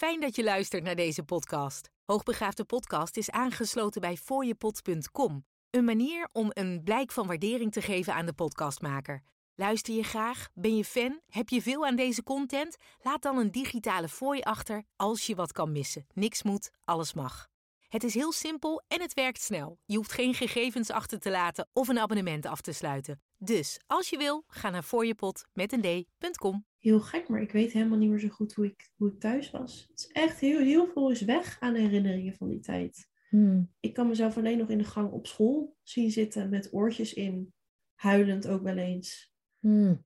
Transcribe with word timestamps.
Fijn 0.00 0.20
dat 0.20 0.36
je 0.36 0.44
luistert 0.44 0.82
naar 0.82 0.94
deze 0.94 1.22
podcast. 1.22 1.90
Hoogbegaafde 2.04 2.64
podcast 2.64 3.16
is 3.16 3.30
aangesloten 3.30 4.00
bij 4.00 4.16
fooiepot.com. 4.16 5.44
Een 5.70 5.84
manier 5.84 6.28
om 6.32 6.50
een 6.52 6.80
blijk 6.84 7.12
van 7.12 7.26
waardering 7.26 7.72
te 7.72 7.82
geven 7.82 8.14
aan 8.14 8.26
de 8.26 8.32
podcastmaker. 8.32 9.22
Luister 9.54 9.94
je 9.94 10.02
graag? 10.02 10.48
Ben 10.54 10.76
je 10.76 10.84
fan? 10.84 11.20
Heb 11.26 11.48
je 11.48 11.62
veel 11.62 11.86
aan 11.86 11.96
deze 11.96 12.22
content? 12.22 12.76
Laat 13.00 13.22
dan 13.22 13.38
een 13.38 13.50
digitale 13.50 14.08
fooi 14.08 14.40
achter 14.40 14.82
als 14.96 15.26
je 15.26 15.34
wat 15.34 15.52
kan 15.52 15.72
missen. 15.72 16.06
Niks 16.12 16.42
moet, 16.42 16.70
alles 16.84 17.14
mag. 17.14 17.48
Het 17.88 18.04
is 18.04 18.14
heel 18.14 18.32
simpel 18.32 18.82
en 18.88 19.00
het 19.00 19.14
werkt 19.14 19.42
snel. 19.42 19.78
Je 19.84 19.96
hoeft 19.96 20.12
geen 20.12 20.34
gegevens 20.34 20.90
achter 20.90 21.18
te 21.18 21.30
laten 21.30 21.68
of 21.72 21.88
een 21.88 21.98
abonnement 21.98 22.46
af 22.46 22.60
te 22.60 22.72
sluiten. 22.72 23.22
Dus 23.42 23.80
als 23.86 24.10
je 24.10 24.16
wil, 24.16 24.44
ga 24.46 24.70
naar 24.70 24.82
fooiepot 24.82 25.44
met 25.52 25.72
een 25.72 26.06
d.com. 26.18 26.64
Heel 26.78 27.00
gek, 27.00 27.28
maar 27.28 27.40
ik 27.42 27.52
weet 27.52 27.72
helemaal 27.72 27.98
niet 27.98 28.10
meer 28.10 28.18
zo 28.18 28.28
goed 28.28 28.54
hoe 28.54 28.66
ik, 28.66 28.90
hoe 28.96 29.08
ik 29.08 29.20
thuis 29.20 29.50
was. 29.50 29.86
Het 29.88 29.98
is 29.98 30.06
echt 30.06 30.40
heel, 30.40 30.58
heel 30.58 30.86
veel 30.86 31.10
is 31.10 31.20
weg 31.20 31.56
aan 31.60 31.74
herinneringen 31.74 32.34
van 32.34 32.48
die 32.48 32.60
tijd. 32.60 33.08
Hmm. 33.28 33.72
Ik 33.80 33.94
kan 33.94 34.08
mezelf 34.08 34.36
alleen 34.36 34.58
nog 34.58 34.68
in 34.68 34.78
de 34.78 34.84
gang 34.84 35.12
op 35.12 35.26
school 35.26 35.76
zien 35.82 36.10
zitten 36.10 36.50
met 36.50 36.72
oortjes 36.72 37.14
in. 37.14 37.52
Huilend 37.94 38.48
ook 38.48 38.62
wel 38.62 38.76
eens. 38.76 39.32
Hmm. 39.58 40.04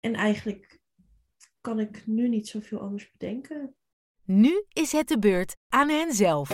En 0.00 0.14
eigenlijk 0.14 0.80
kan 1.60 1.80
ik 1.80 2.06
nu 2.06 2.28
niet 2.28 2.48
zoveel 2.48 2.80
anders 2.80 3.10
bedenken. 3.10 3.74
Nu 4.24 4.64
is 4.68 4.92
het 4.92 5.08
de 5.08 5.18
beurt 5.18 5.56
aan 5.68 5.88
henzelf. 5.88 6.48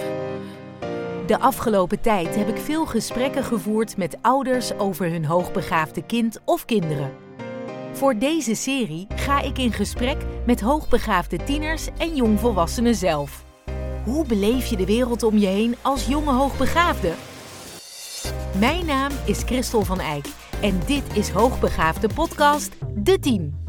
De 1.28 1.38
afgelopen 1.38 2.00
tijd 2.00 2.36
heb 2.36 2.48
ik 2.48 2.56
veel 2.56 2.86
gesprekken 2.86 3.44
gevoerd 3.44 3.96
met 3.96 4.18
ouders 4.22 4.72
over 4.78 5.10
hun 5.10 5.24
hoogbegaafde 5.24 6.02
kind 6.06 6.40
of 6.44 6.64
kinderen. 6.64 7.12
Voor 7.92 8.18
deze 8.18 8.54
serie 8.54 9.06
ga 9.14 9.40
ik 9.40 9.58
in 9.58 9.72
gesprek 9.72 10.16
met 10.46 10.60
hoogbegaafde 10.60 11.36
tieners 11.44 11.88
en 11.98 12.16
jongvolwassenen 12.16 12.94
zelf. 12.94 13.44
Hoe 14.04 14.26
beleef 14.26 14.66
je 14.66 14.76
de 14.76 14.86
wereld 14.86 15.22
om 15.22 15.38
je 15.38 15.46
heen 15.46 15.76
als 15.82 16.06
jonge 16.06 16.32
hoogbegaafde? 16.32 17.12
Mijn 18.58 18.86
naam 18.86 19.12
is 19.24 19.42
Christel 19.42 19.84
van 19.84 20.00
Eyck 20.00 20.26
en 20.62 20.80
dit 20.86 21.04
is 21.16 21.28
Hoogbegaafde 21.28 22.08
Podcast 22.14 22.72
De 22.94 23.18
10. 23.18 23.64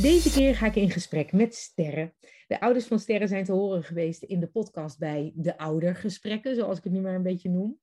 Deze 0.00 0.30
keer 0.30 0.56
ga 0.56 0.66
ik 0.66 0.76
in 0.76 0.90
gesprek 0.90 1.32
met 1.32 1.54
Sterre. 1.54 2.12
De 2.48 2.60
ouders 2.60 2.86
van 2.86 2.98
Sterre 2.98 3.26
zijn 3.26 3.44
te 3.44 3.52
horen 3.52 3.82
geweest 3.82 4.22
in 4.22 4.40
de 4.40 4.46
podcast 4.46 4.98
bij 4.98 5.32
de 5.34 5.58
oudergesprekken, 5.58 6.54
zoals 6.54 6.78
ik 6.78 6.84
het 6.84 6.92
nu 6.92 7.00
maar 7.00 7.14
een 7.14 7.22
beetje 7.22 7.50
noem. 7.50 7.80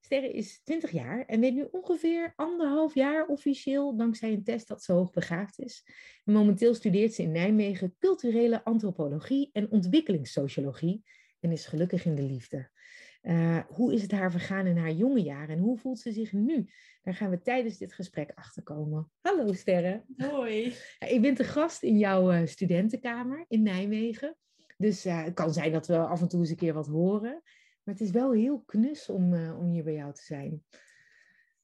Sterre 0.00 0.32
is 0.32 0.60
20 0.64 0.90
jaar 0.90 1.24
en 1.24 1.40
weet 1.40 1.54
nu 1.54 1.68
ongeveer 1.70 2.32
anderhalf 2.36 2.94
jaar 2.94 3.26
officieel 3.26 3.96
dankzij 3.96 4.32
een 4.32 4.44
test 4.44 4.68
dat 4.68 4.82
ze 4.82 4.92
hoogbegaafd 4.92 5.58
is. 5.58 5.84
En 6.24 6.32
momenteel 6.32 6.74
studeert 6.74 7.14
ze 7.14 7.22
in 7.22 7.32
Nijmegen 7.32 7.96
culturele 7.98 8.64
antropologie 8.64 9.50
en 9.52 9.70
ontwikkelingssociologie 9.70 11.04
en 11.40 11.52
is 11.52 11.66
gelukkig 11.66 12.04
in 12.04 12.14
de 12.14 12.22
liefde. 12.22 12.70
Uh, 13.22 13.58
hoe 13.68 13.94
is 13.94 14.02
het 14.02 14.12
haar 14.12 14.30
vergaan 14.30 14.66
in 14.66 14.76
haar 14.76 14.92
jonge 14.92 15.22
jaren 15.22 15.56
en 15.56 15.62
hoe 15.62 15.78
voelt 15.78 15.98
ze 15.98 16.12
zich 16.12 16.32
nu? 16.32 16.70
Daar 17.02 17.14
gaan 17.14 17.30
we 17.30 17.42
tijdens 17.42 17.78
dit 17.78 17.92
gesprek 17.92 18.32
achter 18.34 18.62
komen. 18.62 19.10
Hallo 19.20 19.52
Sterre. 19.52 20.04
Hoi. 20.16 20.74
Ik 20.98 21.20
ben 21.20 21.34
te 21.34 21.44
gast 21.44 21.82
in 21.82 21.98
jouw 21.98 22.32
uh, 22.32 22.46
studentenkamer 22.46 23.44
in 23.48 23.62
Nijmegen. 23.62 24.36
Dus 24.76 25.06
uh, 25.06 25.24
het 25.24 25.34
kan 25.34 25.52
zijn 25.52 25.72
dat 25.72 25.86
we 25.86 25.98
af 25.98 26.20
en 26.20 26.28
toe 26.28 26.40
eens 26.40 26.50
een 26.50 26.56
keer 26.56 26.74
wat 26.74 26.86
horen. 26.86 27.42
Maar 27.82 27.94
het 27.94 28.00
is 28.00 28.10
wel 28.10 28.32
heel 28.32 28.62
knus 28.66 29.08
om, 29.08 29.34
om 29.34 29.70
hier 29.70 29.84
bij 29.84 29.94
jou 29.94 30.12
te 30.12 30.22
zijn. 30.22 30.62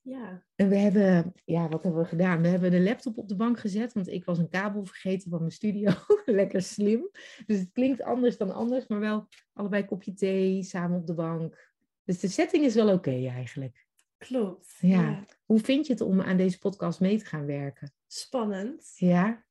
Ja. 0.02 0.44
En 0.54 0.68
we 0.68 0.76
hebben, 0.76 1.32
ja, 1.44 1.68
wat 1.68 1.82
hebben 1.82 2.02
we 2.02 2.08
gedaan? 2.08 2.42
We 2.42 2.48
hebben 2.48 2.70
de 2.70 2.80
laptop 2.80 3.18
op 3.18 3.28
de 3.28 3.36
bank 3.36 3.58
gezet, 3.58 3.92
want 3.92 4.08
ik 4.08 4.24
was 4.24 4.38
een 4.38 4.48
kabel 4.48 4.84
vergeten 4.84 5.30
van 5.30 5.38
mijn 5.38 5.52
studio. 5.52 5.90
Lekker 6.24 6.62
slim. 6.62 7.10
Dus 7.46 7.58
het 7.58 7.72
klinkt 7.72 8.02
anders 8.02 8.36
dan 8.36 8.50
anders, 8.50 8.86
maar 8.86 9.00
wel 9.00 9.28
allebei 9.52 9.84
kopje 9.84 10.14
thee, 10.14 10.62
samen 10.62 10.98
op 10.98 11.06
de 11.06 11.14
bank. 11.14 11.70
Dus 12.04 12.20
de 12.20 12.28
setting 12.28 12.64
is 12.64 12.74
wel 12.74 12.86
oké 12.86 12.94
okay, 12.94 13.28
eigenlijk. 13.28 13.86
Klopt. 14.18 14.76
Ja. 14.80 15.00
ja. 15.00 15.24
Hoe 15.44 15.60
vind 15.60 15.86
je 15.86 15.92
het 15.92 16.02
om 16.02 16.20
aan 16.20 16.36
deze 16.36 16.58
podcast 16.58 17.00
mee 17.00 17.18
te 17.18 17.24
gaan 17.24 17.46
werken? 17.46 17.92
Spannend. 18.06 18.92
Ja. 18.96 19.44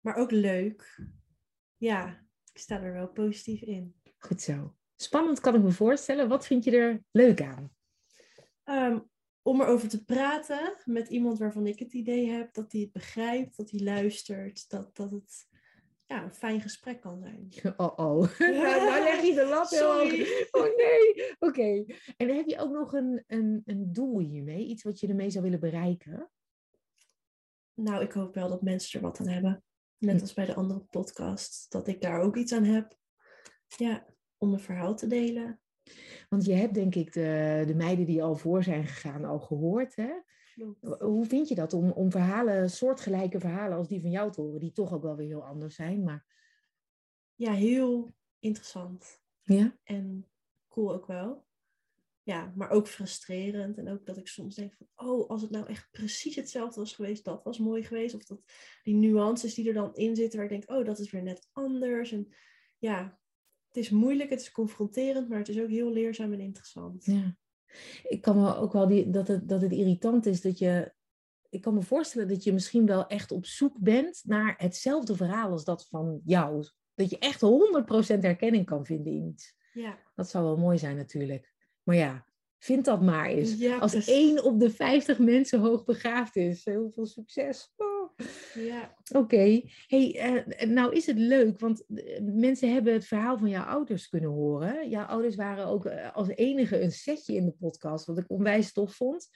Maar 0.00 0.14
ook 0.14 0.30
leuk. 0.30 1.00
Ja, 1.76 2.26
ik 2.52 2.58
sta 2.58 2.80
er 2.80 2.92
wel 2.92 3.08
positief 3.08 3.60
in. 3.60 3.94
Goed 4.18 4.42
zo. 4.42 4.76
Spannend 4.96 5.40
kan 5.40 5.54
ik 5.54 5.62
me 5.62 5.70
voorstellen. 5.70 6.28
Wat 6.28 6.46
vind 6.46 6.64
je 6.64 6.76
er 6.76 7.02
leuk 7.10 7.42
aan? 7.42 7.70
Um, 8.64 9.10
om 9.42 9.60
erover 9.60 9.88
te 9.88 10.04
praten 10.04 10.76
met 10.84 11.08
iemand 11.08 11.38
waarvan 11.38 11.66
ik 11.66 11.78
het 11.78 11.92
idee 11.92 12.30
heb 12.30 12.54
dat 12.54 12.72
hij 12.72 12.80
het 12.80 12.92
begrijpt, 12.92 13.56
dat 13.56 13.70
hij 13.70 13.80
luistert, 13.80 14.70
dat, 14.70 14.96
dat 14.96 15.10
het 15.10 15.46
ja, 16.06 16.22
een 16.22 16.34
fijn 16.34 16.60
gesprek 16.60 17.00
kan 17.00 17.18
zijn. 17.20 17.48
Oh 17.76 17.92
oh, 17.96 18.38
nou 18.38 19.02
leg 19.02 19.22
je 19.22 19.34
de 19.34 19.46
lat 19.46 19.70
heel. 19.70 19.88
Oh 20.50 20.76
nee, 20.76 21.30
oké. 21.38 21.46
Okay. 21.46 22.00
En 22.16 22.36
heb 22.36 22.46
je 22.46 22.58
ook 22.58 22.72
nog 22.72 22.92
een, 22.92 23.24
een, 23.26 23.62
een 23.64 23.92
doel 23.92 24.18
hiermee? 24.18 24.66
Iets 24.66 24.82
wat 24.82 25.00
je 25.00 25.08
ermee 25.08 25.30
zou 25.30 25.44
willen 25.44 25.60
bereiken? 25.60 26.30
Nou, 27.74 28.02
ik 28.02 28.12
hoop 28.12 28.34
wel 28.34 28.48
dat 28.48 28.62
mensen 28.62 29.00
er 29.00 29.06
wat 29.06 29.20
aan 29.20 29.28
hebben. 29.28 29.64
Net 29.98 30.20
als 30.20 30.34
bij 30.34 30.46
de 30.46 30.54
andere 30.54 30.80
podcast, 30.80 31.70
dat 31.70 31.88
ik 31.88 32.00
daar 32.00 32.20
ook 32.20 32.36
iets 32.36 32.52
aan 32.52 32.64
heb. 32.64 32.96
Ja, 33.66 34.06
om 34.38 34.52
een 34.52 34.60
verhaal 34.60 34.94
te 34.94 35.06
delen. 35.06 35.61
Want 36.28 36.44
je 36.44 36.52
hebt 36.52 36.74
denk 36.74 36.94
ik 36.94 37.12
de, 37.12 37.62
de 37.66 37.74
meiden 37.74 38.06
die 38.06 38.22
al 38.22 38.36
voor 38.36 38.62
zijn 38.62 38.86
gegaan 38.86 39.24
al 39.24 39.40
gehoord. 39.40 39.96
Hè? 39.96 40.12
Hoe 40.98 41.24
vind 41.24 41.48
je 41.48 41.54
dat 41.54 41.72
om, 41.72 41.90
om 41.90 42.10
verhalen, 42.10 42.70
soortgelijke 42.70 43.40
verhalen 43.40 43.76
als 43.76 43.88
die 43.88 44.00
van 44.00 44.10
jou 44.10 44.32
te 44.32 44.40
horen, 44.40 44.60
die 44.60 44.72
toch 44.72 44.92
ook 44.92 45.02
wel 45.02 45.16
weer 45.16 45.26
heel 45.26 45.44
anders 45.44 45.74
zijn? 45.74 46.02
Maar... 46.02 46.26
Ja, 47.34 47.52
heel 47.52 48.14
interessant. 48.38 49.20
Ja? 49.42 49.76
En 49.84 50.28
cool 50.68 50.92
ook 50.92 51.06
wel. 51.06 51.46
Ja, 52.24 52.52
maar 52.56 52.70
ook 52.70 52.88
frustrerend. 52.88 53.78
En 53.78 53.88
ook 53.88 54.06
dat 54.06 54.16
ik 54.16 54.28
soms 54.28 54.54
denk 54.54 54.74
van, 54.74 54.86
oh, 54.94 55.30
als 55.30 55.42
het 55.42 55.50
nou 55.50 55.66
echt 55.66 55.88
precies 55.90 56.34
hetzelfde 56.34 56.80
was 56.80 56.94
geweest, 56.94 57.24
dat 57.24 57.44
was 57.44 57.58
mooi 57.58 57.84
geweest. 57.84 58.14
Of 58.14 58.24
dat 58.24 58.42
die 58.82 58.94
nuances 58.94 59.54
die 59.54 59.68
er 59.68 59.74
dan 59.74 59.94
in 59.94 60.16
zitten, 60.16 60.38
waar 60.38 60.50
ik 60.50 60.60
denk, 60.60 60.78
oh, 60.78 60.86
dat 60.86 60.98
is 60.98 61.10
weer 61.10 61.22
net 61.22 61.48
anders. 61.52 62.12
En 62.12 62.32
ja, 62.78 63.20
het 63.72 63.84
is 63.84 63.90
moeilijk, 63.90 64.30
het 64.30 64.40
is 64.40 64.52
confronterend, 64.52 65.28
maar 65.28 65.38
het 65.38 65.48
is 65.48 65.60
ook 65.60 65.68
heel 65.68 65.92
leerzaam 65.92 66.32
en 66.32 66.40
interessant. 66.40 67.04
Ja. 67.04 67.36
Ik 68.02 68.20
kan 68.20 68.40
me 68.40 68.56
ook 68.56 68.72
wel 68.72 68.86
die, 68.86 69.10
dat, 69.10 69.28
het, 69.28 69.48
dat 69.48 69.62
het 69.62 69.72
irritant 69.72 70.26
is 70.26 70.40
dat 70.40 70.58
je. 70.58 70.92
Ik 71.48 71.60
kan 71.60 71.74
me 71.74 71.82
voorstellen 71.82 72.28
dat 72.28 72.44
je 72.44 72.52
misschien 72.52 72.86
wel 72.86 73.06
echt 73.06 73.30
op 73.30 73.46
zoek 73.46 73.78
bent 73.78 74.22
naar 74.24 74.54
hetzelfde 74.56 75.16
verhaal 75.16 75.50
als 75.50 75.64
dat 75.64 75.86
van 75.88 76.20
jou. 76.24 76.64
Dat 76.94 77.10
je 77.10 77.18
echt 77.18 77.40
100% 78.16 78.20
herkenning 78.20 78.66
kan 78.66 78.86
vinden 78.86 79.12
in 79.12 79.26
iets. 79.26 79.54
Ja. 79.72 79.98
Dat 80.14 80.30
zou 80.30 80.44
wel 80.44 80.56
mooi 80.56 80.78
zijn 80.78 80.96
natuurlijk. 80.96 81.52
Maar 81.82 81.96
ja, 81.96 82.26
vind 82.58 82.84
dat 82.84 83.02
maar 83.02 83.26
eens. 83.26 83.54
Ja, 83.54 83.78
als 83.78 84.06
één 84.06 84.44
op 84.44 84.60
de 84.60 84.70
50 84.70 85.18
mensen 85.18 85.60
hoogbegaafd 85.60 86.36
is. 86.36 86.64
Heel 86.64 86.90
veel 86.90 87.06
succes. 87.06 87.72
Oh. 87.76 87.91
Ja. 88.54 88.94
Oké. 89.08 89.18
Okay. 89.18 89.70
Hey, 89.86 90.34
uh, 90.60 90.68
nou 90.68 90.94
is 90.94 91.06
het 91.06 91.18
leuk, 91.18 91.58
want 91.58 91.84
mensen 92.22 92.72
hebben 92.72 92.92
het 92.92 93.06
verhaal 93.06 93.38
van 93.38 93.48
jouw 93.48 93.64
ouders 93.64 94.08
kunnen 94.08 94.30
horen. 94.30 94.90
Jouw 94.90 95.04
ouders 95.04 95.34
waren 95.34 95.66
ook 95.66 95.86
uh, 95.86 96.12
als 96.16 96.28
enige 96.28 96.82
een 96.82 96.92
setje 96.92 97.34
in 97.34 97.44
de 97.44 97.52
podcast, 97.52 98.06
wat 98.06 98.18
ik 98.18 98.30
onwijs 98.30 98.72
tof 98.72 98.94
vond. 98.94 99.30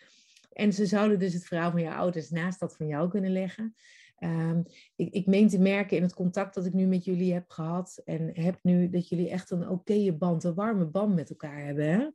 En 0.53 0.73
ze 0.73 0.87
zouden 0.87 1.19
dus 1.19 1.33
het 1.33 1.47
verhaal 1.47 1.71
van 1.71 1.83
jouw 1.83 1.99
ouders 1.99 2.31
naast 2.31 2.61
dat 2.61 2.77
van 2.77 2.87
jou 2.87 3.09
kunnen 3.09 3.33
leggen. 3.33 3.75
Um, 4.19 4.63
ik, 4.97 5.13
ik 5.13 5.27
meen 5.27 5.49
te 5.49 5.59
merken 5.59 5.97
in 5.97 6.03
het 6.03 6.15
contact 6.15 6.55
dat 6.55 6.67
ik 6.67 6.73
nu 6.73 6.87
met 6.87 7.05
jullie 7.05 7.33
heb 7.33 7.51
gehad 7.51 8.03
en 8.05 8.31
heb 8.41 8.59
nu 8.63 8.89
dat 8.91 9.09
jullie 9.09 9.31
echt 9.31 9.51
een 9.51 9.69
oké 9.69 10.13
band, 10.13 10.45
een 10.45 10.55
warme 10.55 10.87
band 10.87 11.15
met 11.15 11.31
elkaar 11.31 11.65
hebben. 11.65 11.87
Hè? 11.87 12.09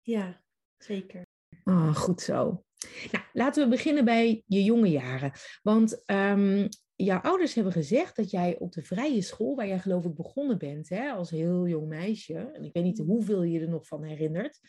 Ja, 0.00 0.42
zeker. 0.78 1.22
Ah, 1.64 1.94
goed 1.94 2.20
zo. 2.20 2.64
Nou, 3.12 3.24
laten 3.32 3.64
we 3.64 3.70
beginnen 3.70 4.04
bij 4.04 4.42
je 4.46 4.64
jonge 4.64 4.90
jaren. 4.90 5.32
Want 5.62 6.02
um, 6.10 6.68
jouw 6.94 7.20
ouders 7.20 7.54
hebben 7.54 7.72
gezegd 7.72 8.16
dat 8.16 8.30
jij 8.30 8.58
op 8.58 8.72
de 8.72 8.82
vrije 8.82 9.22
school, 9.22 9.56
waar 9.56 9.66
jij 9.66 9.78
geloof 9.78 10.04
ik 10.04 10.14
begonnen 10.14 10.58
bent, 10.58 10.88
hè, 10.88 11.10
als 11.10 11.30
heel 11.30 11.66
jong 11.66 11.88
meisje, 11.88 12.34
en 12.34 12.64
ik 12.64 12.72
weet 12.72 12.84
niet 12.84 12.98
hoeveel 12.98 13.42
je 13.42 13.60
er 13.60 13.68
nog 13.68 13.86
van 13.86 14.02
herinnert, 14.02 14.60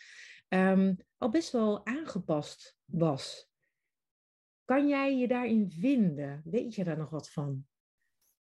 um, 0.50 0.98
al 1.18 1.30
best 1.30 1.52
wel 1.52 1.86
aangepast 1.86 2.78
was. 2.86 3.50
Kan 4.66 4.88
jij 4.88 5.18
je 5.18 5.28
daarin 5.28 5.72
vinden? 5.72 6.42
Weet 6.46 6.76
je 6.76 6.84
daar 6.84 6.98
nog 6.98 7.10
wat 7.10 7.30
van? 7.30 7.66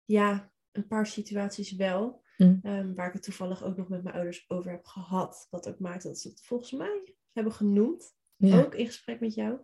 Ja, 0.05 0.53
een 0.73 0.87
paar 0.87 1.06
situaties 1.06 1.73
wel. 1.73 2.23
Hm. 2.37 2.59
Um, 2.62 2.94
waar 2.94 3.06
ik 3.06 3.12
het 3.12 3.23
toevallig 3.23 3.65
ook 3.65 3.76
nog 3.76 3.88
met 3.88 4.03
mijn 4.03 4.15
ouders 4.15 4.44
over 4.49 4.70
heb 4.70 4.87
gehad. 4.87 5.47
Wat 5.50 5.69
ook 5.69 5.79
maakt 5.79 6.03
dat 6.03 6.19
ze 6.19 6.29
het 6.29 6.43
volgens 6.43 6.73
mij 6.73 7.15
hebben 7.32 7.53
genoemd. 7.53 8.17
Ja. 8.38 8.61
Ook 8.61 8.75
in 8.75 8.87
gesprek 8.87 9.20
met 9.20 9.35
jou. 9.35 9.61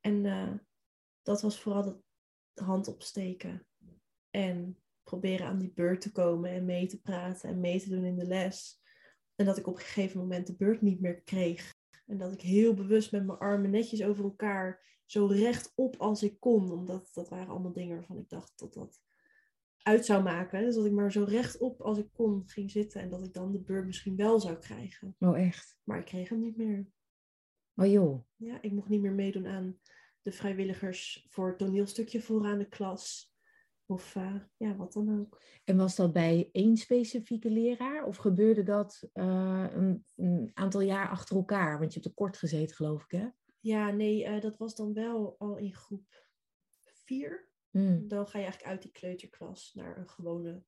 En 0.00 0.24
uh, 0.24 0.54
dat 1.22 1.42
was 1.42 1.60
vooral 1.60 1.82
dat 1.82 2.00
hand 2.64 2.88
opsteken. 2.88 3.66
En 4.30 4.78
proberen 5.02 5.46
aan 5.46 5.58
die 5.58 5.72
beurt 5.72 6.00
te 6.00 6.12
komen 6.12 6.50
en 6.50 6.64
mee 6.64 6.86
te 6.86 7.00
praten 7.00 7.48
en 7.48 7.60
mee 7.60 7.80
te 7.80 7.88
doen 7.88 8.04
in 8.04 8.16
de 8.16 8.26
les. 8.26 8.80
En 9.34 9.44
dat 9.44 9.58
ik 9.58 9.66
op 9.66 9.74
een 9.74 9.80
gegeven 9.80 10.20
moment 10.20 10.46
de 10.46 10.56
beurt 10.56 10.82
niet 10.82 11.00
meer 11.00 11.22
kreeg. 11.22 11.74
En 12.06 12.18
dat 12.18 12.32
ik 12.32 12.40
heel 12.40 12.74
bewust 12.74 13.12
met 13.12 13.26
mijn 13.26 13.38
armen 13.38 13.70
netjes 13.70 14.02
over 14.02 14.24
elkaar 14.24 14.86
zo 15.04 15.26
rechtop 15.26 15.96
als 15.96 16.22
ik 16.22 16.40
kon. 16.40 16.72
Omdat 16.72 17.10
dat 17.12 17.28
waren 17.28 17.48
allemaal 17.48 17.72
dingen 17.72 17.96
waarvan 17.96 18.18
ik 18.18 18.28
dacht 18.28 18.58
dat 18.58 18.74
dat 18.74 19.00
uit 19.82 20.06
zou 20.06 20.22
maken. 20.22 20.64
Dus 20.64 20.74
dat 20.74 20.86
ik 20.86 20.92
maar 20.92 21.12
zo 21.12 21.24
rechtop 21.24 21.80
als 21.80 21.98
ik 21.98 22.08
kon 22.12 22.42
ging 22.46 22.70
zitten. 22.70 23.00
En 23.00 23.10
dat 23.10 23.24
ik 23.24 23.32
dan 23.32 23.52
de 23.52 23.60
beurt 23.60 23.86
misschien 23.86 24.16
wel 24.16 24.40
zou 24.40 24.56
krijgen. 24.56 25.16
Oh, 25.18 25.38
echt? 25.38 25.78
Maar 25.84 25.98
ik 25.98 26.04
kreeg 26.04 26.28
hem 26.28 26.40
niet 26.40 26.56
meer. 26.56 26.86
Oh 27.80 27.86
joh. 27.86 28.24
Ja, 28.36 28.62
ik 28.62 28.72
mocht 28.72 28.88
niet 28.88 29.00
meer 29.00 29.12
meedoen 29.12 29.46
aan 29.46 29.78
de 30.22 30.32
vrijwilligers 30.32 31.26
voor 31.28 31.48
het 31.48 31.58
toneelstukje 31.58 32.20
vooraan 32.20 32.58
de 32.58 32.68
klas. 32.68 33.32
Of 33.86 34.16
eh, 34.16 34.34
ja, 34.56 34.76
wat 34.76 34.92
dan 34.92 35.20
ook. 35.20 35.42
En 35.64 35.76
was 35.76 35.96
dat 35.96 36.12
bij 36.12 36.48
één 36.52 36.76
specifieke 36.76 37.50
leraar? 37.50 38.04
Of 38.04 38.16
gebeurde 38.16 38.62
dat 38.62 39.08
eh, 39.12 39.66
een, 39.70 40.04
een, 40.16 40.50
aantal 40.54 40.80
jaar 40.80 41.08
achter 41.08 41.36
elkaar? 41.36 41.78
Want 41.78 41.92
je 41.92 42.00
hebt 42.00 42.10
er 42.10 42.22
kort 42.22 42.36
gezeten, 42.36 42.76
geloof 42.76 43.04
ik, 43.04 43.10
hè? 43.10 43.28
Ja, 43.60 43.90
nee, 43.90 44.24
eh, 44.24 44.40
dat 44.40 44.56
was 44.56 44.74
dan 44.74 44.92
wel 44.92 45.34
al 45.38 45.56
in 45.56 45.74
groep 45.74 46.26
vier. 47.04 47.48
Hmm. 47.70 48.08
Dan 48.08 48.28
ga 48.28 48.38
je 48.38 48.44
eigenlijk 48.44 48.72
uit 48.72 48.82
die 48.82 48.92
kleuterklas 48.92 49.74
naar 49.74 49.98
een 49.98 50.08
gewone 50.08 50.62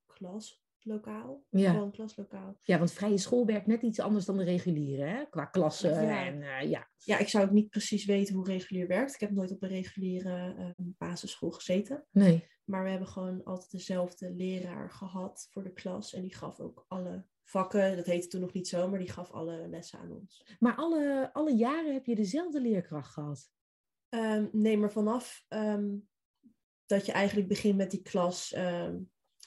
klaslokaal. 0.81 1.45
Ja. 1.49 1.73
Gewoon 1.73 1.91
klaslokaal. 1.91 2.59
Ja, 2.63 2.79
want 2.79 2.93
vrije 2.93 3.19
school 3.19 3.47
werkt 3.47 3.67
net 3.67 3.83
iets 3.83 4.01
anders 4.01 4.25
dan 4.25 4.37
de 4.37 4.45
reguliere, 4.45 5.05
hè? 5.05 5.25
Qua 5.31 5.45
klassen 5.45 6.03
Ja. 6.05 6.25
en 6.27 6.43
eh, 6.43 6.71
ja. 6.71 6.89
Ja, 6.97 7.19
ik 7.19 7.29
zou 7.29 7.45
ook 7.45 7.51
niet 7.51 7.71
precies 7.71 8.05
weten 8.05 8.35
hoe 8.35 8.45
regulier 8.47 8.87
werkt. 8.87 9.15
Ik 9.15 9.21
heb 9.21 9.31
nooit 9.31 9.51
op 9.51 9.63
een 9.63 9.69
reguliere 9.69 10.55
eh, 10.59 10.71
basisschool 10.77 11.51
gezeten. 11.51 12.07
Nee. 12.11 12.49
Maar 12.65 12.83
we 12.85 12.91
hebben 12.91 13.09
gewoon 13.09 13.45
altijd 13.45 13.71
dezelfde 13.71 14.33
leraar 14.35 14.91
gehad 14.91 15.49
voor 15.51 15.63
de 15.63 15.73
klas. 15.73 16.15
En 16.15 16.23
die 16.23 16.35
gaf 16.35 16.61
ook 16.61 16.85
alle 16.89 17.25
vakken, 17.43 17.97
dat 17.97 18.07
heette 18.07 18.29
toen 18.29 18.41
nog 18.41 18.53
niet 18.53 18.69
zo, 18.69 18.89
maar 18.89 18.99
die 18.99 19.11
gaf 19.11 19.31
alle 19.31 19.69
lessen 19.69 19.99
aan 19.99 20.13
ons. 20.13 20.57
Maar 20.59 20.75
alle, 20.75 21.31
alle 21.33 21.55
jaren 21.55 21.93
heb 21.93 22.07
je 22.07 22.15
dezelfde 22.15 22.61
leerkracht 22.61 23.13
gehad? 23.13 23.51
Ehm, 24.09 24.49
nee, 24.53 24.79
maar 24.79 24.93
vanaf 24.93 25.45
ehm, 25.49 25.97
dat 26.87 27.07
je 27.07 27.13
eigenlijk 27.13 27.49
begint 27.49 27.77
met 27.77 27.91
die 27.91 28.03
klas, 28.03 28.53
ehm, 28.53 28.97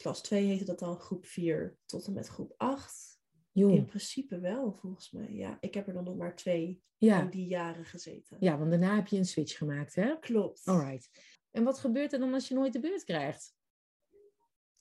klas 0.04 0.22
2 0.22 0.46
heette 0.46 0.66
dat 0.66 0.80
dan 0.80 1.00
groep 1.00 1.26
4 1.26 1.78
tot 1.86 2.08
en 2.08 2.14
met 2.14 2.28
groep 2.28 2.54
8. 2.58 3.22
In 3.54 3.86
principe 3.86 4.40
wel, 4.40 4.74
volgens 4.74 5.12
mij. 5.12 5.34
Ja, 5.34 5.58
ik 5.60 5.74
heb 5.74 5.88
er 5.88 5.94
dan 5.94 6.04
nog 6.04 6.16
maar 6.16 6.36
twee 6.36 6.84
in 6.98 7.30
die 7.30 7.48
jaren 7.48 7.86
gezeten. 7.86 8.38
ja, 8.40 8.58
want 8.58 8.70
daarna 8.70 8.96
heb 8.96 9.08
je 9.08 9.18
een 9.18 9.26
switch 9.26 9.58
gemaakt, 9.58 9.96
hè? 9.96 10.20
Klopt. 10.20 10.66
Alright. 10.66 11.10
En 11.52 11.64
wat 11.64 11.80
gebeurt 11.80 12.14
er 12.14 12.20
dan 12.20 12.34
als 12.34 12.48
je 12.48 12.54
nooit 12.54 12.74
de 12.74 12.80
beurt 12.80 13.04
krijgt? 13.04 13.56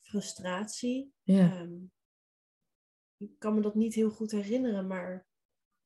Frustratie. 0.01 1.13
Ja. 1.23 1.61
Ehm, 1.61 1.75
ik 3.17 3.39
kan 3.39 3.55
me 3.55 3.61
dat 3.61 3.75
niet 3.75 3.95
heel 3.95 4.11
goed 4.11 4.31
herinneren, 4.31 4.87
maar 4.87 5.27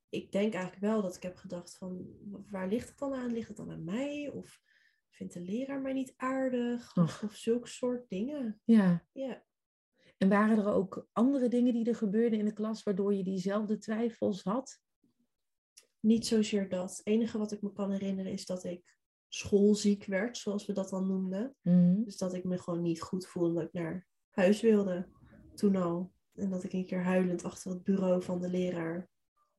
ik 0.09 0.31
denk 0.31 0.53
eigenlijk 0.53 0.83
wel 0.83 1.01
dat 1.01 1.15
ik 1.15 1.23
heb 1.23 1.35
gedacht 1.35 1.77
van, 1.77 2.07
waar 2.49 2.67
ligt 2.67 2.89
het 2.89 2.97
dan 2.97 3.13
aan? 3.13 3.33
Ligt 3.33 3.47
het 3.47 3.57
dan 3.57 3.71
aan 3.71 3.83
mij? 3.83 4.29
Of 4.29 4.61
vindt 5.09 5.33
de 5.33 5.41
leraar 5.41 5.81
mij 5.81 5.93
niet 5.93 6.13
aardig? 6.15 6.97
Of, 6.97 7.29
zulke 7.31 7.67
soort 7.67 8.09
dingen. 8.09 8.61
ja. 8.63 9.05
Ja. 9.11 9.45
En 10.17 10.29
waren 10.29 10.57
er 10.57 10.73
ook 10.73 11.07
andere 11.11 11.47
dingen 11.47 11.73
die 11.73 11.85
er 11.85 11.95
gebeurden 11.95 12.39
in 12.39 12.45
de 12.45 12.53
klas 12.53 12.83
waardoor 12.83 13.13
je 13.13 13.23
diezelfde 13.23 13.77
twijfels 13.77 14.43
had? 14.43 14.81
Niet 15.99 16.27
zozeer 16.27 16.69
dat. 16.69 16.89
Het 16.89 17.05
enige 17.05 17.37
wat 17.37 17.51
ik 17.51 17.61
me 17.61 17.73
kan 17.73 17.91
herinneren 17.91 18.31
is 18.31 18.45
dat 18.45 18.63
ik 18.63 18.97
schoolziek 19.27 20.05
werd, 20.05 20.37
zoals 20.37 20.65
we 20.65 20.73
dat 20.73 20.89
dan 20.89 21.07
noemden. 21.07 21.55
Mhm. 21.61 22.03
Dus 22.03 22.17
dat 22.17 22.33
ik 22.33 22.43
me 22.43 22.57
gewoon 22.57 22.81
niet 22.81 23.01
goed 23.01 23.27
voelde 23.27 23.53
dat 23.53 23.63
ik 23.63 23.73
naar 23.73 24.07
huis 24.29 24.61
wilde. 24.61 25.07
Toen 25.55 25.75
al. 25.75 26.13
En 26.33 26.49
dat 26.49 26.63
ik 26.63 26.73
een 26.73 26.85
keer 26.85 27.03
huilend 27.03 27.43
achter 27.43 27.71
het 27.71 27.83
bureau 27.83 28.23
van 28.23 28.41
de 28.41 28.49
leraar 28.49 29.09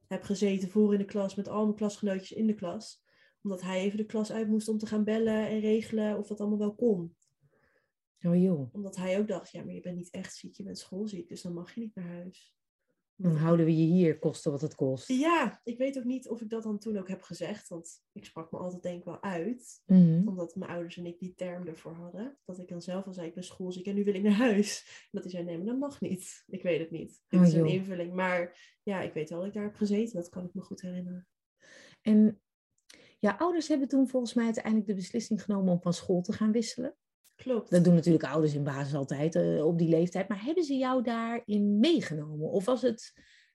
heb 0.06 0.22
gezeten 0.22 0.70
voor 0.70 0.92
in 0.92 0.98
de 0.98 1.04
klas 1.04 1.34
met 1.34 1.48
al 1.48 1.64
mijn 1.64 1.76
klasgenootjes 1.76 2.32
in 2.32 2.46
de 2.46 2.54
klas. 2.54 3.02
Omdat 3.48 3.62
hij 3.62 3.80
even 3.80 3.96
de 3.96 4.06
klas 4.06 4.32
uit 4.32 4.48
moest 4.48 4.68
om 4.68 4.78
te 4.78 4.86
gaan 4.86 5.04
bellen 5.04 5.48
en 5.48 5.60
regelen 5.60 6.18
of 6.18 6.26
dat 6.26 6.40
allemaal 6.40 6.58
wel 6.58 6.74
kon. 6.74 7.16
Oh 8.22 8.42
joh. 8.42 8.74
Omdat 8.74 8.96
hij 8.96 9.18
ook 9.18 9.28
dacht, 9.28 9.50
ja, 9.50 9.64
maar 9.64 9.74
je 9.74 9.80
bent 9.80 9.96
niet 9.96 10.10
echt 10.10 10.36
ziek, 10.36 10.56
je 10.56 10.62
bent 10.62 10.78
schoolziek, 10.78 11.28
dus 11.28 11.42
dan 11.42 11.54
mag 11.54 11.74
je 11.74 11.80
niet 11.80 11.94
naar 11.94 12.08
huis. 12.08 12.56
Dan 13.20 13.36
houden 13.36 13.66
we 13.66 13.76
je 13.76 13.92
hier, 13.92 14.18
koste 14.18 14.50
wat 14.50 14.60
het 14.60 14.74
kost. 14.74 15.08
Ja, 15.08 15.60
ik 15.64 15.78
weet 15.78 15.98
ook 15.98 16.04
niet 16.04 16.28
of 16.28 16.40
ik 16.40 16.50
dat 16.50 16.62
dan 16.62 16.78
toen 16.78 16.98
ook 16.98 17.08
heb 17.08 17.22
gezegd. 17.22 17.68
Want 17.68 18.02
ik 18.12 18.24
sprak 18.24 18.52
me 18.52 18.58
altijd 18.58 18.82
denk 18.82 18.98
ik 18.98 19.04
wel 19.04 19.22
uit. 19.22 19.82
Mhm. 19.86 20.28
Omdat 20.28 20.54
mijn 20.56 20.70
ouders 20.70 20.96
en 20.96 21.06
ik 21.06 21.18
die 21.18 21.34
term 21.34 21.66
ervoor 21.66 21.94
hadden. 21.94 22.38
Dat 22.44 22.58
ik 22.58 22.68
dan 22.68 22.82
zelf 22.82 23.06
al 23.06 23.12
zei, 23.12 23.26
ik 23.26 23.34
ben 23.34 23.44
schoolziek 23.44 23.86
en 23.86 23.94
nu 23.94 24.04
wil 24.04 24.14
ik 24.14 24.22
naar 24.22 24.32
huis. 24.32 24.84
En 25.02 25.08
dat 25.10 25.22
hij 25.22 25.30
zei, 25.30 25.44
nee, 25.44 25.56
maar 25.56 25.66
dat 25.66 25.78
mag 25.78 26.00
niet. 26.00 26.44
Ik 26.46 26.62
weet 26.62 26.80
het 26.80 26.90
niet. 26.90 27.22
Dit 27.28 27.40
Oh, 27.40 27.46
is 27.46 27.52
een 27.52 27.58
joh. 27.58 27.72
invulling. 27.72 28.12
Maar 28.14 28.58
ja, 28.82 29.00
ik 29.00 29.12
weet 29.12 29.30
wel 29.30 29.38
dat 29.38 29.48
ik 29.48 29.54
daar 29.54 29.64
heb 29.64 29.74
gezeten. 29.74 30.16
Dat 30.16 30.28
kan 30.28 30.44
ik 30.44 30.54
me 30.54 30.60
goed 30.60 30.80
herinneren. 30.80 31.28
En 32.02 32.40
ja, 33.18 33.36
ouders 33.38 33.68
hebben 33.68 33.88
toen 33.88 34.08
volgens 34.08 34.34
mij 34.34 34.44
uiteindelijk 34.44 34.86
de 34.86 34.94
beslissing 34.94 35.42
genomen 35.42 35.72
om 35.72 35.82
van 35.82 35.92
school 35.92 36.22
te 36.22 36.32
gaan 36.32 36.52
wisselen. 36.52 36.96
Klopt. 37.36 37.70
Dat 37.70 37.84
doen 37.84 37.94
natuurlijk 37.94 38.24
ouders 38.24 38.54
in 38.54 38.64
basis 38.64 38.94
altijd 38.94 39.34
eh, 39.34 39.66
op 39.66 39.78
die 39.78 39.88
leeftijd. 39.88 40.28
Maar 40.28 40.44
hebben 40.44 40.64
ze 40.64 40.76
jou 40.76 41.02
daarin 41.02 41.78
meegenomen? 41.78 42.50
Of 42.50 42.64
was 42.64 42.82
het 42.82 43.12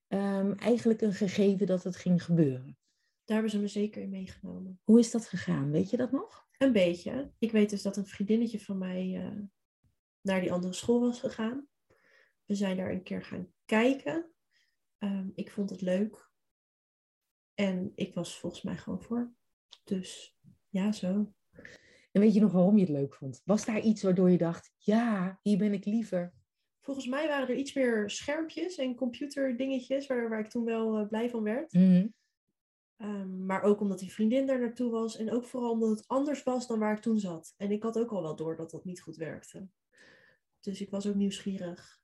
ehm, 0.07 0.51
eigenlijk 0.51 1.01
een 1.01 1.13
gegeven 1.13 1.67
dat 1.67 1.83
het 1.83 1.95
ging 1.95 2.23
gebeuren? 2.23 2.77
Daar 3.23 3.35
hebben 3.35 3.51
ze 3.51 3.59
me 3.59 3.67
zeker 3.67 4.01
in 4.01 4.09
meegenomen. 4.09 4.79
Hoe 4.83 4.99
is 4.99 5.11
dat 5.11 5.27
gegaan? 5.27 5.71
Weet 5.71 5.89
je 5.89 5.97
dat 5.97 6.11
nog? 6.11 6.47
Een 6.57 6.71
beetje. 6.71 7.31
Ik 7.39 7.51
weet 7.51 7.69
dus 7.69 7.81
dat 7.81 7.97
een 7.97 8.05
vriendinnetje 8.05 8.59
van 8.59 8.77
mij 8.77 9.15
eh, 9.15 9.41
naar 10.21 10.41
die 10.41 10.51
andere 10.51 10.73
school 10.73 10.99
was 10.99 11.19
gegaan. 11.19 11.67
We 12.45 12.55
zijn 12.55 12.77
daar 12.77 12.91
een 12.91 13.03
keer 13.03 13.23
gaan 13.23 13.53
kijken. 13.65 14.31
Ehm, 14.97 15.29
ik 15.35 15.51
vond 15.51 15.69
het 15.69 15.81
leuk. 15.81 16.31
En 17.53 17.91
ik 17.95 18.13
was 18.13 18.39
volgens 18.39 18.61
mij 18.61 18.77
gewoon 18.77 19.01
voor. 19.01 19.33
Dus 19.83 20.37
ja, 20.69 20.91
zo. 20.91 21.33
En 22.11 22.21
weet 22.21 22.33
je 22.33 22.41
nog 22.41 22.51
waarom 22.51 22.75
je 22.75 22.81
het 22.81 22.91
leuk 22.91 23.15
vond? 23.15 23.41
Was 23.45 23.65
daar 23.65 23.79
iets 23.79 24.03
waardoor 24.03 24.31
je 24.31 24.37
dacht, 24.37 24.71
ja, 24.77 25.39
hier 25.41 25.57
ben 25.57 25.73
ik 25.73 25.85
liever? 25.85 26.33
Volgens 26.81 27.07
mij 27.07 27.27
waren 27.27 27.47
er 27.47 27.55
iets 27.55 27.73
meer 27.73 28.09
schermpjes 28.09 28.77
en 28.77 28.95
computerdingetjes 28.95 30.07
waar, 30.07 30.29
waar 30.29 30.39
ik 30.39 30.49
toen 30.49 30.63
wel 30.63 30.97
eh, 30.97 31.07
blij 31.07 31.29
van 31.29 31.43
werd. 31.43 31.73
Mhm. 31.73 32.07
Ehm, 32.97 33.45
maar 33.45 33.61
ook 33.61 33.79
omdat 33.79 33.99
die 33.99 34.13
vriendin 34.13 34.45
daar 34.45 34.59
naartoe 34.59 34.91
was. 34.91 35.17
En 35.17 35.31
ook 35.31 35.45
vooral 35.45 35.71
omdat 35.71 35.89
het 35.89 36.07
anders 36.07 36.43
was 36.43 36.67
dan 36.67 36.79
waar 36.79 36.95
ik 36.95 37.01
toen 37.01 37.19
zat. 37.19 37.53
En 37.57 37.71
ik 37.71 37.83
had 37.83 37.99
ook 37.99 38.11
al 38.11 38.21
wel 38.21 38.35
door 38.35 38.55
dat 38.55 38.71
dat 38.71 38.85
niet 38.85 39.01
goed 39.01 39.15
werkte. 39.15 39.67
Dus 40.59 40.81
ik 40.81 40.89
was 40.89 41.07
ook 41.07 41.15
nieuwsgierig. 41.15 42.01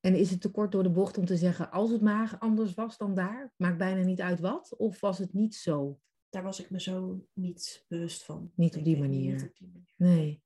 En 0.00 0.14
is 0.14 0.30
het 0.30 0.40
te 0.40 0.50
kort 0.50 0.72
door 0.72 0.82
de 0.82 0.90
bocht 0.90 1.18
om 1.18 1.24
te 1.24 1.36
zeggen, 1.36 1.70
als 1.70 1.90
het 1.90 2.00
maar 2.00 2.36
anders 2.38 2.74
was 2.74 2.96
dan 2.96 3.14
daar, 3.14 3.52
maakt 3.56 3.78
bijna 3.78 4.02
niet 4.02 4.20
uit 4.20 4.40
wat? 4.40 4.76
Of 4.76 5.00
was 5.00 5.18
het 5.18 5.32
niet 5.32 5.54
zo? 5.54 6.00
Daar 6.32 6.42
was 6.42 6.60
ik 6.60 6.70
me 6.70 6.80
zo 6.80 7.26
niet 7.32 7.84
bewust 7.88 8.24
van. 8.24 8.52
Niet 8.54 8.76
op 8.76 8.84
denk 8.84 8.84
die 8.84 8.94
ik. 8.94 9.00
manier. 9.00 9.32
Niet 9.32 9.42
op 9.42 9.56
die 9.56 9.68
manier. 9.72 9.94
Nee. 9.96 10.42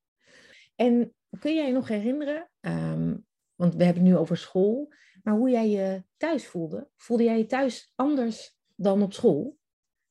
En 0.75 1.15
kun 1.39 1.55
jij 1.55 1.67
je 1.67 1.73
nog 1.73 1.89
herinneren, 1.89 2.51
ehm, 2.61 3.17
want 3.55 3.75
we 3.75 3.85
hebben 3.85 4.03
het 4.03 4.13
nu 4.13 4.19
over 4.19 4.37
school, 4.37 4.93
maar 5.23 5.35
hoe 5.35 5.51
jij 5.51 5.69
je 5.71 6.05
thuis 6.17 6.47
voelde? 6.47 6.89
Voelde 6.97 7.23
jij 7.25 7.39
je 7.39 7.47
thuis 7.47 7.93
anders 7.95 8.57
dan 8.75 9.03
op 9.03 9.13
school? 9.13 9.59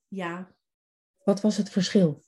Ja, 0.07 0.55
Wat 1.23 1.41
was 1.41 1.57
het 1.57 1.69
verschil? 1.69 2.23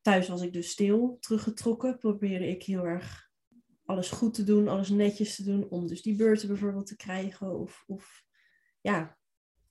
thuis 0.00 0.28
was 0.28 0.42
ik 0.42 0.52
dus 0.52 0.70
stil, 0.70 1.16
teruggetrokken. 1.20 1.98
Probeerde 1.98 2.46
ik 2.48 2.62
heel 2.62 2.84
erg 2.86 3.30
alles 3.84 4.10
goed 4.10 4.34
te 4.34 4.44
doen, 4.44 4.68
alles 4.68 4.88
netjes 4.88 5.36
te 5.36 5.44
doen. 5.44 5.68
Om 5.68 5.86
dus 5.86 6.02
die 6.02 6.16
beurten 6.16 6.48
bijvoorbeeld 6.48 6.86
te 6.86 6.96
krijgen. 6.96 7.58
Of, 7.58 7.84
of 7.86 8.24
ja, 8.80 9.18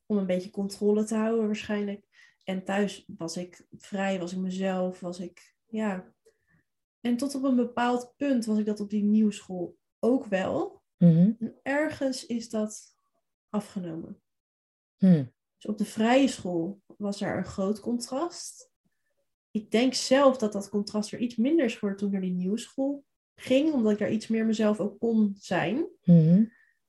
om 0.05 0.17
een 0.17 0.25
beetje 0.25 0.49
controle 0.49 1.03
te 1.03 1.15
houden 1.15 1.45
waarschijnlijk. 1.45 2.07
En 2.43 2.63
thuis 2.63 3.05
was 3.17 3.37
ik 3.37 3.67
vrij, 3.77 4.19
was 4.19 4.31
ik 4.31 4.37
mezelf, 4.37 4.99
was 4.99 5.19
ik, 5.19 5.55
ja. 5.65 6.13
En 7.01 7.17
tot 7.17 7.35
op 7.35 7.43
een 7.43 7.55
bepaald 7.55 8.13
punt 8.17 8.45
was 8.45 8.57
ik 8.57 8.65
dat 8.65 8.79
op 8.79 8.89
die 8.89 9.03
nieuwe 9.03 9.31
school 9.31 9.77
ook 9.99 10.25
wel. 10.25 10.83
Mhm. 10.97 11.31
En 11.39 11.59
ergens 11.63 12.25
is 12.25 12.49
dat 12.49 12.97
afgenomen. 13.49 14.21
Hm. 14.97 15.25
Dus 15.57 15.65
op 15.65 15.77
de 15.77 15.85
vrije 15.85 16.27
school 16.27 16.81
was 16.97 17.21
er 17.21 17.37
een 17.37 17.45
groot 17.45 17.79
contrast. 17.79 18.71
Ik 19.51 19.71
denk 19.71 19.93
zelf 19.93 20.37
dat 20.37 20.53
dat 20.53 20.69
contrast 20.69 21.11
er 21.11 21.19
iets 21.19 21.35
minder 21.35 21.65
is 21.65 21.73
geworden 21.73 21.99
toen 21.99 22.07
ik 22.07 22.13
naar 22.13 22.23
die 22.23 22.33
nieuwe 22.37 22.57
school 22.57 23.05
ging, 23.35 23.73
omdat 23.73 23.91
ik 23.91 23.97
daar 23.97 24.11
iets 24.11 24.27
meer 24.27 24.45
mezelf 24.45 24.79
ook 24.79 24.99
kon 24.99 25.35
zijn. 25.37 25.87
Mhm. 26.03 26.45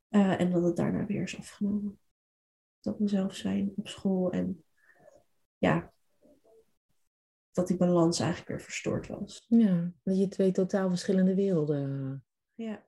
Eh, 0.09 0.41
en 0.41 0.51
dat 0.51 0.63
het 0.63 0.77
daarna 0.77 1.07
weer 1.07 1.23
is 1.23 1.39
afgenomen. 1.39 1.99
Dat 2.87 3.01
mezelf 3.01 3.35
zijn 3.35 3.73
op 3.77 3.89
school 3.89 4.33
en 4.33 4.65
ja, 5.59 5.93
dat 7.53 7.67
die 7.67 7.77
balans 7.77 8.19
eigenlijk 8.21 8.49
weer 8.51 8.61
verstoord 8.61 9.07
was. 9.07 9.45
Ja, 9.49 9.93
dat 10.03 10.19
je 10.19 10.29
twee 10.29 10.51
totaal 10.51 10.89
verschillende 10.89 11.35
werelden. 11.35 12.25
Ja. 12.55 12.87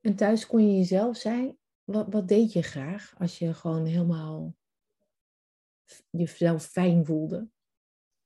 En 0.00 0.14
thuis 0.14 0.46
kon 0.46 0.68
je 0.70 0.76
jezelf 0.76 1.16
zijn. 1.16 1.58
Wat, 1.84 2.12
wat 2.12 2.28
deed 2.28 2.52
je 2.52 2.62
graag 2.62 3.14
als 3.18 3.38
je 3.38 3.54
gewoon 3.54 3.84
helemaal 3.84 4.56
jezelf 6.10 6.66
fijn 6.66 7.04
voelde? 7.04 7.48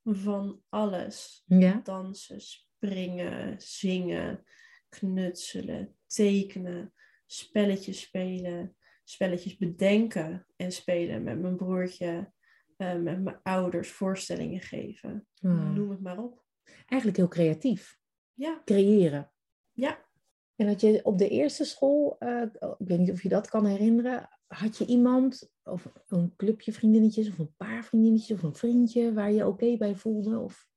Van 0.03 0.61
alles. 0.69 1.43
Ja? 1.45 1.79
dansen, 1.83 2.41
springen, 2.41 3.61
zingen, 3.61 4.43
knutselen, 4.89 5.95
tekenen, 6.05 6.93
spelletjes 7.25 8.01
spelen, 8.01 8.77
spelletjes 9.09 9.57
bedenken 9.57 10.45
en 10.55 10.71
spelen 10.71 11.23
met 11.23 11.41
mijn 11.41 11.55
broertje, 11.55 12.31
eh, 12.77 12.95
met 12.95 13.23
mijn 13.23 13.39
ouders, 13.43 13.91
voorstellingen 13.91 14.61
geven. 14.61 15.27
Ah. 15.41 15.73
Noem 15.73 15.89
het 15.89 16.01
maar 16.01 16.17
op. 16.17 16.43
Eigenlijk 16.85 17.17
heel 17.17 17.27
creatief. 17.27 17.97
Ja, 18.33 18.61
Creëren. 18.65 19.31
Ja. 19.71 20.07
En 20.55 20.67
dat 20.67 20.81
je 20.81 20.99
op 21.03 21.17
de 21.17 21.29
eerste 21.29 21.65
school, 21.65 22.15
eh, 22.19 22.41
ik 22.77 22.87
weet 22.87 22.99
niet 22.99 23.11
of 23.11 23.23
je 23.23 23.29
dat 23.29 23.49
kan 23.49 23.65
herinneren, 23.65 24.29
had 24.47 24.77
je 24.77 24.85
iemand, 24.85 25.51
of 25.63 25.91
een 26.07 26.33
clubje 26.35 26.73
vriendinnetjes, 26.73 27.29
of 27.29 27.39
een 27.39 27.55
paar 27.57 27.83
vriendinnetjes, 27.85 28.37
of 28.37 28.43
een 28.43 28.55
vriendje 28.55 29.13
waar 29.13 29.31
je 29.31 29.47
oké 29.47 29.77
bij 29.77 29.95
voelde? 29.95 30.39
Of... 30.39 30.67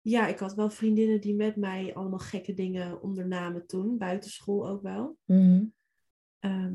Ja, 0.00 0.26
ik 0.26 0.38
had 0.38 0.54
wel 0.54 0.70
vriendinnen 0.70 1.20
die 1.20 1.34
met 1.34 1.56
mij 1.56 1.94
allemaal 1.94 2.18
gekke 2.18 2.54
dingen 2.54 3.02
ondernamen 3.02 3.66
toen, 3.66 3.98
buitenschool 3.98 4.68
ook 4.68 4.82
wel. 4.82 5.18
Mhm. 5.24 5.64
Ehm, 6.38 6.74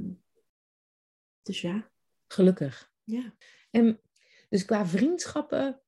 dus 1.51 1.62
ja. 1.62 1.91
Gelukkig. 2.27 2.93
Ja. 3.03 3.36
En 3.72 4.01
dus 4.50 4.65
qua 4.65 4.86
vriendschappen, 4.86 5.81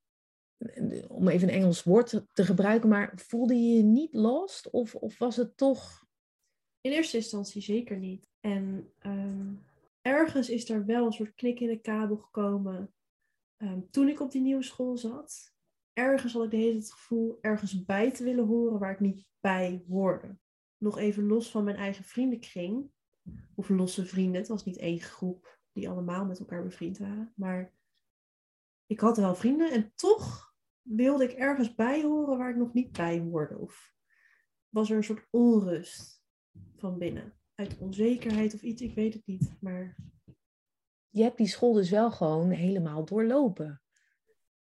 om 1.07 1.27
even 1.27 1.47
een 1.47 1.53
Engels 1.53 1.83
woord 1.83 2.23
te 2.33 2.45
gebruiken, 2.45 2.89
maar 2.89 3.11
voelde 3.15 3.53
je 3.53 3.75
je 3.75 3.83
niet 3.83 4.13
lost? 4.13 4.69
Of, 4.69 4.95
of 4.95 5.17
was 5.17 5.35
het 5.35 5.57
toch... 5.57 6.05
In 6.81 6.91
eerste 6.91 7.17
instantie 7.17 7.61
zeker 7.61 7.97
niet. 7.97 8.27
En 8.39 8.93
ehm, 8.99 9.53
ergens 10.01 10.49
is 10.49 10.69
er 10.69 10.85
wel 10.85 11.05
een 11.05 11.11
soort 11.11 11.35
knik 11.35 11.59
in 11.59 11.67
de 11.67 11.81
kabel 11.81 12.17
gekomen 12.17 12.93
ehm, 13.57 13.79
toen 13.91 14.07
ik 14.07 14.19
op 14.19 14.31
die 14.31 14.41
nieuwe 14.41 14.63
school 14.63 14.97
zat. 14.97 15.55
Ergens 15.93 16.33
had 16.33 16.43
ik 16.43 16.51
de 16.51 16.57
hele 16.57 16.71
tijd 16.71 16.83
het 16.83 16.93
gevoel 16.93 17.37
ergens 17.41 17.85
bij 17.85 18.11
te 18.11 18.23
willen 18.23 18.45
horen 18.45 18.79
waar 18.79 18.91
ik 18.91 18.99
niet 18.99 19.25
bij 19.39 19.83
hoorde. 19.87 20.37
Nog 20.77 20.97
even 20.97 21.27
los 21.27 21.51
van 21.51 21.63
mijn 21.63 21.77
eigen 21.77 22.03
vriendenkring. 22.03 22.91
Of 23.55 23.69
losse 23.69 24.05
vrienden. 24.05 24.41
Het 24.41 24.49
was 24.49 24.65
niet 24.65 24.77
één 24.77 24.99
groep 24.99 25.59
die 25.71 25.89
allemaal 25.89 26.25
met 26.25 26.39
elkaar 26.39 26.63
bevriend 26.63 26.97
waren. 26.97 27.33
Maar 27.35 27.73
ik 28.85 28.99
had 28.99 29.17
wel 29.17 29.35
vrienden 29.35 29.71
en 29.71 29.91
toch 29.95 30.55
wilde 30.81 31.23
ik 31.23 31.31
ergens 31.31 31.75
bij 31.75 32.01
horen 32.03 32.37
waar 32.37 32.49
ik 32.49 32.55
nog 32.55 32.73
niet 32.73 32.91
bij 32.91 33.19
hoorde. 33.19 33.57
Of 33.57 33.93
was 34.69 34.89
er 34.89 34.97
een 34.97 35.03
soort 35.03 35.27
onrust 35.29 36.23
van 36.75 36.97
binnen. 36.97 37.33
Uit 37.55 37.77
onzekerheid 37.77 38.53
of 38.53 38.61
iets, 38.61 38.81
ik 38.81 38.95
weet 38.95 39.13
het 39.13 39.25
niet. 39.25 39.57
Maar 39.59 39.95
Je 41.09 41.23
hebt 41.23 41.37
die 41.37 41.47
school 41.47 41.73
dus 41.73 41.89
wel 41.89 42.11
gewoon 42.11 42.49
helemaal 42.49 43.05
doorlopen. 43.05 43.81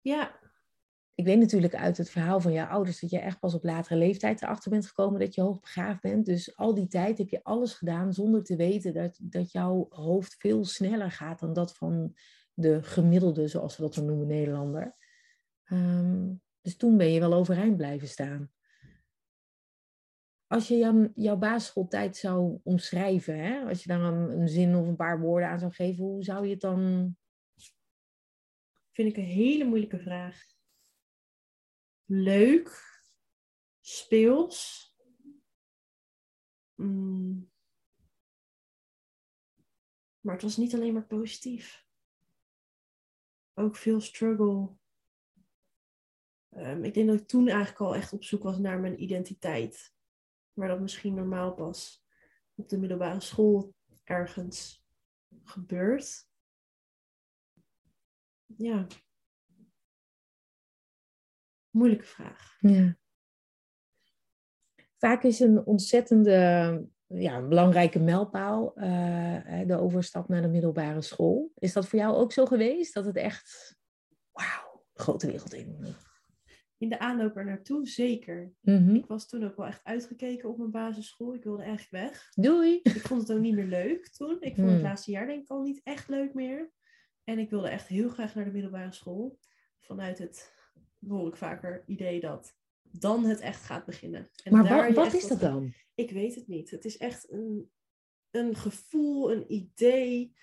ja, 0.00 0.50
Ik 1.21 1.27
weet 1.27 1.39
natuurlijk 1.39 1.75
uit 1.75 1.97
het 1.97 2.11
verhaal 2.11 2.41
van 2.41 2.53
jouw 2.53 2.67
ouders 2.67 3.00
dat 3.00 3.11
je 3.11 3.19
echt 3.19 3.39
pas 3.39 3.55
op 3.55 3.65
latere 3.65 3.97
leeftijd 3.97 4.43
erachter 4.43 4.71
bent 4.71 4.87
gekomen 4.87 5.21
dat 5.21 5.35
je 5.35 5.41
hoogbegaafd 5.41 6.00
bent. 6.00 6.27
Dus 6.27 6.57
al 6.57 6.75
die 6.75 6.87
tijd 6.87 7.19
heb 7.19 7.29
je 7.29 7.45
alles 7.45 7.75
gedaan 7.75 8.12
zonder 8.12 8.45
te 8.45 8.57
weten 8.57 8.95
dat, 8.95 9.19
dat 9.23 9.53
jouw 9.53 9.87
hoofd 9.91 10.35
veel 10.39 10.65
sneller 10.65 11.11
gaat 11.11 11.41
dan 11.41 11.53
dat 11.53 11.77
van 11.77 12.15
de 12.55 12.83
gemiddelde, 12.83 13.49
zoals 13.49 13.77
we 13.77 13.83
dat 13.83 13.95
zo 13.95 14.05
noemen, 14.05 14.27
Nederlander. 14.27 14.95
Ehm, 15.65 16.33
dus 16.61 16.77
toen 16.77 16.97
ben 16.97 17.12
je 17.12 17.21
wel 17.21 17.35
overeind 17.35 17.77
blijven 17.77 18.09
staan. 18.09 18.50
Als 20.47 20.69
je 20.69 21.11
jouw, 21.15 21.37
basisschooltijd 21.37 22.17
zou 22.17 22.61
omschrijven, 22.62 23.39
hè? 23.39 23.69
als 23.69 23.83
je 23.83 23.89
daar 23.89 24.00
een, 24.00 24.41
een 24.41 24.49
zin 24.49 24.77
of 24.77 24.87
een 24.87 24.97
paar 24.97 25.21
woorden 25.21 25.49
aan 25.49 25.59
zou 25.59 25.73
geven, 25.73 26.05
hoe 26.05 26.25
zou 26.25 26.45
je 26.45 26.53
het 26.53 26.61
dan... 26.61 27.17
vind 28.93 29.09
ik 29.09 29.17
een 29.17 29.23
hele 29.23 29.65
moeilijke 29.65 29.99
vraag. 29.99 30.59
Leuk, 32.12 33.02
speels. 33.81 34.88
Mm. 36.75 37.50
Maar 40.21 40.35
het 40.35 40.43
was 40.43 40.57
niet 40.57 40.75
alleen 40.75 40.93
maar 40.93 41.07
positief. 41.07 41.87
Ook 43.55 43.76
veel 43.76 44.00
struggle. 44.00 44.76
Ehm, 46.49 46.85
ik 46.85 46.95
denk 46.95 47.09
dat 47.09 47.21
ik 47.21 47.26
toen 47.26 47.49
eigenlijk 47.49 47.81
al 47.81 47.95
echt 47.95 48.12
op 48.12 48.25
zoek 48.25 48.43
was 48.43 48.59
naar 48.59 48.81
mijn 48.81 49.02
identiteit. 49.02 49.95
Maar 50.52 50.69
dat 50.69 50.81
misschien 50.81 51.14
normaal 51.14 51.55
pas 51.55 52.05
op 52.55 52.69
de 52.69 52.79
middelbare 52.79 53.21
school 53.21 53.75
ergens 54.05 54.85
gebeurt. 55.45 56.29
Ja. 58.47 58.87
Moeilijke 61.71 62.05
vraag. 62.05 62.57
Ja. 62.61 62.97
Vaak 64.97 65.23
is 65.23 65.41
een 65.41 65.67
ontzettende, 65.67 66.33
ja, 67.07 67.37
een 67.37 67.49
belangrijke 67.49 67.99
mijlpaal 67.99 68.75
eh, 68.77 69.67
de 69.67 69.79
overstap 69.79 70.29
naar 70.29 70.43
de 70.43 70.49
middelbare 70.49 71.03
school. 71.03 71.53
Is 71.55 71.73
dat 71.73 71.89
voor 71.89 71.99
jou 71.99 72.17
ook 72.17 72.33
zo 72.33 72.47
geweest? 72.47 72.95
Dat 72.95 73.05
het 73.05 73.17
echt, 73.17 73.77
wauw, 74.33 74.85
grote 74.95 75.27
wereld 75.27 75.55
in. 75.55 75.95
In 76.79 76.89
de 76.89 76.99
aanloop 76.99 77.37
er 77.37 77.45
naartoe 77.45 77.87
zeker. 77.87 78.53
Mhm. 78.61 78.95
Ik 78.95 79.07
was 79.07 79.29
toen 79.29 79.45
ook 79.45 79.57
wel 79.57 79.67
echt 79.67 79.85
uitgekeken 79.85 80.49
op 80.49 80.59
mijn 80.59 80.71
basisschool. 80.71 81.35
Ik 81.35 81.45
wilde 81.45 81.62
eigenlijk 81.62 82.05
weg. 82.05 82.31
Doei! 82.35 82.81
Ik 82.83 83.00
vond 83.00 83.21
het 83.21 83.33
ook 83.33 83.43
niet 83.43 83.55
meer 83.55 83.67
leuk 83.67 84.09
toen. 84.09 84.37
Ik 84.41 84.55
vond 84.55 84.67
het 84.67 84.77
Hmm. 84.77 84.87
laatste 84.87 85.11
jaar 85.11 85.27
denk 85.27 85.43
ik 85.43 85.50
al 85.50 85.62
niet 85.62 85.81
echt 85.83 86.09
leuk 86.09 86.35
meer. 86.35 86.71
En 87.25 87.39
ik 87.39 87.50
wilde 87.50 87.69
echt 87.69 87.87
heel 87.87 88.09
graag 88.09 88.35
naar 88.35 88.45
de 88.45 88.50
middelbare 88.50 88.93
school. 88.93 89.39
Vanuit 89.79 90.19
het, 90.19 90.53
hoor 91.09 91.28
ik 91.28 91.37
vaker, 91.37 91.85
idee 91.87 92.21
dat 92.21 92.54
dan 92.83 93.25
het 93.25 93.40
echt 93.40 93.64
gaat 93.64 93.85
beginnen. 93.85 94.30
En 94.42 94.52
Maar 94.52 94.69
daar 94.69 94.92
wat, 94.92 95.14
is 95.14 95.26
dat 95.26 95.40
dan? 95.40 95.73
Ik 95.95 96.11
weet 96.11 96.35
het 96.35 96.47
niet. 96.47 96.71
Het 96.71 96.85
is 96.85 96.97
echt 96.97 97.30
een, 97.33 97.71
een 98.30 98.57
gevoel, 98.57 99.33
een 99.33 99.52
idee 99.52 100.35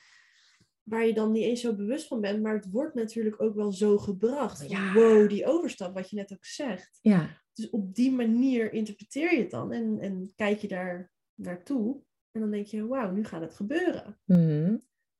waar 0.83 1.05
je 1.05 1.13
dan 1.13 1.31
niet 1.31 1.43
eens 1.43 1.61
zo 1.61 1.75
bewust 1.75 2.07
van 2.07 2.21
bent. 2.21 2.41
Maar 2.41 2.53
het 2.53 2.69
wordt 2.69 2.95
natuurlijk 2.95 3.41
ook 3.41 3.55
wel 3.55 3.71
zo 3.71 3.97
gebracht. 3.97 4.69
Ja. 4.69 4.93
Wow, 4.93 5.29
die 5.29 5.45
overstap, 5.45 5.93
wat 5.93 6.09
je 6.09 6.15
net 6.15 6.33
ook 6.33 6.45
zegt. 6.45 6.99
Ja, 7.01 7.41
Dus 7.53 7.69
op 7.69 7.95
die 7.95 8.11
manier 8.11 8.73
interpreteer 8.73 9.33
je 9.33 9.39
het 9.39 9.51
dan 9.51 9.71
en, 9.71 9.99
en 9.99 10.33
kijk 10.35 10.59
je 10.59 10.67
daar 10.67 11.11
naartoe. 11.33 12.01
En 12.31 12.41
dan 12.41 12.51
denk 12.51 12.65
je, 12.65 12.87
wauw, 12.87 13.11
nu 13.11 13.23
gaat 13.23 13.41
het 13.41 13.55
gebeuren. 13.55 14.19
Mhm. 14.25 14.77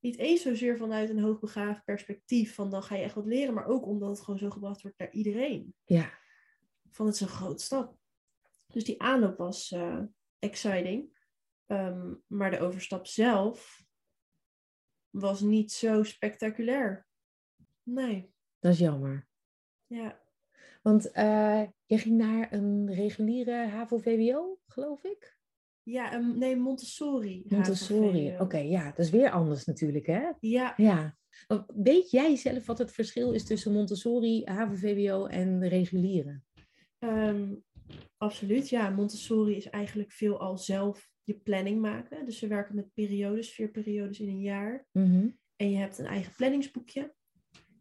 Niet 0.08 0.18
eens 0.18 0.42
zozeer 0.42 0.78
vanuit 0.78 1.10
een 1.10 1.20
hoogbegaafd 1.20 1.84
perspectief 1.86 2.56
van 2.56 2.70
dan 2.70 2.84
ga 2.84 2.96
je 2.96 3.04
echt 3.04 3.16
wat 3.16 3.26
leren, 3.26 3.54
maar 3.54 3.66
ook 3.66 3.86
omdat 3.86 4.10
het 4.10 4.20
gewoon 4.20 4.40
zo 4.40 4.50
gebracht 4.50 4.82
wordt 4.82 4.98
naar 4.98 5.12
iedereen. 5.12 5.76
ja. 5.84 6.20
Van 6.90 7.06
het 7.06 7.16
is 7.16 7.22
een 7.22 7.28
grote 7.28 7.64
stap. 7.64 7.98
Dus 8.68 8.84
die 8.84 9.02
aanloop 9.02 9.38
was 9.38 9.72
eh, 9.72 10.04
exciting. 10.40 11.18
Ehm, 11.66 12.14
maar 12.28 12.52
de 12.52 12.60
overstap 12.60 13.08
zelf 13.08 13.84
was 15.10 15.42
niet 15.42 15.72
zo 15.72 16.04
spectaculair. 16.04 17.08
Nee, 17.84 18.34
dat 18.60 18.74
is 18.74 18.80
jammer. 18.80 19.28
ja. 19.86 20.22
Want 20.82 21.12
eh, 21.12 21.68
je 21.86 21.98
ging 21.98 22.18
naar 22.18 22.54
een 22.54 22.94
reguliere 22.94 23.68
HAVO-VWO, 23.68 24.60
geloof 24.68 25.04
ik? 25.04 25.37
Ja, 25.90 26.12
ehm, 26.12 26.38
nee, 26.38 26.56
Montessori. 26.56 27.44
Montessori, 27.48 28.36
oké, 28.40 28.58
ja, 28.58 28.86
dat 28.86 29.00
is 29.00 29.10
weer 29.10 29.32
anders 29.32 29.66
natuurlijk, 29.66 30.06
hè? 30.06 30.32
Ja, 30.40 30.74
Ja. 30.78 31.18
Weet 31.76 32.12
jij 32.12 32.36
zelf 32.36 32.66
wat 32.66 32.78
het 32.78 32.92
verschil 32.92 33.32
is 33.32 33.44
tussen 33.44 33.74
Montessori, 33.74 34.42
HAVO-VWO 34.46 35.26
en 35.26 35.60
de 35.60 35.68
reguliere? 35.68 36.42
Ehm, 37.00 37.56
absoluut, 38.18 38.70
ja. 38.70 38.90
Montessori 38.90 39.56
is 39.56 39.70
eigenlijk 39.70 40.12
veel 40.12 40.40
al 40.40 40.58
zelf 40.58 41.10
je 41.24 41.40
planning 41.40 41.82
maken. 41.82 42.26
Dus 42.26 42.38
ze 42.38 42.48
werken 42.48 42.76
met 42.76 42.94
periodes, 42.94 43.50
vier 43.50 43.72
periodes 43.72 44.20
in 44.20 44.28
een 44.28 44.42
jaar. 44.42 44.88
Mhm. 44.92 45.30
En 45.56 45.72
je 45.72 45.78
hebt 45.78 45.98
een 45.98 46.06
eigen 46.06 46.34
planningsboekje. 46.36 47.14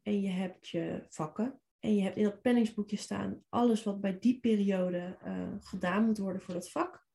En 0.03 0.21
je 0.21 0.31
hebt 0.31 0.69
je 0.69 1.07
vakken. 1.09 1.61
En 1.79 1.97
je 1.97 2.03
hebt 2.03 2.17
in 2.17 2.25
dat 2.25 2.43
planningsboekje 2.43 2.97
staan 2.97 3.45
alles 3.49 3.83
wat 3.83 4.01
bij 4.01 4.19
die 4.19 4.41
periode 4.41 5.19
eh, 5.23 5.53
gedaan 5.61 6.05
moet 6.05 6.19
worden 6.19 6.43
voor 6.43 6.55
dat 6.55 6.71
vak. 6.71 7.06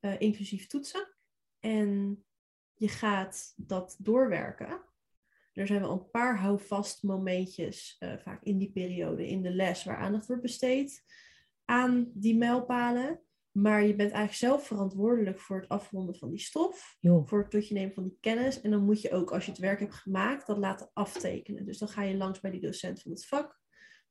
Eh, 0.00 0.20
inclusief 0.20 0.66
toetsen. 0.66 1.08
En 1.60 2.20
je 2.74 2.88
gaat 2.88 3.52
dat 3.56 3.96
doorwerken. 3.98 4.84
Er 5.52 5.66
zijn 5.66 5.80
wel 5.80 5.92
een 5.92 6.10
paar 6.10 6.38
houvast 6.38 7.02
momentjes, 7.02 7.96
eh, 7.98 8.18
vaak 8.18 8.42
in 8.42 8.58
die 8.58 8.70
periode, 8.72 9.28
in 9.28 9.42
de 9.42 9.54
les, 9.54 9.84
waar 9.84 9.96
aandacht 9.96 10.26
wordt 10.26 10.42
besteed 10.42 11.04
aan 11.64 12.10
die 12.14 12.36
mijlpalen. 12.36 13.20
Maar 13.50 13.82
je 13.82 13.94
bent 13.94 14.10
eigenlijk 14.10 14.34
zelf 14.34 14.66
verantwoordelijk 14.66 15.40
voor 15.40 15.60
het 15.60 15.68
afronden 15.68 16.14
van 16.14 16.30
die 16.30 16.38
stof 16.38 16.96
voor 17.00 17.38
het 17.38 17.50
tot 17.50 17.68
je 17.68 17.74
nemen 17.74 17.94
van 17.94 18.02
die 18.02 18.18
kennis. 18.20 18.60
En 18.60 18.70
dan 18.70 18.84
moet 18.84 19.00
je 19.00 19.12
ook, 19.12 19.32
als 19.32 19.44
je 19.44 19.50
het 19.50 19.60
werk 19.60 19.80
hebt 19.80 19.94
gemaakt, 19.94 20.46
dat 20.46 20.58
laten 20.58 20.90
aftekenen. 20.92 21.66
Dus 21.66 21.78
dan 21.78 21.88
ga 21.88 22.02
je 22.02 22.16
langs 22.16 22.40
bij 22.40 22.50
die 22.50 22.60
docent 22.60 23.02
van 23.02 23.10
het 23.10 23.26
vak. 23.26 23.60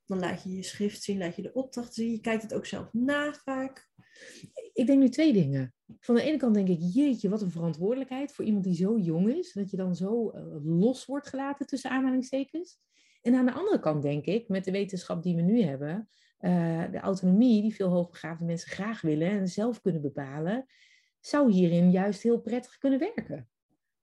Dan 0.06 0.18
laat 0.18 0.42
je 0.42 0.56
je 0.56 0.62
schrift 0.62 1.02
zien, 1.02 1.18
laat 1.18 1.36
je 1.36 1.42
de 1.42 1.52
opdracht 1.52 1.94
zien. 1.94 2.10
Je 2.10 2.20
kijkt 2.20 2.42
het 2.42 2.54
ook 2.54 2.66
zelf 2.66 2.92
na 2.92 3.32
vaak. 3.32 3.88
ik 4.72 4.86
denk 4.86 4.98
nu 4.98 5.08
twee 5.08 5.32
dingen. 5.32 5.74
Van 6.00 6.14
de 6.14 6.22
ene 6.22 6.36
kant 6.36 6.54
denk 6.54 6.68
ik, 6.68 6.78
jeetje, 6.80 7.28
wat 7.28 7.42
een 7.42 7.50
verantwoordelijkheid 7.50 8.32
voor 8.32 8.44
iemand 8.44 8.64
die 8.64 8.74
zo 8.74 8.98
jong 8.98 9.28
is. 9.28 9.52
Dat 9.52 9.70
je 9.70 9.76
dan 9.76 9.94
zo 9.94 10.30
eh, 10.30 10.42
los 10.62 11.04
wordt 11.04 11.28
gelaten 11.28 11.66
tussen 11.66 11.90
aanhalingstekens. 11.90 12.78
En 13.22 13.34
aan 13.34 13.46
de 13.46 13.52
andere 13.52 13.80
kant 13.80 14.02
denk 14.02 14.24
ik, 14.24 14.48
met 14.48 14.64
de 14.64 14.70
wetenschap 14.70 15.22
die 15.22 15.36
we 15.36 15.42
nu 15.42 15.62
hebben, 15.62 16.08
eh, 16.38 16.84
de 16.90 16.98
autonomie 16.98 17.62
die 17.62 17.74
veel 17.74 17.88
hoogbegaafde 17.88 18.44
mensen 18.44 18.70
graag 18.70 19.00
willen 19.00 19.30
en 19.30 19.48
zelf 19.48 19.80
kunnen 19.80 20.02
bepalen, 20.02 20.66
zou 21.20 21.52
hierin 21.52 21.90
juist 21.90 22.22
heel 22.22 22.40
prettig 22.40 22.78
kunnen 22.78 22.98
werken. 22.98 23.48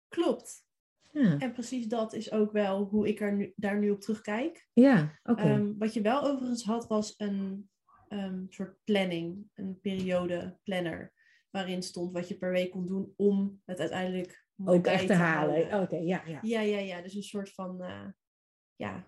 Klopt. 0.09 0.65
Ja, 1.13 1.37
En 1.37 1.51
precies 1.51 1.87
dat 1.87 2.13
is 2.13 2.31
ook 2.31 2.51
wel 2.51 2.83
hoe 2.83 3.07
ik 3.07 3.21
er 3.21 3.33
nu, 3.35 3.53
daar 3.55 3.79
nu 3.79 3.89
op 3.89 4.01
terugkijk. 4.01 4.67
ja 4.73 5.19
oké. 5.23 5.41
Ehm, 5.41 5.73
wat 5.77 5.93
je 5.93 6.01
wel 6.01 6.21
overigens 6.23 6.63
had, 6.63 6.87
was 6.87 7.13
een 7.17 7.69
ehm, 8.07 8.45
soort 8.49 8.77
planning, 8.83 9.49
een 9.53 9.79
periode 9.81 10.57
planner. 10.63 11.13
waarin 11.49 11.83
stond 11.83 12.11
wat 12.11 12.27
je 12.27 12.37
per 12.37 12.51
week 12.51 12.71
kon 12.71 12.85
doen 12.85 13.13
om 13.15 13.61
het 13.65 13.79
uiteindelijk 13.79 14.45
Ook 14.65 14.85
echt 14.85 15.07
te 15.07 15.13
halen. 15.13 15.53
houden. 15.69 15.81
Oké, 15.81 15.95
ja, 15.95 16.23
ja. 16.25 16.39
Ja, 16.41 16.61
ja, 16.61 16.77
ja. 16.79 17.01
Dus 17.01 17.13
een 17.13 17.23
soort 17.23 17.53
van, 17.53 17.81
eh, 17.81 18.07
ja. 18.75 19.07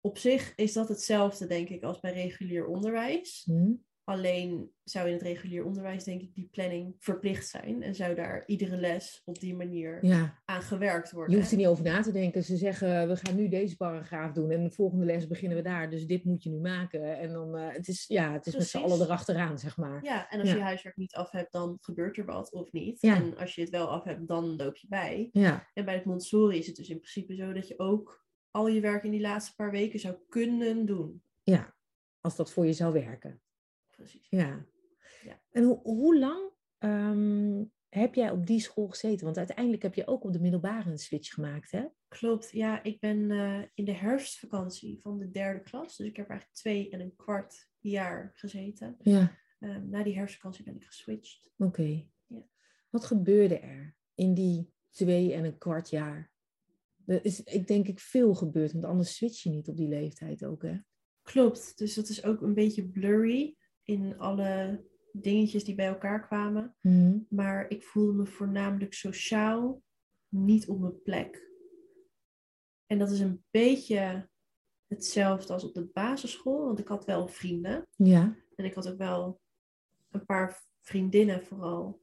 Op 0.00 0.18
zich 0.18 0.54
is 0.54 0.72
dat 0.72 0.88
hetzelfde, 0.88 1.46
denk 1.46 1.68
ik, 1.68 1.82
als 1.82 2.00
bij 2.00 2.12
regulier 2.12 2.66
onderwijs. 2.66 3.42
Hm? 3.44 3.72
Alleen 4.08 4.70
zou 4.84 5.06
in 5.06 5.12
het 5.12 5.22
regulier 5.22 5.64
onderwijs, 5.64 6.04
denk 6.04 6.20
ik, 6.22 6.34
die 6.34 6.48
planning 6.52 6.94
verplicht 6.98 7.48
zijn. 7.48 7.82
En 7.82 7.94
zou 7.94 8.14
daar 8.14 8.42
iedere 8.46 8.76
les 8.76 9.22
op 9.24 9.40
die 9.40 9.54
manier 9.54 10.04
Ja, 10.04 10.38
aan 10.44 10.62
gewerkt 10.62 11.10
worden. 11.12 11.30
je 11.32 11.38
hoeft 11.38 11.50
er 11.50 11.56
niet 11.56 11.66
over 11.66 11.84
na 11.84 12.00
te 12.02 12.12
denken. 12.12 12.44
Ze 12.44 12.56
zeggen, 12.56 13.08
we 13.08 13.16
gaan 13.16 13.36
nu 13.36 13.48
deze 13.48 13.76
paragraaf 13.76 14.32
doen 14.32 14.50
en 14.50 14.62
de 14.64 14.70
volgende 14.70 15.04
les 15.04 15.26
beginnen 15.26 15.56
we 15.56 15.62
daar. 15.64 15.90
Dus 15.90 16.06
dit 16.06 16.24
moet 16.24 16.42
je 16.42 16.50
nu 16.50 16.58
maken. 16.60 17.18
En 17.18 17.32
dan, 17.32 17.56
eh, 17.56 17.72
het 17.74 17.88
is, 17.88 18.04
ja, 18.06 18.32
het 18.32 18.46
is 18.46 18.56
met 18.56 18.66
z'n 18.66 18.78
allen 18.78 19.00
erachteraan, 19.00 19.58
zeg 19.58 19.76
maar. 19.76 20.04
Ja, 20.04 20.30
en 20.30 20.40
als 20.40 20.48
Ja. 20.48 20.54
je 20.56 20.62
huiswerk 20.62 20.96
niet 20.96 21.14
af 21.14 21.30
hebt, 21.30 21.52
dan 21.52 21.76
gebeurt 21.80 22.16
er 22.18 22.24
wat 22.24 22.52
of 22.52 22.72
niet. 22.72 23.00
Ja. 23.00 23.14
En 23.16 23.36
als 23.36 23.54
je 23.54 23.60
het 23.60 23.70
wel 23.70 23.88
af 23.88 24.04
hebt, 24.04 24.28
dan 24.28 24.56
loop 24.56 24.76
je 24.76 24.86
bij. 24.88 25.28
Ja, 25.32 25.66
En 25.74 25.84
bij 25.84 25.94
het 25.94 26.04
Montessori 26.04 26.58
is 26.58 26.66
het 26.66 26.76
dus 26.76 26.88
in 26.88 26.98
principe 27.00 27.34
zo 27.34 27.52
dat 27.52 27.68
je 27.68 27.78
ook 27.78 28.26
al 28.50 28.68
je 28.68 28.80
werk 28.80 29.04
in 29.04 29.10
die 29.10 29.20
laatste 29.20 29.54
paar 29.54 29.70
weken 29.70 29.98
zou 29.98 30.14
kunnen 30.28 30.86
doen. 30.86 31.22
ja. 31.42 31.76
Als 32.20 32.36
dat 32.36 32.50
voor 32.52 32.66
je 32.66 32.72
zou 32.72 32.92
werken. 32.92 33.40
Precies. 34.08 34.26
Ja. 34.30 34.66
Ja. 35.22 35.40
En 35.50 35.64
hoe, 35.64 35.80
hoe 35.82 36.18
lang 36.18 36.50
ehm, 36.78 37.64
heb 37.88 38.14
jij 38.14 38.30
op 38.30 38.46
die 38.46 38.60
school 38.60 38.88
gezeten? 38.88 39.24
Want 39.24 39.36
uiteindelijk 39.38 39.82
heb 39.82 39.94
je 39.94 40.06
ook 40.06 40.24
op 40.24 40.32
de 40.32 40.40
middelbare 40.40 40.90
een 40.90 40.98
switch 40.98 41.34
gemaakt, 41.34 41.70
hè? 41.70 41.84
Klopt, 42.08 42.50
ja, 42.50 42.82
ik 42.82 43.00
ben 43.00 43.30
eh, 43.30 43.62
in 43.74 43.84
de 43.84 43.92
herfstvakantie 43.92 45.00
van 45.00 45.18
de 45.18 45.30
derde 45.30 45.62
klas. 45.62 45.96
Dus 45.96 46.06
ik 46.06 46.16
heb 46.16 46.28
eigenlijk 46.28 46.58
twee 46.60 46.90
en 46.90 47.00
een 47.00 47.16
kwart 47.16 47.68
jaar 47.78 48.30
gezeten. 48.34 48.96
Ja. 49.02 49.36
Ehm, 49.58 49.88
na 49.88 50.02
die 50.02 50.16
herfstvakantie 50.16 50.64
ben 50.64 50.76
ik 50.76 50.84
geswitcht. 50.84 51.52
Oké. 51.56 52.06
Ja. 52.26 52.46
Wat 52.90 53.04
gebeurde 53.04 53.58
er 53.58 53.96
in 54.14 54.34
die 54.34 54.72
twee 54.90 55.32
en 55.32 55.44
een 55.44 55.58
kwart 55.58 55.90
jaar? 55.90 56.30
Er 57.06 57.24
is, 57.24 57.42
ik 57.42 57.66
denk 57.66 57.88
ik, 57.88 58.00
veel 58.00 58.34
gebeurd, 58.34 58.72
want 58.72 58.84
anders 58.84 59.16
switch 59.16 59.42
je 59.42 59.50
niet 59.50 59.68
op 59.68 59.76
die 59.76 59.88
leeftijd 59.88 60.44
ook, 60.44 60.62
hè? 60.62 60.78
Klopt, 61.22 61.78
dus 61.78 61.94
dat 61.94 62.08
is 62.08 62.24
ook 62.24 62.42
een 62.42 62.54
beetje 62.54 62.88
blurry 62.88 63.56
in 63.88 64.18
alle 64.18 64.84
dingetjes 65.12 65.64
die 65.64 65.74
bij 65.74 65.86
elkaar 65.86 66.26
kwamen. 66.26 66.76
Mhm. 66.80 67.18
Maar 67.28 67.70
ik 67.70 67.82
voelde 67.82 68.12
me 68.12 68.26
voornamelijk 68.26 68.94
sociaal 68.94 69.82
niet 70.28 70.68
op 70.68 70.80
mijn 70.80 71.02
plek. 71.02 71.46
En 72.86 72.98
dat 72.98 73.10
is 73.10 73.20
een 73.20 73.44
beetje 73.50 74.28
hetzelfde 74.86 75.52
als 75.52 75.64
op 75.64 75.74
de 75.74 75.84
basisschool, 75.92 76.64
want 76.64 76.78
ik 76.78 76.88
had 76.88 77.04
wel 77.04 77.28
vrienden. 77.28 77.86
Ja. 77.96 78.36
En 78.56 78.64
ik 78.64 78.74
had 78.74 78.88
ook 78.88 78.98
wel 78.98 79.40
een 80.10 80.24
paar 80.24 80.62
vriendinnen 80.80 81.44
vooral, 81.44 82.02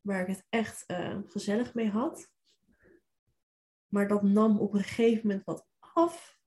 waar 0.00 0.20
ik 0.20 0.36
het 0.36 0.46
echt 0.48 0.86
eh, 0.86 1.18
gezellig 1.26 1.74
mee 1.74 1.88
had. 1.88 2.32
Maar 3.86 4.08
dat 4.08 4.22
nam 4.22 4.58
op 4.58 4.74
een 4.74 4.82
gegeven 4.82 5.26
moment 5.26 5.44
wat 5.44 5.66
af, 5.78 6.39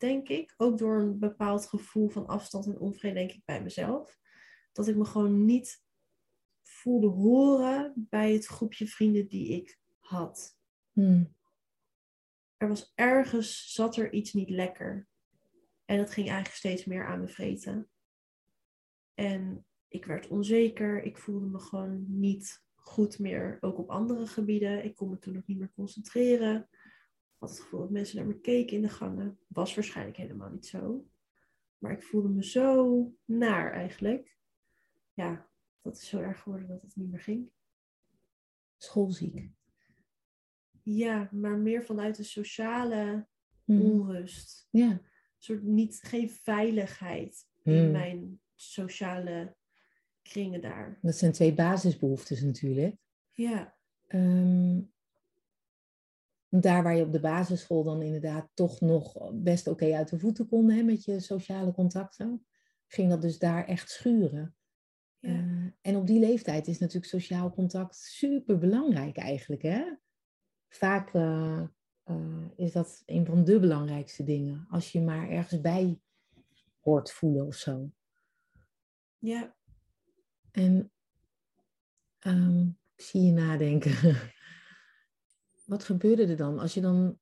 denk 0.00 0.28
ik. 0.28 0.54
Ook 0.56 0.78
door 0.78 1.00
een 1.00 1.18
bepaald 1.18 1.66
gevoel 1.66 2.08
van 2.08 2.26
afstand 2.26 2.66
en 2.66 2.78
onvrede, 2.78 3.14
denk 3.14 3.32
ik, 3.32 3.44
bij 3.44 3.62
mezelf. 3.62 4.18
Dat 4.72 4.88
ik 4.88 4.96
me 4.96 5.04
gewoon 5.04 5.44
niet 5.44 5.82
voelde 6.62 7.06
horen 7.06 7.92
bij 7.96 8.32
het 8.32 8.46
groepje 8.46 8.86
vrienden 8.86 9.28
die 9.28 9.48
ik 9.48 9.78
had. 9.98 10.58
Hm. 10.92 11.24
Er 12.56 12.68
was 12.68 12.92
ergens, 12.94 13.72
zat 13.72 13.96
er 13.96 14.12
iets 14.12 14.32
niet 14.32 14.50
lekker. 14.50 15.08
En 15.84 15.96
dat 15.96 16.10
ging 16.10 16.26
eigenlijk 16.26 16.56
steeds 16.56 16.84
meer 16.84 17.06
aan 17.06 17.20
me 17.20 17.28
vreten. 17.28 17.90
En 19.14 19.66
ik 19.88 20.04
werd 20.04 20.28
onzeker. 20.28 21.02
Ik 21.02 21.18
voelde 21.18 21.46
me 21.46 21.58
gewoon 21.58 22.04
niet 22.08 22.62
goed 22.74 23.18
meer, 23.18 23.58
ook 23.60 23.78
op 23.78 23.90
andere 23.90 24.26
gebieden. 24.26 24.84
Ik 24.84 24.94
kon 24.94 25.10
me 25.10 25.18
toen 25.18 25.36
ook 25.36 25.46
niet 25.46 25.58
meer 25.58 25.72
concentreren. 25.74 26.68
Ik 27.40 27.46
had 27.46 27.54
het 27.54 27.64
gevoel 27.64 27.80
dat 27.80 27.90
mensen 27.90 28.16
naar 28.16 28.26
me 28.26 28.40
keken 28.40 28.76
in 28.76 28.82
de 28.82 28.88
gangen. 28.88 29.38
Was 29.46 29.74
waarschijnlijk 29.74 30.16
helemaal 30.16 30.50
niet 30.50 30.66
zo. 30.66 31.06
Maar 31.78 31.92
ik 31.92 32.02
voelde 32.02 32.28
me 32.28 32.44
zo 32.44 33.14
naar 33.24 33.72
eigenlijk. 33.72 34.36
Ja, 35.12 35.48
dat 35.82 35.96
is 35.96 36.08
zo 36.08 36.20
erg 36.20 36.40
geworden 36.40 36.68
dat 36.68 36.82
het 36.82 36.96
niet 36.96 37.10
meer 37.10 37.20
ging. 37.20 37.50
Schoolziek. 38.76 39.50
Ja, 40.82 41.28
maar 41.32 41.58
meer 41.58 41.84
vanuit 41.84 42.16
de 42.16 42.22
sociale 42.22 43.28
Mhm. 43.64 43.80
onrust. 43.80 44.68
Ja. 44.70 44.90
Een 44.90 45.02
soort 45.38 45.62
niet, 45.62 46.00
geen 46.02 46.30
veiligheid 46.30 47.46
in 47.62 47.72
Hmm. 47.82 47.90
mijn 47.90 48.40
sociale 48.54 49.56
kringen 50.22 50.60
daar. 50.60 50.98
Dat 51.02 51.16
zijn 51.16 51.32
twee 51.32 51.54
basisbehoeftes 51.54 52.42
natuurlijk. 52.42 52.96
Ja, 53.30 53.78
Ehm, 54.06 54.80
daar 56.50 56.82
waar 56.82 56.96
je 56.96 57.04
op 57.04 57.12
de 57.12 57.20
basisschool 57.20 57.84
dan 57.84 58.02
inderdaad 58.02 58.48
toch 58.54 58.80
nog 58.80 59.30
best 59.32 59.66
oké 59.66 59.94
uit 59.94 60.08
de 60.08 60.18
voeten 60.18 60.48
kon 60.48 60.70
hè, 60.70 60.82
met 60.82 61.04
je 61.04 61.20
sociale 61.20 61.72
contacten, 61.72 62.46
ging 62.86 63.10
dat 63.10 63.22
dus 63.22 63.38
daar 63.38 63.66
echt 63.66 63.90
schuren. 63.90 64.56
ja. 65.18 65.28
Eh, 65.30 65.66
en 65.80 65.96
op 65.96 66.06
die 66.06 66.18
leeftijd 66.18 66.66
is 66.66 66.78
natuurlijk 66.78 67.12
sociaal 67.12 67.52
contact 67.52 67.96
super 67.96 68.58
belangrijk 68.58 69.16
eigenlijk. 69.16 69.62
Hè? 69.62 69.94
Vaak 70.68 71.14
eh, 71.14 71.62
eh, 72.02 72.46
is 72.56 72.72
dat 72.72 73.02
een 73.06 73.26
van 73.26 73.44
de 73.44 73.60
belangrijkste 73.60 74.24
dingen. 74.24 74.66
Als 74.70 74.92
je 74.92 75.00
maar 75.00 75.28
ergens 75.28 75.60
bij 75.60 76.00
hoort 76.80 77.10
voelen 77.12 77.46
of 77.46 77.54
zo. 77.54 77.90
ja. 79.18 79.56
En 80.50 80.92
ehm, 82.18 82.66
ik 82.94 83.04
zie 83.04 83.22
je 83.22 83.32
nadenken. 83.32 83.92
Wat 85.70 85.84
gebeurde 85.84 86.26
er 86.26 86.36
dan? 86.36 86.58
Als 86.58 86.74
je 86.74 86.80
dan, 86.80 87.18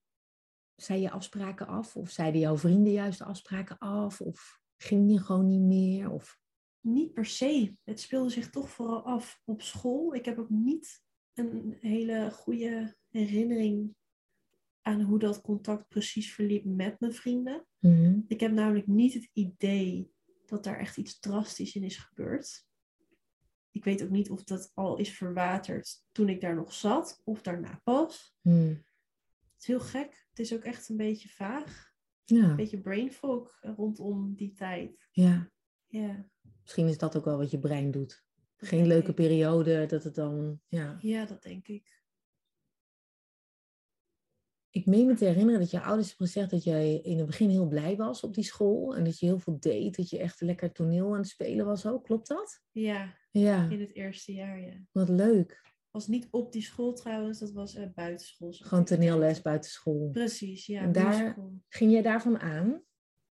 zei 0.75 1.01
je 1.01 1.11
afspraken 1.11 1.67
af? 1.67 1.97
Of 1.97 2.11
zeiden 2.11 2.41
jouw 2.41 2.57
vrienden 2.57 2.93
juist 2.93 3.23
afspraken 3.23 3.79
af? 3.79 4.21
Of 4.21 4.61
ging 4.77 5.11
je 5.11 5.19
gewoon 5.19 5.47
niet 5.47 5.61
meer? 5.61 6.11
Of, 6.11 6.39
Niet 6.81 7.13
per 7.13 7.27
se. 7.27 7.77
Het 7.85 8.01
speelde 8.01 8.31
zich 8.31 8.51
toch 8.51 8.71
vooral 8.71 9.03
af 9.03 9.41
op 9.45 9.63
school. 9.63 10.15
Ik 10.15 10.25
heb 10.25 10.39
ook 10.39 10.49
niet 10.49 11.03
een 11.35 11.77
hele 11.81 12.31
goede 12.31 12.97
herinnering 13.09 13.95
aan 14.81 15.01
hoe 15.01 15.19
dat 15.19 15.41
contact 15.41 15.89
precies 15.89 16.35
verliep 16.35 16.65
met 16.65 17.01
mijn 17.01 17.13
vrienden. 17.13 17.67
Mhm. 17.79 18.21
Ik 18.27 18.41
heb 18.41 18.53
namelijk 18.53 18.87
niet 18.87 19.15
het 19.15 19.31
idee 19.33 20.13
dat 20.47 20.65
daar 20.65 20.79
echt 20.79 20.97
iets 20.97 21.19
drastisch 21.19 21.75
in 21.75 21.83
is 21.83 21.97
gebeurd. 21.97 22.67
Ik 23.71 23.85
weet 23.85 24.03
ook 24.03 24.11
niet 24.11 24.31
of 24.31 24.45
dat 24.45 24.71
al 24.75 24.97
is 24.97 25.17
verwaterd 25.17 26.05
toen 26.13 26.29
ik 26.29 26.41
daar 26.41 26.55
nog 26.55 26.73
zat 26.73 27.21
of 27.25 27.43
daarna 27.43 27.81
pas. 27.85 28.37
Mhm. 28.41 28.69
Het 28.69 29.61
is 29.61 29.67
heel 29.67 29.81
gek. 29.81 30.27
Het 30.29 30.39
is 30.39 30.55
ook 30.55 30.63
echt 30.65 30.89
een 30.89 30.97
beetje 30.97 31.29
vaag. 31.29 31.93
Ja, 32.25 32.51
Een 32.51 32.57
beetje 32.57 32.81
brain 32.81 33.13
fog 33.13 33.59
rondom 33.61 34.35
die 34.35 34.53
tijd. 34.53 35.09
ja, 35.11 35.51
Ja, 35.87 36.29
misschien 36.63 36.89
is 36.89 36.99
dat 36.99 37.17
ook 37.17 37.25
wel 37.25 37.37
wat 37.37 37.51
je 37.51 37.59
brein 37.59 37.91
doet. 37.91 38.25
dat 38.57 38.69
Geen 38.69 38.87
leuke 38.87 39.09
ik. 39.09 39.15
periode, 39.15 39.87
dat 39.87 40.05
het 40.05 40.15
dan, 40.15 40.61
ja. 40.67 40.97
Ja, 41.01 41.25
dat 41.25 41.43
denk 41.43 41.69
ik. 41.69 41.97
Ik 44.71 44.87
meen 44.87 45.07
me 45.07 45.15
te 45.15 45.25
herinneren 45.25 45.61
dat 45.61 45.71
je 45.71 45.81
ouders 45.81 46.09
hebben 46.09 46.27
gezegd 46.27 46.51
dat 46.51 46.65
jij 46.65 46.95
in 46.95 47.17
het 47.19 47.27
begin 47.27 47.49
heel 47.51 47.67
blij 47.69 47.97
was 47.97 48.23
op 48.23 48.35
die 48.35 48.45
school. 48.45 48.97
En 48.97 49.05
dat 49.05 49.19
je 49.19 49.27
heel 49.27 49.39
veel 49.39 49.61
deed, 49.61 49.97
dat 49.97 50.11
je 50.11 50.19
echt 50.19 50.41
lekker 50.41 50.73
toneel 50.73 51.13
aan 51.13 51.19
het 51.19 51.29
spelen 51.29 51.67
was 51.67 51.87
ook. 51.87 52.05
Klopt 52.05 52.29
dat? 52.29 52.63
Ja, 52.71 53.18
Ja, 53.31 53.69
in 53.69 53.81
het 53.81 53.95
eerste 53.95 54.33
jaar, 54.33 54.61
ja. 54.61 54.75
wat 54.93 55.09
leuk. 55.09 55.67
Was 55.91 56.07
niet 56.07 56.29
op 56.31 56.53
die 56.53 56.63
school 56.63 56.93
trouwens, 56.95 57.39
dat 57.39 57.53
was 57.53 57.75
eh 57.75 57.89
buitenschool. 57.95 58.53
Gewoon 58.53 58.85
toneelles 58.85 59.43
buiten 59.43 59.71
school. 59.71 60.11
Precies, 60.11 60.67
ja. 60.67 60.81
En 60.83 60.93
daar-. 60.93 61.37
Ging 61.69 61.93
jij 61.93 62.03
daarvan 62.03 62.39
aan? 62.39 62.83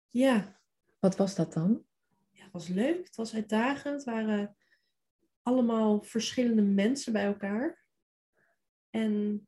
Ja, 0.09 0.61
Wat 0.99 1.17
was 1.17 1.35
dat 1.35 1.53
dan? 1.53 1.85
ja, 2.31 2.43
het 2.43 2.53
was 2.53 2.69
leuk. 2.69 3.07
Het 3.07 3.17
was 3.17 3.35
uitdagend. 3.35 3.95
Het 3.95 4.05
waren 4.05 4.57
allemaal 5.43 6.03
verschillende 6.03 6.63
mensen 6.63 7.13
bij 7.13 7.25
elkaar. 7.25 7.85
En 8.91 9.47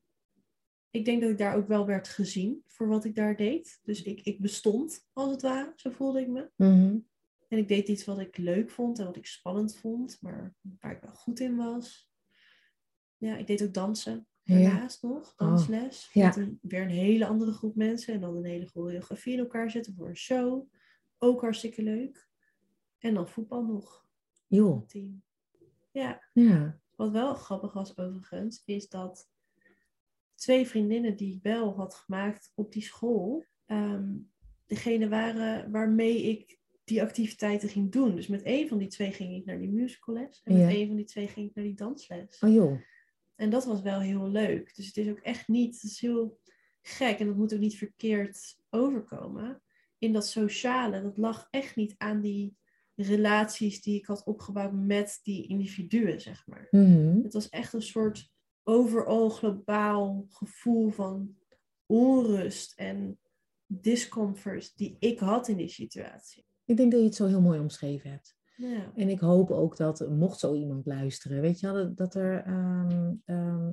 ik 0.90 1.05
denk 1.05 1.20
dat 1.20 1.31
ik 1.31 1.38
daar 1.38 1.57
ook 1.57 1.68
wel 1.68 1.87
werd 1.87 2.09
gezien 2.09 2.62
voor 2.66 2.88
wat 2.88 3.05
ik 3.05 3.14
daar 3.14 3.37
deed. 3.37 3.78
Dus 3.83 4.02
ik, 4.02 4.20
ik 4.20 4.40
bestond, 4.40 5.07
als 5.12 5.31
het 5.31 5.42
ware. 5.42 5.72
Zo 5.76 5.90
voelde 5.90 6.20
ik 6.20 6.28
me. 6.28 6.50
Mhm. 6.57 6.98
En 7.53 7.59
ik 7.59 7.69
deed 7.69 7.88
iets 7.88 8.05
wat 8.05 8.19
ik 8.19 8.37
leuk 8.37 8.71
vond 8.71 8.99
en 8.99 9.05
wat 9.05 9.17
ik 9.17 9.27
spannend 9.27 9.77
vond, 9.77 10.19
maar 10.21 10.55
waar 10.81 10.93
ik 10.93 11.01
wel 11.01 11.15
goed 11.15 11.41
in 11.41 11.57
was. 11.57 12.11
Ja, 13.17 13.37
ik 13.37 13.47
deed 13.47 13.62
ook 13.62 13.75
dansen. 13.75 14.27
Ja. 14.43 14.57
Oh, 14.57 14.62
Daarnaast 14.65 15.03
nog, 15.03 15.35
dansles. 15.35 16.11
ja. 16.12 16.27
Met 16.27 16.37
een, 16.37 16.59
weer 16.62 16.83
een 16.83 16.88
hele 16.88 17.27
andere 17.27 17.53
groep 17.53 17.75
mensen. 17.75 18.15
En 18.15 18.21
dan 18.21 18.37
een 18.37 18.45
hele 18.45 18.67
choreografie 18.67 19.33
in 19.33 19.38
elkaar 19.38 19.71
zetten 19.71 19.95
voor 19.95 20.09
een 20.09 20.17
show. 20.17 20.73
Ook 21.19 21.41
hartstikke 21.41 21.83
leuk. 21.83 22.29
En 22.99 23.15
dan 23.15 23.29
voetbal 23.29 23.65
nog. 23.65 24.07
Joh, 24.47 24.87
Team. 24.87 25.23
Ja, 25.91 26.23
ja. 26.33 26.81
wat 26.97 27.11
wel 27.11 27.35
grappig 27.35 27.73
was 27.73 27.97
overigens, 27.99 28.62
is 28.65 28.88
dat 28.88 29.31
twee 30.35 30.67
vriendinnen 30.67 31.17
die 31.17 31.35
ik 31.35 31.43
wel 31.43 31.75
had 31.77 31.95
gemaakt 31.95 32.53
op 32.55 32.73
die 32.73 32.83
school, 32.83 33.45
ehm, 33.67 34.15
degene 34.67 35.09
waren 35.09 35.71
waarmee 35.71 36.23
ik 36.23 36.61
die 36.92 37.02
activiteiten 37.02 37.68
ging 37.68 37.92
doen. 37.92 38.14
Dus 38.14 38.26
met 38.26 38.42
één 38.42 38.68
van 38.68 38.78
die 38.78 38.88
twee 38.88 39.12
ging 39.12 39.35
ik 39.35 39.44
naar 39.44 39.59
die 39.59 39.70
musicales. 39.70 40.40
En 40.44 40.52
met 40.52 40.62
Ja. 40.62 40.68
één 40.68 40.87
van 40.87 40.96
die 40.96 41.05
twee 41.05 41.28
ging 41.28 41.48
ik 41.48 41.55
naar 41.55 41.64
die 41.64 41.74
dansles. 41.74 42.38
Oh 42.40 42.52
joh. 42.52 42.81
En 43.35 43.50
dat 43.50 43.64
was 43.64 43.83
wel 43.83 44.00
heel 44.00 44.28
leuk. 44.28 44.76
Dus 44.76 44.87
het 44.87 44.96
is 44.96 45.09
ook 45.09 45.18
echt 45.18 45.48
niet, 45.48 45.74
het 45.74 45.83
is 45.90 46.00
heel 46.00 46.40
gek 46.83 47.18
en 47.18 47.26
dat 47.26 47.37
moet 47.37 47.55
ook 47.55 47.61
niet 47.61 47.76
verkeerd 47.76 48.59
overkomen. 48.70 49.62
In 49.98 50.12
dat 50.12 50.26
sociale, 50.26 51.02
dat 51.02 51.16
lag 51.16 51.46
echt 51.50 51.76
niet 51.76 51.94
aan 51.98 52.20
die 52.20 52.57
relaties 52.94 53.83
die 53.83 53.98
ik 53.98 54.07
had 54.07 54.24
opgebouwd 54.24 54.72
met 54.72 55.20
die 55.22 55.46
individuen, 55.46 56.20
zeg 56.20 56.46
maar. 56.46 56.68
Mhm. 56.70 57.22
Het 57.22 57.33
was 57.33 57.48
echt 57.48 57.72
een 57.72 57.83
soort 57.83 58.31
overal 58.62 59.28
globaal 59.28 60.26
gevoel 60.28 60.90
van 60.90 61.37
onrust 61.87 62.78
en 62.78 63.18
discomfort 63.66 64.76
die 64.76 64.96
ik 64.98 65.18
had 65.18 65.48
in 65.48 65.57
die 65.57 65.68
situatie. 65.68 66.44
Ik 66.64 66.77
denk 66.77 66.90
dat 66.90 67.01
je 67.01 67.07
het 67.07 67.14
zo 67.14 67.27
heel 67.27 67.40
mooi 67.40 67.61
omschreven 67.61 68.11
hebt. 68.11 68.37
Ja. 68.57 68.92
En 68.94 69.09
ik 69.09 69.20
hoop 69.20 69.51
ook 69.51 69.77
dat, 69.77 70.09
mocht 70.09 70.38
zo 70.38 70.55
iemand 70.55 70.87
luisteren, 70.87 71.40
weet 71.40 71.61
je 71.61 71.72
wel, 71.72 71.94
dat, 71.94 72.14
er, 72.14 72.44
ehm, 72.44 73.14
ehm, 73.25 73.72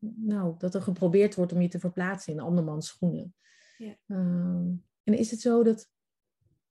nou, 0.00 0.54
dat 0.58 0.74
er 0.74 0.82
geprobeerd 0.82 1.34
wordt 1.34 1.52
om 1.52 1.60
je 1.60 1.68
te 1.68 1.78
verplaatsen 1.78 2.32
in 2.32 2.40
andermans 2.40 2.86
schoenen. 2.86 3.34
Ja. 3.78 3.96
Ehm, 4.06 4.72
en 5.04 5.18
is 5.18 5.30
het 5.30 5.40
zo 5.40 5.62
dat, 5.62 5.90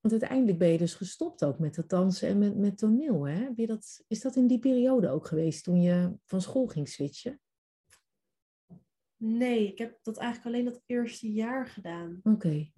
want 0.00 0.14
uiteindelijk 0.14 0.58
ben 0.58 0.68
je 0.68 0.78
dus 0.78 0.94
gestopt 0.94 1.44
ook 1.44 1.58
met 1.58 1.76
het 1.76 1.88
dansen 1.88 2.28
en 2.28 2.38
met, 2.38 2.56
met 2.56 2.78
toneel, 2.78 3.26
hè? 3.26 3.34
Heb 3.34 3.56
je 3.56 3.66
dat, 3.66 4.04
is 4.08 4.20
dat 4.20 4.36
in 4.36 4.46
die 4.46 4.58
periode 4.58 5.08
ook 5.08 5.26
geweest 5.26 5.64
toen 5.64 5.82
je 5.82 6.12
van 6.24 6.40
school 6.40 6.66
ging 6.66 6.88
switchen? 6.88 7.40
Nee, 9.16 9.66
ik 9.66 9.78
heb 9.78 9.98
dat 10.02 10.16
eigenlijk 10.16 10.54
alleen 10.54 10.72
dat 10.72 10.82
eerste 10.86 11.32
jaar 11.32 11.66
gedaan. 11.66 12.20
Oké. 12.22 12.70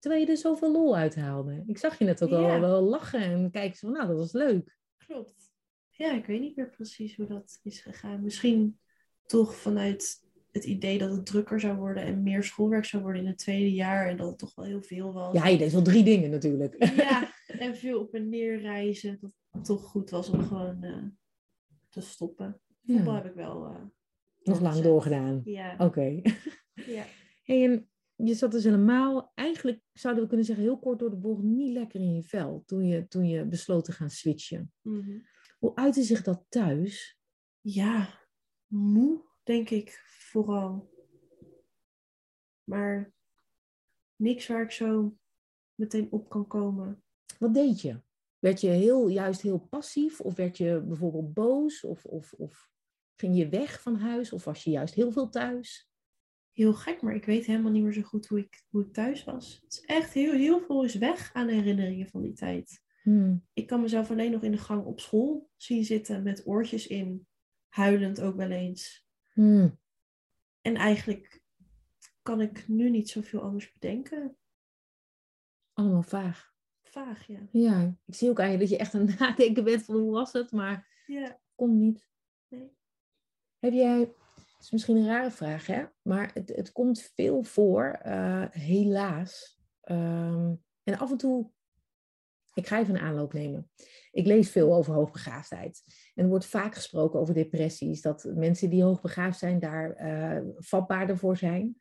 Terwijl 0.00 0.22
je 0.24 0.30
er 0.30 0.36
zoveel 0.36 0.72
lol 0.72 0.96
uithaalde. 0.96 1.64
Ik 1.66 1.78
zag 1.78 1.98
je 1.98 2.04
net 2.04 2.22
ook 2.22 2.30
Ja. 2.30 2.54
al 2.54 2.60
wel 2.60 2.82
lachen 2.82 3.20
en 3.20 3.50
kijken 3.50 3.78
van, 3.78 3.92
nou, 3.92 4.06
dat 4.06 4.16
was 4.16 4.32
leuk. 4.32 4.76
Klopt. 5.06 5.52
Ja, 5.90 6.12
ik 6.12 6.26
weet 6.26 6.40
niet 6.40 6.56
meer 6.56 6.70
precies 6.70 7.16
hoe 7.16 7.26
dat 7.26 7.60
is 7.62 7.80
gegaan. 7.80 8.22
Misschien 8.22 8.78
toch 9.26 9.54
vanuit 9.54 10.28
het 10.52 10.64
idee 10.64 10.98
dat 10.98 11.10
het 11.10 11.26
drukker 11.26 11.60
zou 11.60 11.76
worden 11.76 12.02
en 12.02 12.22
meer 12.22 12.42
schoolwerk 12.44 12.84
zou 12.84 13.02
worden 13.02 13.22
in 13.22 13.28
het 13.28 13.38
tweede 13.38 13.72
jaar. 13.72 14.08
En 14.08 14.16
dat 14.16 14.28
het 14.28 14.38
toch 14.38 14.54
wel 14.54 14.64
heel 14.64 14.82
veel 14.82 15.12
was. 15.12 15.34
Ja, 15.34 15.46
je 15.46 15.58
deed 15.58 15.72
wel 15.72 15.82
drie 15.82 16.04
dingen 16.04 16.30
natuurlijk. 16.30 16.84
Ja, 16.96 17.32
en 17.58 17.76
veel 17.76 18.00
op 18.00 18.14
en 18.14 18.28
neer 18.28 18.60
reizen. 18.60 19.18
Dat 19.20 19.32
het 19.50 19.64
toch 19.64 19.82
goed 19.82 20.10
was 20.10 20.28
om 20.28 20.42
gewoon 20.42 20.82
eh, 20.82 21.02
te 21.88 22.00
stoppen. 22.00 22.60
Voetbal 22.86 23.12
Ja. 23.14 23.22
heb 23.22 23.30
ik 23.30 23.34
wel. 23.34 23.64
eh, 23.66 23.82
Nog 24.42 24.60
lang 24.60 24.80
doorgedaan. 24.80 25.40
Ja. 25.44 25.74
Oké. 25.78 26.20
ja. 26.74 27.04
Hey, 27.44 27.64
en 27.64 27.89
je 28.24 28.34
zat 28.34 28.52
dus 28.52 28.64
helemaal, 28.64 29.32
eigenlijk 29.34 29.80
zouden 29.92 30.22
we 30.22 30.28
kunnen 30.28 30.46
zeggen, 30.46 30.64
heel 30.64 30.78
kort 30.78 30.98
door 30.98 31.10
de 31.10 31.16
bocht, 31.16 31.42
niet 31.42 31.72
lekker 31.72 32.00
in 32.00 32.14
je 32.14 32.22
vel 32.22 32.62
toen 32.66 32.86
je, 32.86 33.08
toen 33.08 33.28
je 33.28 33.46
besloot 33.46 33.84
te 33.84 33.92
gaan 33.92 34.10
switchen. 34.10 34.72
Mhm. 34.80 35.18
Hoe 35.58 35.74
uitte 35.74 36.02
zich 36.02 36.22
dat 36.22 36.44
thuis? 36.48 37.18
Ja, 37.60 38.20
moe, 38.66 39.24
denk 39.42 39.70
ik 39.70 40.02
vooral. 40.06 40.90
Maar 42.64 43.12
niks 44.16 44.46
waar 44.46 44.62
ik 44.62 44.70
zo 44.70 45.16
meteen 45.74 46.12
op 46.12 46.28
kan 46.28 46.46
komen. 46.46 47.02
Wat 47.38 47.54
deed 47.54 47.80
je? 47.80 48.02
Werd 48.38 48.60
je 48.60 48.68
heel, 48.68 49.08
juist 49.08 49.40
heel 49.40 49.58
passief? 49.58 50.20
Of 50.20 50.34
werd 50.34 50.56
je 50.56 50.82
bijvoorbeeld 50.86 51.34
boos? 51.34 51.84
Of, 51.84 52.04
of, 52.04 52.32
of 52.32 52.70
ging 53.16 53.36
je 53.36 53.48
weg 53.48 53.82
van 53.82 53.96
huis? 53.96 54.32
Of 54.32 54.44
was 54.44 54.64
je 54.64 54.70
juist 54.70 54.94
heel 54.94 55.12
veel 55.12 55.28
thuis? 55.28 55.89
Heel 56.52 56.74
gek, 56.74 57.02
maar 57.02 57.14
ik 57.14 57.24
weet 57.24 57.46
helemaal 57.46 57.72
niet 57.72 57.82
meer 57.82 57.92
zo 57.92 58.02
goed 58.02 58.26
hoe 58.26 58.38
ik, 58.38 58.64
hoe 58.68 58.84
ik 58.84 58.92
thuis 58.92 59.24
was. 59.24 59.60
Het 59.62 59.72
is 59.72 59.80
echt 59.80 60.12
heel, 60.12 60.32
heel 60.32 60.60
veel 60.60 60.84
is 60.84 60.94
weg 60.94 61.34
aan 61.34 61.48
herinneringen 61.48 62.06
van 62.08 62.22
die 62.22 62.32
tijd. 62.32 62.82
Hmm. 63.02 63.46
Ik 63.52 63.66
kan 63.66 63.80
mezelf 63.80 64.10
alleen 64.10 64.30
nog 64.30 64.42
in 64.42 64.50
de 64.50 64.58
gang 64.58 64.84
op 64.84 65.00
school 65.00 65.50
zien 65.56 65.84
zitten 65.84 66.22
met 66.22 66.46
oortjes 66.46 66.86
in, 66.86 67.26
huilend 67.68 68.20
ook 68.20 68.36
wel 68.36 68.50
eens. 68.50 69.06
Hmm. 69.32 69.78
En 70.60 70.74
eigenlijk 70.74 71.42
kan 72.22 72.40
ik 72.40 72.68
nu 72.68 72.90
niet 72.90 73.08
zoveel 73.08 73.40
anders 73.40 73.72
bedenken. 73.72 74.36
Allemaal 75.72 76.02
vaag. 76.02 76.54
Vaag, 76.82 77.26
ja. 77.26 77.48
Ja, 77.52 77.96
ik 78.04 78.14
zie 78.14 78.30
ook 78.30 78.40
aan 78.40 78.50
je 78.52 78.58
dat 78.58 78.68
je 78.68 78.76
echt 78.76 78.94
aan 78.94 79.06
het 79.06 79.18
nadenken 79.18 79.64
bent 79.64 79.84
van 79.84 79.94
hoe 79.96 80.10
was 80.12 80.32
het, 80.32 80.52
maar 80.52 81.02
Ja, 81.06 81.40
komt 81.54 81.78
niet. 81.78 82.08
nee. 82.48 82.70
Heb 83.58 83.72
jij, 83.72 84.12
het 84.60 84.68
is 84.68 84.74
misschien 84.74 84.96
een 84.96 85.06
rare 85.06 85.30
vraag, 85.30 85.66
hè? 85.66 85.84
maar 86.02 86.30
het, 86.34 86.52
het 86.56 86.72
komt 86.72 87.10
veel 87.14 87.42
voor, 87.42 87.84
eh, 88.02 88.44
helaas. 88.50 89.60
Ehm, 89.80 90.54
en 90.82 90.98
af 90.98 91.10
en 91.10 91.16
toe, 91.16 91.50
ik 92.54 92.66
ga 92.66 92.78
even 92.78 92.94
een 92.94 93.00
aanloop 93.00 93.32
nemen. 93.32 93.70
Ik 94.10 94.26
lees 94.26 94.50
veel 94.50 94.74
over 94.74 94.94
hoogbegaafdheid. 94.94 95.82
En 96.14 96.22
er 96.24 96.28
wordt 96.30 96.46
vaak 96.46 96.74
gesproken 96.74 97.20
over 97.20 97.34
depressies, 97.34 98.02
dat 98.02 98.30
mensen 98.34 98.70
die 98.70 98.82
hoogbegaafd 98.82 99.38
zijn 99.38 99.58
daar 99.58 99.92
eh, 99.92 100.42
vatbaarder 100.56 101.18
voor 101.18 101.36
zijn. 101.36 101.76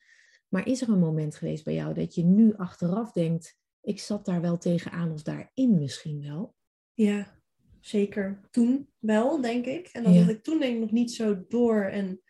Maar 0.47 0.67
is 0.67 0.81
er 0.81 0.89
een 0.89 0.99
moment 0.99 1.35
geweest 1.35 1.63
bij 1.63 1.73
jou 1.73 1.93
dat 1.93 2.15
je 2.15 2.23
nu 2.23 2.55
achteraf 2.55 3.11
denkt, 3.11 3.57
ik 3.81 3.99
zat 3.99 4.25
daar 4.25 4.41
wel 4.41 4.57
tegenaan 4.57 5.11
of 5.11 5.21
daarin 5.21 5.77
misschien 5.79 6.21
wel? 6.21 6.55
Ja, 6.93 7.41
zeker. 7.79 8.39
Toen 8.51 8.89
wel, 8.99 9.41
denk 9.41 9.65
ik. 9.65 9.87
En 9.87 10.03
dat 10.03 10.13
Ja. 10.13 10.19
had 10.19 10.29
ik 10.29 10.43
toen 10.43 10.59
denk 10.59 10.73
ik 10.73 10.79
nog 10.79 10.91
niet 10.91 11.11
zo 11.11 11.45
door. 11.47 11.83
En 11.83 12.21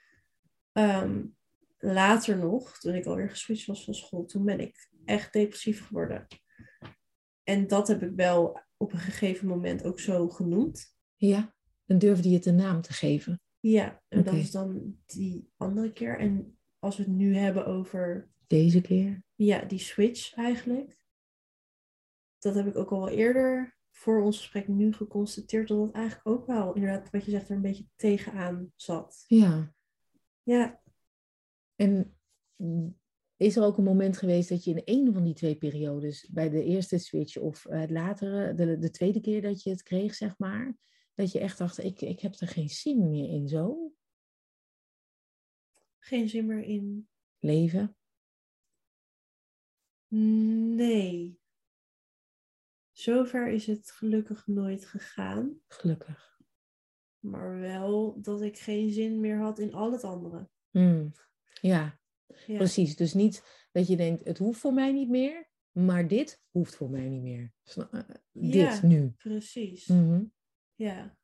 ehm, 0.79 1.25
later 1.77 2.37
nog, 2.37 2.77
toen 2.77 2.95
ik 2.95 3.05
alweer 3.05 3.29
geswitcht 3.29 3.65
was 3.65 3.83
van 3.83 3.93
school, 3.93 4.25
toen 4.25 4.45
ben 4.45 4.59
ik 4.59 4.89
echt 5.05 5.33
depressief 5.33 5.85
geworden. 5.87 6.27
En 7.43 7.67
dat 7.67 7.87
heb 7.87 8.03
ik 8.03 8.11
wel 8.15 8.61
op 8.77 8.93
een 8.93 8.99
gegeven 8.99 9.47
moment 9.47 9.83
ook 9.83 9.99
zo 9.99 10.29
genoemd. 10.29 10.95
Ja, 11.15 11.55
en 11.85 11.99
durfde 11.99 12.29
je 12.29 12.35
het 12.35 12.45
een 12.45 12.55
naam 12.55 12.81
te 12.81 12.93
geven? 12.93 13.41
Ja, 13.59 14.01
en 14.07 14.23
dat 14.23 14.33
is 14.33 14.51
dan 14.51 14.97
die 15.05 15.51
andere 15.57 15.91
keer. 15.91 16.19
En 16.19 16.57
als 16.79 16.97
we 16.97 17.03
het 17.03 17.11
nu 17.11 17.35
hebben 17.35 17.65
over 17.65 18.29
Deze 18.47 18.81
keer? 18.81 19.23
ja, 19.35 19.65
die 19.65 19.79
switch 19.79 20.33
eigenlijk. 20.33 20.97
Dat 22.39 22.55
heb 22.55 22.67
ik 22.67 22.75
ook 22.75 22.91
al 22.91 22.99
wel 22.99 23.09
eerder 23.09 23.77
voor 23.91 24.21
ons 24.21 24.37
gesprek 24.37 24.67
nu 24.67 24.93
geconstateerd. 24.93 25.67
Dat 25.67 25.81
het 25.81 25.91
eigenlijk 25.91 26.27
ook 26.27 26.45
wel, 26.45 26.73
inderdaad, 26.73 27.09
wat 27.09 27.25
je 27.25 27.31
zegt, 27.31 27.49
er 27.49 27.55
een 27.55 27.61
beetje 27.61 27.87
tegenaan 27.95 28.71
zat. 28.75 29.23
Ja. 29.27 29.73
Ja, 30.43 30.81
En 31.75 32.17
is 33.37 33.55
er 33.55 33.63
ook 33.63 33.77
een 33.77 33.83
moment 33.83 34.17
geweest 34.17 34.49
dat 34.49 34.63
je 34.63 34.71
in 34.73 34.81
een 34.85 35.13
van 35.13 35.23
die 35.23 35.33
twee 35.33 35.55
periodes, 35.55 36.29
bij 36.31 36.49
de 36.49 36.63
eerste 36.63 36.97
switch 36.97 37.37
of 37.37 37.65
eh, 37.65 37.79
het 37.79 37.91
latere, 37.91 38.53
de, 38.53 38.77
de 38.77 38.89
tweede 38.89 39.21
keer 39.21 39.41
dat 39.41 39.63
je 39.63 39.69
het 39.69 39.83
kreeg, 39.83 40.15
zeg 40.15 40.37
maar, 40.37 40.77
dat 41.13 41.31
je 41.31 41.39
echt 41.39 41.57
dacht, 41.57 41.83
ik, 41.83 42.01
ik 42.01 42.19
heb 42.19 42.35
er 42.35 42.47
geen 42.47 42.69
zin 42.69 43.09
meer 43.09 43.29
in 43.29 43.47
zo 43.47 43.93
geen 46.09 46.29
zin 46.29 46.45
meer 46.45 46.63
in. 46.63 47.09
leven? 47.39 47.95
Nee. 50.75 51.39
Zover 52.91 53.47
is 53.47 53.67
het 53.67 53.91
gelukkig 53.91 54.47
nooit 54.47 54.85
gegaan. 54.85 55.61
Gelukkig. 55.67 56.38
Maar 57.19 57.59
wel 57.59 58.21
dat 58.21 58.41
ik 58.41 58.57
geen 58.59 58.91
zin 58.91 59.19
meer 59.19 59.37
had 59.37 59.59
in 59.59 59.73
al 59.73 59.91
het 59.91 60.03
andere. 60.03 60.49
Hmm. 60.69 61.11
Ja, 61.61 61.99
Ja, 62.47 62.57
precies. 62.57 62.95
Dus 62.95 63.13
niet 63.13 63.67
dat 63.71 63.87
je 63.87 63.95
denkt, 63.97 64.25
het 64.25 64.37
hoeft 64.37 64.59
voor 64.59 64.73
mij 64.73 64.91
niet 64.91 65.09
meer, 65.09 65.49
maar 65.71 66.07
dit 66.07 66.41
hoeft 66.49 66.75
voor 66.75 66.89
mij 66.89 67.07
niet 67.09 67.21
meer. 67.21 67.53
Eh, 67.91 67.99
Dit 68.31 68.53
Ja. 68.53 68.85
nu. 68.85 69.09
precies. 69.09 69.85
Mhm. 69.87 70.23
Ja, 70.75 71.17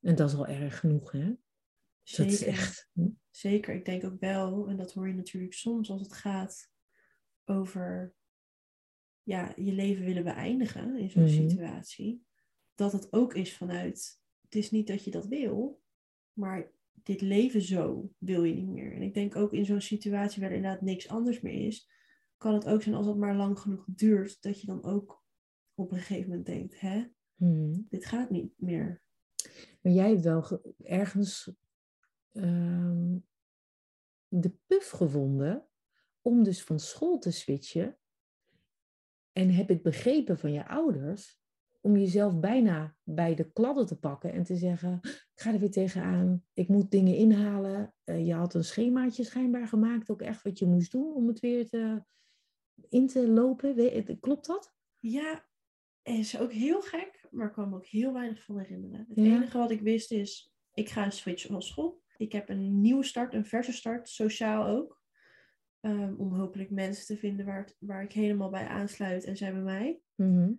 En 0.00 0.14
dat 0.14 0.28
is 0.30 0.36
al 0.36 0.46
erg 0.46 0.78
genoeg, 0.78 1.12
hè? 1.12 1.26
Dat 1.26 1.38
zeker. 2.02 2.32
is 2.32 2.42
echt. 2.42 2.90
Zeker, 3.30 3.74
ik 3.74 3.84
denk 3.84 4.04
ook 4.04 4.20
wel, 4.20 4.68
en 4.68 4.76
dat 4.76 4.92
hoor 4.92 5.08
je 5.08 5.14
natuurlijk 5.14 5.52
soms 5.52 5.90
als 5.90 6.00
het 6.00 6.12
gaat 6.12 6.70
over 7.44 8.14
ja, 9.22 9.52
je 9.56 9.72
leven 9.72 10.04
willen 10.04 10.24
beëindigen 10.24 10.96
in 10.96 11.10
zo'n 11.10 11.22
Mhm. 11.22 11.32
situatie, 11.48 12.26
dat 12.74 12.92
het 12.92 13.12
ook 13.12 13.34
is 13.34 13.56
vanuit, 13.56 14.20
het 14.52 14.62
is 14.62 14.70
niet 14.70 14.86
dat 14.86 15.04
je 15.04 15.10
dat 15.10 15.26
wil, 15.26 15.82
maar 16.32 16.70
dit 16.92 17.20
leven 17.20 17.62
zo 17.62 18.10
wil 18.18 18.44
je 18.44 18.54
niet 18.54 18.68
meer. 18.68 18.92
En 18.94 19.02
ik 19.02 19.14
denk 19.14 19.36
ook 19.36 19.52
in 19.52 19.64
zo'n 19.64 19.80
situatie 19.80 20.40
waar 20.40 20.50
er 20.50 20.56
inderdaad 20.56 20.80
niks 20.80 21.08
anders 21.08 21.40
meer 21.40 21.66
is, 21.66 21.90
kan 22.36 22.54
het 22.54 22.66
ook 22.66 22.82
zijn 22.82 22.94
als 22.94 23.06
het 23.06 23.16
maar 23.16 23.36
lang 23.36 23.58
genoeg 23.58 23.84
duurt, 23.88 24.42
dat 24.42 24.60
je 24.60 24.66
dan 24.66 24.84
ook 24.84 25.24
op 25.74 25.92
een 25.92 25.98
gegeven 25.98 26.28
moment 26.28 26.46
denkt, 26.46 26.80
hè, 26.80 27.04
Mhm. 27.34 27.80
dit 27.88 28.04
gaat 28.06 28.30
niet 28.30 28.52
meer. 28.56 29.02
Maar 29.82 29.92
jij 29.92 30.08
hebt 30.08 30.22
wel 30.22 30.42
ge- 30.42 30.74
ergens 30.82 31.52
ehm, 32.32 33.18
de 34.28 34.50
puf 34.66 34.90
gevonden 34.90 35.68
om 36.20 36.42
dus 36.42 36.64
van 36.64 36.78
school 36.80 37.18
te 37.18 37.30
switchen. 37.30 37.98
En 39.32 39.50
heb 39.50 39.70
ik 39.70 39.82
begrepen 39.82 40.38
van 40.38 40.52
je 40.52 40.68
ouders, 40.68 41.41
om 41.84 41.96
jezelf 41.96 42.40
bijna 42.40 42.96
bij 43.02 43.34
de 43.34 43.52
kladden 43.52 43.86
te 43.86 43.98
pakken 43.98 44.32
en 44.32 44.42
te 44.42 44.56
zeggen, 44.56 44.98
ik 45.02 45.32
ga 45.34 45.52
er 45.52 45.58
weer 45.58 45.70
tegenaan, 45.70 46.44
ik 46.52 46.68
moet 46.68 46.90
dingen 46.90 47.16
inhalen. 47.16 47.94
Eh, 48.04 48.26
je 48.26 48.34
had 48.34 48.54
een 48.54 48.64
schemaatje 48.64 49.24
schijnbaar 49.24 49.66
gemaakt, 49.68 50.10
ook 50.10 50.22
echt 50.22 50.42
wat 50.42 50.58
je 50.58 50.66
moest 50.66 50.92
doen 50.92 51.14
om 51.14 51.26
het 51.28 51.40
weer 51.40 51.68
te, 51.68 52.04
in 52.88 53.06
te 53.06 53.28
lopen. 53.28 53.74
We- 53.74 54.16
klopt 54.20 54.46
dat? 54.46 54.74
Ja, 54.98 55.50
En 56.02 56.14
is 56.18 56.38
ook 56.38 56.52
heel 56.52 56.80
gek, 56.80 57.26
maar 57.30 57.46
ik 57.46 57.52
kan 57.52 57.68
me 57.68 57.76
ook 57.76 57.86
heel 57.86 58.12
weinig 58.12 58.44
van 58.44 58.58
herinneren. 58.58 59.06
Het 59.08 59.18
Ja. 59.24 59.34
enige 59.34 59.58
wat 59.58 59.70
ik 59.70 59.80
wist 59.80 60.10
is, 60.12 60.52
ik 60.74 60.88
ga 60.88 61.10
switchen 61.10 61.50
van 61.50 61.62
school. 61.62 62.02
Ik 62.16 62.32
heb 62.32 62.48
een 62.48 62.80
nieuwe 62.80 63.04
start, 63.04 63.34
een 63.34 63.46
verse 63.46 63.72
start, 63.72 64.08
sociaal 64.08 64.66
ook. 64.66 65.00
Ehm, 65.80 66.14
om 66.16 66.34
hopelijk 66.34 66.70
mensen 66.70 67.06
te 67.06 67.16
vinden 67.16 67.46
waar, 67.46 67.58
het- 67.58 67.76
waar 67.78 68.02
ik 68.02 68.12
helemaal 68.12 68.50
bij 68.50 68.66
aansluit 68.66 69.24
en 69.24 69.36
zij 69.36 69.52
bij 69.52 69.62
mij. 69.62 70.00
Mhm. 70.14 70.52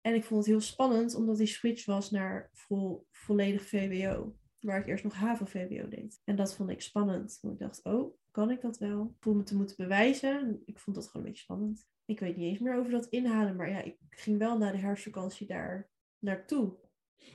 En 0.00 0.14
ik 0.14 0.24
vond 0.24 0.40
het 0.40 0.48
heel 0.48 0.60
spannend, 0.60 1.14
omdat 1.14 1.36
die 1.36 1.46
switch 1.46 1.84
was 1.84 2.10
naar 2.10 2.50
vol, 2.52 3.06
volledig 3.10 3.62
VWO. 3.62 4.36
Waar 4.60 4.80
ik 4.80 4.86
eerst 4.86 5.04
nog 5.04 5.14
HAVO-VWO 5.14 5.88
deed. 5.88 6.20
En 6.24 6.36
dat 6.36 6.54
vond 6.54 6.70
ik 6.70 6.80
spannend. 6.80 7.38
Want 7.40 7.54
ik 7.54 7.60
dacht, 7.60 7.84
oh, 7.84 8.16
kan 8.30 8.50
ik 8.50 8.60
dat 8.60 8.78
wel? 8.78 9.04
Ik 9.04 9.22
voel 9.22 9.34
me 9.34 9.42
te 9.42 9.56
moeten 9.56 9.76
bewijzen. 9.76 10.62
Ik 10.64 10.78
vond 10.78 10.96
dat 10.96 11.06
gewoon 11.06 11.22
een 11.22 11.28
beetje 11.28 11.44
spannend. 11.44 11.88
Ik 12.04 12.20
weet 12.20 12.36
niet 12.36 12.46
eens 12.46 12.58
meer 12.58 12.78
over 12.78 12.90
dat 12.90 13.06
inhalen. 13.06 13.56
Maar 13.56 13.70
ja, 13.70 13.82
ik 13.82 13.96
ging 14.10 14.38
wel 14.38 14.58
na 14.58 14.70
de 14.72 14.78
herfstvakantie 14.78 15.46
daar 15.46 15.90
naartoe. 16.18 16.76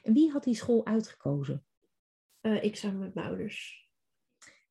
En 0.04 0.13
wie 0.13 0.32
had 0.32 0.43
die 0.43 0.56
school 0.56 0.86
uitgekozen? 0.86 1.65
Eh, 2.41 2.63
ik 2.63 2.75
samen 2.75 2.99
met 2.99 3.13
mijn 3.13 3.28
ouders. 3.28 3.89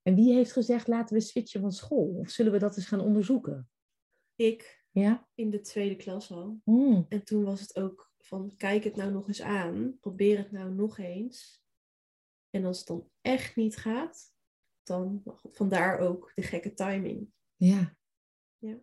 En 0.02 0.14
wie 0.14 0.34
heeft 0.34 0.52
gezegd, 0.52 0.88
laten 0.88 1.16
we 1.16 1.22
switchen 1.22 1.60
van 1.60 1.72
school? 1.72 2.14
Of 2.18 2.30
zullen 2.30 2.52
we 2.52 2.58
dat 2.58 2.76
eens 2.76 2.86
gaan 2.86 3.00
onderzoeken? 3.00 3.70
Ik 4.34 4.83
Ja? 4.94 5.28
in 5.34 5.50
de 5.50 5.60
tweede 5.60 5.96
klas 5.96 6.30
al. 6.30 6.60
Hmm. 6.64 7.06
En 7.08 7.24
toen 7.24 7.44
was 7.44 7.60
het 7.60 7.76
ook 7.76 8.12
van, 8.18 8.54
kijk 8.56 8.84
het 8.84 8.96
nou 8.96 9.12
nog 9.12 9.28
eens 9.28 9.42
aan. 9.42 9.98
Probeer 10.00 10.38
het 10.38 10.50
nou 10.52 10.74
nog 10.74 10.98
eens. 10.98 11.62
En 12.50 12.64
als 12.64 12.78
het 12.78 12.86
dan 12.86 13.10
echt 13.20 13.56
niet 13.56 13.76
gaat, 13.76 14.32
dan 14.82 15.22
vandaar 15.42 15.98
ook 15.98 16.32
de 16.34 16.42
gekke 16.42 16.74
timing. 16.74 17.32
Ja. 17.56 17.96
Ja. 18.58 18.78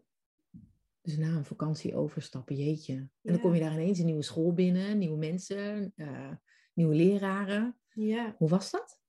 Dus 1.01 1.17
na 1.17 1.27
een 1.27 1.45
vakantie 1.45 1.95
overstappen, 1.95 2.55
jeetje. 2.55 2.93
En 2.93 3.11
Ja. 3.21 3.31
dan 3.31 3.41
kom 3.41 3.53
je 3.53 3.59
daar 3.59 3.73
ineens 3.73 3.99
een 3.99 4.05
nieuwe 4.05 4.21
school 4.23 4.53
binnen, 4.53 4.97
nieuwe 4.97 5.17
mensen, 5.17 5.93
eh, 5.95 6.31
nieuwe 6.73 6.95
leraren. 6.95 7.79
Ja, 7.93 8.35
Hoe 8.37 8.49
was 8.49 8.71
dat? 8.71 8.99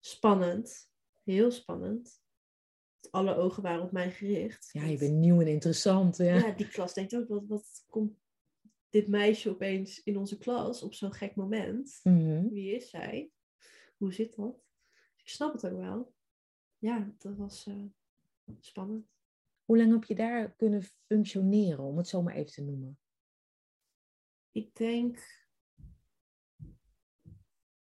spannend. 0.00 0.90
Heel 1.22 1.50
spannend. 1.50 2.22
Alle 3.14 3.36
ogen 3.36 3.62
waren 3.62 3.82
op 3.82 3.92
mij 3.92 4.10
gericht. 4.10 4.68
Ja, 4.72 4.84
je 4.84 4.98
bent 4.98 5.14
nieuw 5.14 5.40
en 5.40 5.46
interessant. 5.46 6.16
Ja. 6.16 6.34
ja, 6.34 6.50
die 6.50 6.68
klas 6.68 6.94
denkt 6.94 7.16
ook, 7.16 7.28
wat, 7.28 7.46
wat 7.46 7.84
komt 7.88 8.18
dit 8.90 9.08
meisje 9.08 9.50
opeens 9.50 10.02
in 10.02 10.16
onze 10.16 10.38
klas 10.38 10.82
op 10.82 10.94
zo'n 10.94 11.12
gek 11.12 11.34
moment? 11.36 12.00
Mhm. 12.02 12.48
Wie 12.48 12.74
is 12.74 12.90
zij? 12.90 13.30
Hoe 13.96 14.12
zit 14.12 14.36
dat? 14.36 14.62
Ik 15.16 15.28
snap 15.28 15.52
het 15.52 15.66
ook 15.66 15.78
wel. 15.78 16.14
Ja, 16.78 17.14
dat 17.18 17.36
was 17.36 17.66
eh, 17.66 17.84
spannend. 18.60 19.06
Hoe 19.64 19.76
lang 19.76 19.92
heb 19.92 20.04
je 20.04 20.14
daar 20.14 20.54
kunnen 20.54 20.82
functioneren, 20.82 21.84
om 21.84 21.96
het 21.96 22.08
zo 22.08 22.22
maar 22.22 22.34
even 22.34 22.52
te 22.52 22.62
noemen? 22.62 22.98
Ik 24.50 24.76
denk 24.76 25.18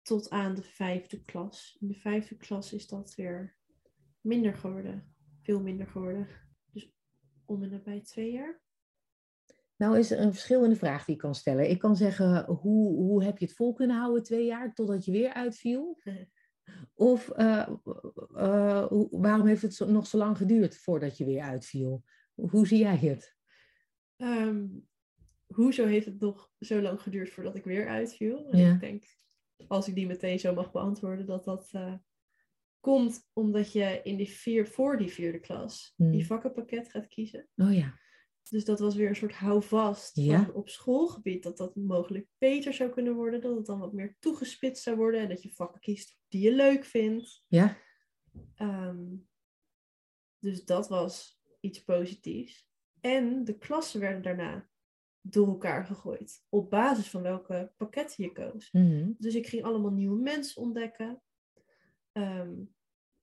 tot 0.02 0.30
aan 0.30 0.54
de 0.54 0.62
vijfde 0.62 1.24
klas. 1.24 1.76
In 1.80 1.88
de 1.88 1.94
vijfde 1.94 2.36
klas 2.36 2.72
is 2.72 2.86
dat 2.86 3.14
weer 3.14 3.56
minder 4.24 4.54
geworden. 4.54 5.14
Veel 5.42 5.60
minder 5.60 5.86
geworden. 5.86 6.28
Dus 6.72 6.92
om 7.44 7.62
en 7.62 7.70
nabij 7.70 8.00
twee 8.00 8.32
jaar. 8.32 8.62
Nou 9.76 9.98
is 9.98 10.10
er 10.10 10.20
een 10.20 10.32
verschil 10.32 10.64
in 10.64 10.70
de 10.70 10.76
vraag 10.76 11.04
die 11.04 11.14
ik 11.14 11.20
kan 11.20 11.34
stellen. 11.34 11.70
Ik 11.70 11.78
kan 11.78 11.96
zeggen, 11.96 12.44
hoe, 12.44 12.94
hoe 12.96 13.24
heb 13.24 13.38
je 13.38 13.44
het 13.44 13.54
vol 13.54 13.72
kunnen 13.72 13.96
houden 13.96 14.22
twee 14.22 14.44
jaar 14.44 14.74
totdat 14.74 15.04
je 15.04 15.12
weer 15.12 15.32
uitviel? 15.32 15.98
Of 16.94 17.30
eh, 17.30 17.68
eh, 18.34 18.86
waarom 19.10 19.46
heeft 19.46 19.62
het 19.62 19.88
nog 19.88 20.06
zo 20.06 20.18
lang 20.18 20.36
geduurd 20.36 20.76
voordat 20.76 21.16
je 21.16 21.24
weer 21.24 21.42
uitviel? 21.42 22.04
Hoe 22.34 22.66
zie 22.66 22.78
jij 22.78 22.96
het? 22.96 23.36
Ehm, 24.16 24.66
hoezo 25.46 25.86
heeft 25.86 26.06
het 26.06 26.20
nog 26.20 26.52
zo 26.58 26.80
lang 26.80 27.00
geduurd 27.00 27.30
voordat 27.30 27.56
ik 27.56 27.64
weer 27.64 27.88
uitviel? 27.88 28.56
Ja. 28.56 28.72
ik 28.72 28.80
denk, 28.80 29.04
als 29.66 29.88
ik 29.88 29.94
die 29.94 30.06
meteen 30.06 30.38
zo 30.38 30.54
mag 30.54 30.72
beantwoorden, 30.72 31.26
dat 31.26 31.44
dat 31.44 31.68
eh, 31.72 31.94
komt 32.84 33.28
omdat 33.32 33.72
je 33.72 34.00
in 34.02 34.16
die 34.16 34.28
vier, 34.28 34.66
voor 34.68 34.96
die 34.96 35.08
vierde 35.08 35.40
klas 35.40 35.92
Hmm. 35.96 36.10
die 36.10 36.26
vakkenpakket 36.26 36.90
gaat 36.90 37.06
kiezen. 37.06 37.48
Oh 37.56 37.74
ja. 37.74 37.98
Dus 38.50 38.64
dat 38.64 38.80
was 38.80 38.94
weer 38.94 39.08
een 39.08 39.16
soort 39.16 39.34
houvast 39.34 40.16
Ja. 40.16 40.50
op 40.54 40.68
schoolgebied. 40.68 41.42
Dat 41.42 41.56
dat 41.56 41.76
mogelijk 41.76 42.28
beter 42.38 42.72
zou 42.72 42.90
kunnen 42.90 43.14
worden. 43.14 43.40
Dat 43.40 43.56
het 43.56 43.66
dan 43.66 43.78
wat 43.78 43.92
meer 43.92 44.16
toegespitst 44.18 44.82
zou 44.82 44.96
worden. 44.96 45.20
En 45.20 45.28
dat 45.28 45.42
je 45.42 45.50
vakken 45.50 45.80
kiest 45.80 46.18
die 46.28 46.40
je 46.42 46.54
leuk 46.54 46.84
vindt. 46.84 47.44
Ja? 47.48 47.76
Ehm, 48.54 49.04
dus 50.38 50.64
dat 50.64 50.88
was 50.88 51.40
iets 51.60 51.84
positiefs. 51.84 52.68
En 53.00 53.44
de 53.44 53.58
klassen 53.58 54.00
werden 54.00 54.22
daarna 54.22 54.68
door 55.20 55.46
elkaar 55.46 55.84
gegooid. 55.84 56.44
Op 56.48 56.70
basis 56.70 57.10
van 57.10 57.22
welke 57.22 57.72
pakketten 57.76 58.24
je 58.24 58.32
koos. 58.32 58.72
Mhm. 58.72 59.12
Dus 59.18 59.34
ik 59.34 59.46
ging 59.46 59.62
allemaal 59.64 59.92
nieuwe 59.92 60.20
mensen 60.20 60.62
ontdekken. 60.62 61.22
Ehm, 62.14 62.54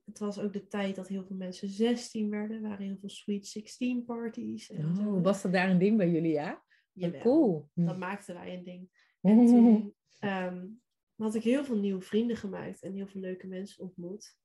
het 0.04 0.20
was 0.20 0.40
ook 0.40 0.54
de 0.54 0.68
tijd 0.68 0.96
dat 0.96 1.08
heel 1.08 1.26
veel 1.26 1.36
mensen 1.36 1.70
16 1.70 2.30
werden. 2.30 2.56
Er 2.56 2.70
waren 2.70 2.86
heel 2.86 2.98
veel 3.00 3.10
Sweet 3.10 3.48
16 3.48 4.06
parties. 4.06 4.72
En 4.72 4.96
zo. 4.96 5.02
Oh, 5.02 5.24
was 5.24 5.42
dat 5.42 5.54
daar 5.54 5.70
een 5.70 5.78
ding 5.78 5.98
bij 5.98 6.10
jullie, 6.12 6.32
ja? 6.32 6.64
Jawel, 6.92 7.22
Cool. 7.22 7.70
Dat 7.74 7.98
maakten 7.98 8.36
wij 8.36 8.54
een 8.54 8.64
ding. 8.64 8.90
En 9.22 9.46
toen 9.52 9.96
ehm, 10.20 10.68
had 11.16 11.36
ik 11.36 11.44
heel 11.44 11.64
veel 11.64 11.78
nieuwe 11.78 12.02
vrienden 12.02 12.38
gemaakt 12.38 12.82
en 12.82 12.94
heel 12.94 13.08
veel 13.08 13.22
leuke 13.22 13.48
mensen 13.48 13.84
ontmoet. 13.84 14.38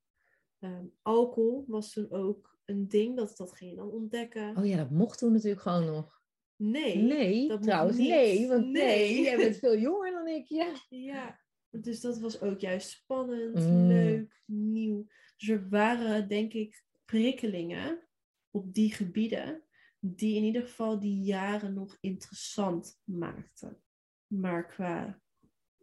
Ehm, 0.59 0.85
alcohol 1.02 1.64
was 1.66 1.92
toen 1.92 2.11
ook 2.11 2.59
een 2.64 2.88
ding, 2.88 3.16
dat, 3.16 3.37
dat 3.37 3.52
ging 3.52 3.70
je 3.70 3.76
dan 3.76 3.90
ontdekken. 3.90 4.56
Oh 4.56 4.66
ja, 4.66 4.76
dat 4.76 4.90
mocht 4.90 5.18
toen 5.18 5.32
natuurlijk 5.32 5.62
gewoon 5.62 5.85
nog. 5.85 6.22
nee, 6.56 6.96
Nee, 6.96 7.48
dat 7.48 7.62
trouwens, 7.62 7.96
niet. 7.96 8.09
nee. 8.09 8.48
Want 8.48 8.66
nee. 8.66 8.72
Nee. 8.72 9.22
jij 9.22 9.37
bent 9.37 9.56
veel 9.66 9.78
jonger 9.78 10.12
dan 10.12 10.26
ik, 10.26 10.46
ja. 10.46 10.72
Ja, 10.88 11.40
dus 11.80 12.00
dat 12.00 12.18
was 12.18 12.40
ook 12.40 12.60
juist 12.60 12.90
spannend, 12.90 13.54
Mm. 13.54 13.86
leuk, 13.86 14.42
nieuw. 14.44 15.06
Dus 15.36 15.48
er 15.48 15.68
waren, 15.68 16.28
denk 16.28 16.52
ik, 16.52 16.84
prikkelingen 17.04 18.08
op 18.50 18.74
die 18.74 18.92
gebieden, 18.94 19.62
die 19.98 20.36
in 20.36 20.42
ieder 20.44 20.62
geval 20.62 21.00
die 21.00 21.20
jaren 21.22 21.74
nog 21.74 21.96
interessant 22.00 23.00
maakten. 23.04 23.82
Maar 24.26 24.66
qua 24.66 25.20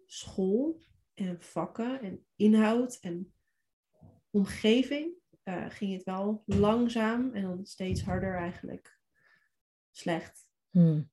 school 0.06 0.82
en 1.14 1.42
vakken 1.42 2.02
en 2.02 2.26
inhoud 2.36 2.98
en 3.02 3.34
omgeving 4.30 5.22
eh, 5.44 5.70
ging 5.70 5.94
het 5.94 6.04
wel 6.04 6.44
langzaam 6.46 7.34
en 7.34 7.42
dan 7.42 7.66
steeds 7.66 8.02
harder 8.02 8.36
eigenlijk 8.36 9.00
slecht. 9.92 10.48
Hmm. 10.70 11.12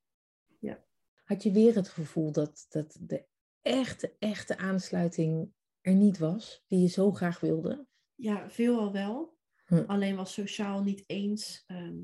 Ja. 0.58 0.84
Had 1.24 1.42
je 1.42 1.52
weer 1.52 1.74
het 1.74 1.88
gevoel 1.88 2.32
dat, 2.32 2.66
dat 2.68 2.96
de 3.00 3.26
echte, 3.70 4.16
echte 4.18 4.58
aansluiting 4.58 5.52
er 5.80 5.94
niet 5.94 6.18
was, 6.18 6.64
die 6.66 6.80
je 6.80 6.88
zo 6.88 7.12
graag 7.12 7.40
wilde? 7.40 7.86
Ja, 8.14 8.50
veelal 8.50 8.92
wel. 8.92 9.38
Hm. 9.66 9.84
Alleen 9.86 10.16
was 10.16 10.32
sociaal 10.32 10.82
niet 10.82 11.04
eens 11.06 11.64
ehm, 11.66 12.02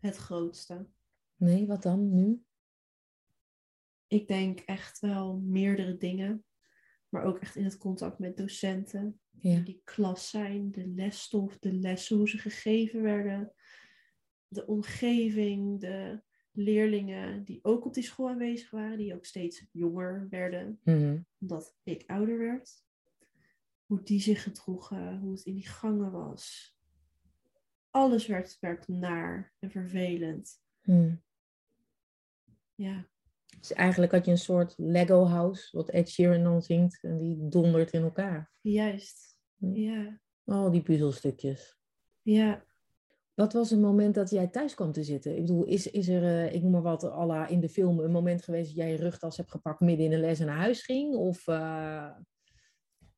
het 0.00 0.16
grootste. 0.16 0.88
Nee, 1.36 1.66
wat 1.66 1.82
dan 1.82 2.14
nu? 2.14 2.42
Ik 4.06 4.28
denk 4.28 4.60
echt 4.60 5.00
wel 5.00 5.38
meerdere 5.38 5.96
dingen. 5.96 6.44
Maar 7.08 7.24
ook 7.24 7.38
echt 7.38 7.56
in 7.56 7.64
het 7.64 7.78
contact 7.78 8.18
met 8.18 8.36
docenten. 8.36 9.20
Ja. 9.30 9.60
Die 9.60 9.80
klas 9.84 10.30
zijn, 10.30 10.70
de 10.70 10.86
lesstof, 10.86 11.58
de 11.58 11.72
lessen, 11.72 12.16
hoe 12.16 12.28
ze 12.28 12.38
gegeven 12.38 13.02
werden. 13.02 13.52
De 14.48 14.66
omgeving, 14.66 15.80
de 15.80 16.22
leerlingen 16.58 17.44
die 17.44 17.58
ook 17.62 17.84
op 17.86 17.94
die 17.94 18.02
school 18.02 18.28
aanwezig 18.28 18.70
waren. 18.70 18.98
Die 18.98 19.14
ook 19.14 19.24
steeds 19.24 19.64
jonger 19.72 20.26
werden, 20.30 20.80
Mhm. 20.84 21.18
omdat 21.40 21.76
ik 21.82 22.04
ouder 22.06 22.38
werd. 22.38 22.84
Hoe 23.86 24.02
die 24.02 24.20
zich 24.20 24.42
gedroegen, 24.42 25.18
hoe 25.18 25.32
het 25.32 25.42
in 25.44 25.54
die 25.54 25.68
gangen 25.68 26.10
was. 26.10 26.76
Alles 27.90 28.26
werd, 28.26 28.56
werd 28.60 28.88
naar 28.88 29.52
en 29.58 29.70
vervelend. 29.70 30.62
Hmm. 30.82 31.22
Ja, 32.74 33.08
Dus 33.60 33.72
eigenlijk 33.72 34.12
had 34.12 34.24
je 34.24 34.30
een 34.30 34.38
soort 34.38 34.74
Lego 34.76 35.24
house, 35.26 35.76
wat 35.76 35.88
Ed 35.90 36.08
Sheeran 36.10 36.42
dan 36.42 36.62
zingt, 36.62 37.02
en 37.02 37.18
die 37.18 37.48
dondert 37.48 37.90
in 37.92 38.02
elkaar. 38.02 38.50
juist. 38.60 39.38
Hm. 39.56 39.74
Ja, 39.74 40.20
Al 40.44 40.70
die 40.70 40.82
puzzelstukjes. 40.82 41.76
ja. 42.22 42.66
Wat 43.38 43.52
was 43.52 43.70
het 43.70 43.80
moment 43.80 44.14
dat 44.14 44.30
jij 44.30 44.46
thuis 44.46 44.74
kwam 44.74 44.92
te 44.92 45.02
zitten? 45.02 45.34
Ik 45.36 45.40
bedoel, 45.40 45.64
is, 45.64 45.90
is 45.90 46.08
er, 46.08 46.22
eh, 46.22 46.54
ik 46.54 46.62
noem 46.62 46.70
maar 46.70 46.82
wat, 46.82 47.04
à 47.04 47.26
la 47.26 47.46
in 47.46 47.60
de 47.60 47.68
film, 47.68 47.98
een 48.00 48.10
moment 48.10 48.42
geweest 48.42 48.66
dat 48.66 48.76
jij 48.76 48.90
je 48.90 48.96
rugtas 48.96 49.36
hebt 49.36 49.50
gepakt 49.50 49.80
midden 49.80 50.06
in 50.06 50.12
een 50.12 50.20
les 50.20 50.40
en 50.40 50.46
naar 50.46 50.56
huis 50.56 50.82
ging? 50.82 51.14
Of, 51.14 51.46
eh, 51.48 52.10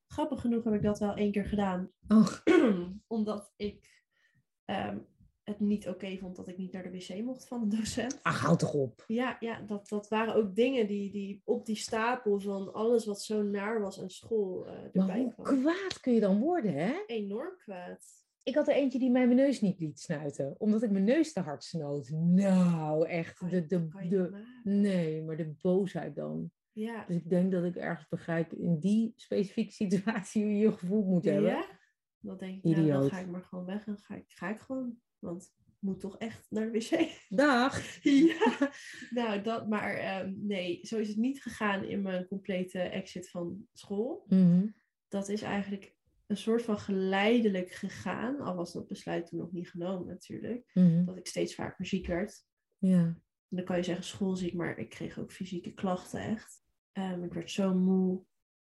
Grappig 0.07 0.41
genoeg 0.41 0.65
heb 0.65 0.75
ik 0.75 0.83
dat 0.83 0.99
wel 0.99 1.15
één 1.15 1.33
keer 1.33 1.45
gedaan. 1.45 1.91
oh, 2.09 2.33
Omdat 3.07 3.53
ik 3.57 4.05
ehm, 4.65 4.99
het 5.43 5.61
niet 5.61 5.89
oké 5.89 6.17
vond 6.19 6.37
dat 6.37 6.49
ik 6.49 6.57
niet 6.59 6.73
naar 6.73 6.83
de 6.83 6.91
wc 6.91 7.23
mocht 7.25 7.47
van 7.49 7.63
een 7.63 7.69
docent. 7.69 8.19
ach, 8.23 8.41
houd 8.41 8.59
toch 8.59 8.75
op. 8.75 9.05
Ja, 9.07 9.37
ja 9.41 9.61
dat, 9.61 9.89
dat 9.89 10.09
waren 10.09 10.35
ook 10.35 10.55
dingen 10.55 10.87
die, 10.87 11.11
die 11.11 11.43
op 11.45 11.67
die 11.67 11.77
stapel 11.77 12.41
van 12.41 12.73
alles 12.73 13.07
wat 13.07 13.23
zo 13.23 13.43
naar 13.43 13.81
was 13.81 14.01
aan 14.01 14.11
school 14.11 14.67
eh, 14.67 14.73
Maar 14.73 14.91
erbij 14.93 15.23
hoe 15.23 15.33
kwam. 15.33 15.61
kwaad 15.61 16.01
kun 16.01 16.13
je 16.15 16.21
dan 16.21 16.39
worden, 16.39 16.75
hè? 16.75 16.93
Enorm 17.07 17.57
kwaad. 17.59 18.29
Ik 18.43 18.55
had 18.55 18.69
er 18.69 18.75
eentje 18.75 18.99
die 18.99 19.11
mij 19.11 19.25
mijn 19.25 19.37
neus 19.37 19.61
niet 19.61 19.81
liet 19.81 20.01
snuiten, 20.01 20.55
omdat 20.59 20.83
ik 20.83 20.91
mijn 20.91 21.05
neus 21.05 21.33
te 21.33 21.41
hard 21.41 21.65
snoot. 21.65 22.11
Nou, 22.11 23.09
echt. 23.09 23.35
Kan 23.39 23.49
De, 23.49 23.67
de, 23.67 23.89
de, 24.09 24.45
nee, 24.63 25.23
maar 25.23 25.37
de 25.37 25.55
boosheid 25.61 26.15
dan. 26.15 26.51
Ja. 26.73 27.05
Dus 27.05 27.17
ik 27.17 27.31
denk 27.31 27.53
dat 27.53 27.65
ik 27.65 27.77
ergens 27.77 28.09
begrijp 28.09 28.53
in 28.53 28.79
die 28.79 29.13
specifieke 29.17 29.73
situatie 29.73 30.43
hoe 30.43 30.53
je 30.53 30.59
je 30.59 30.73
gevoeld 30.73 31.07
moet 31.07 31.25
hebben. 31.25 31.51
Ja? 31.51 31.67
Dan 32.21 32.37
denk 32.37 32.65
ik, 32.65 32.77
nou, 32.77 32.87
dan 32.89 33.11
ga 33.11 33.19
ik 33.19 33.31
maar 33.31 33.43
gewoon 33.43 33.65
weg 33.65 33.87
en 33.87 33.99
ga 33.99 34.15
ik, 34.15 34.25
ga 34.29 34.51
ik 34.51 34.59
gewoon. 34.59 34.99
Want 35.19 35.43
ik 35.67 35.77
moet 35.79 36.01
toch 36.01 36.19
echt 36.19 36.47
naar 36.51 36.73
de 36.73 36.79
wc. 36.79 37.27
Dag! 37.29 38.03
ja, 38.39 38.71
nou 39.11 39.43
dat, 39.43 39.69
maar 39.69 39.95
ehm, 39.95 40.33
nee, 40.37 40.79
zo 40.83 40.99
is 40.99 41.09
het 41.09 41.17
niet 41.17 41.43
gegaan 41.43 41.85
in 41.85 42.03
mijn 42.03 42.27
complete 42.27 42.79
exit 42.79 43.31
van 43.31 43.69
school. 43.73 44.25
Mhm. 44.27 44.67
Dat 45.09 45.29
is 45.29 45.43
eigenlijk 45.43 45.95
een 46.31 46.37
soort 46.37 46.63
van 46.63 46.79
geleidelijk 46.79 47.71
gegaan, 47.71 48.41
al 48.41 48.55
was 48.55 48.73
dat 48.73 48.87
besluit 48.87 49.27
toen 49.27 49.39
nog 49.39 49.53
niet 49.53 49.71
genomen 49.71 50.07
natuurlijk, 50.07 50.71
Mhm. 50.75 51.05
dat 51.05 51.17
ik 51.17 51.27
steeds 51.27 51.55
vaker 51.55 51.87
ziek 51.87 52.07
werd. 52.07 52.45
Ja. 52.79 52.99
En 52.99 53.57
dan 53.57 53.65
kan 53.65 53.77
je 53.77 53.83
zeggen 53.83 54.05
schoolziek, 54.05 54.55
maar 54.55 54.79
ik 54.79 54.89
kreeg 54.91 55.19
ook 55.19 55.33
fysieke 55.33 55.73
klachten 55.75 56.21
echt. 56.21 56.63
Ehm, 56.93 57.23
ik 57.23 57.33
werd 57.33 57.51
zo 57.51 57.75
moe. 57.75 58.23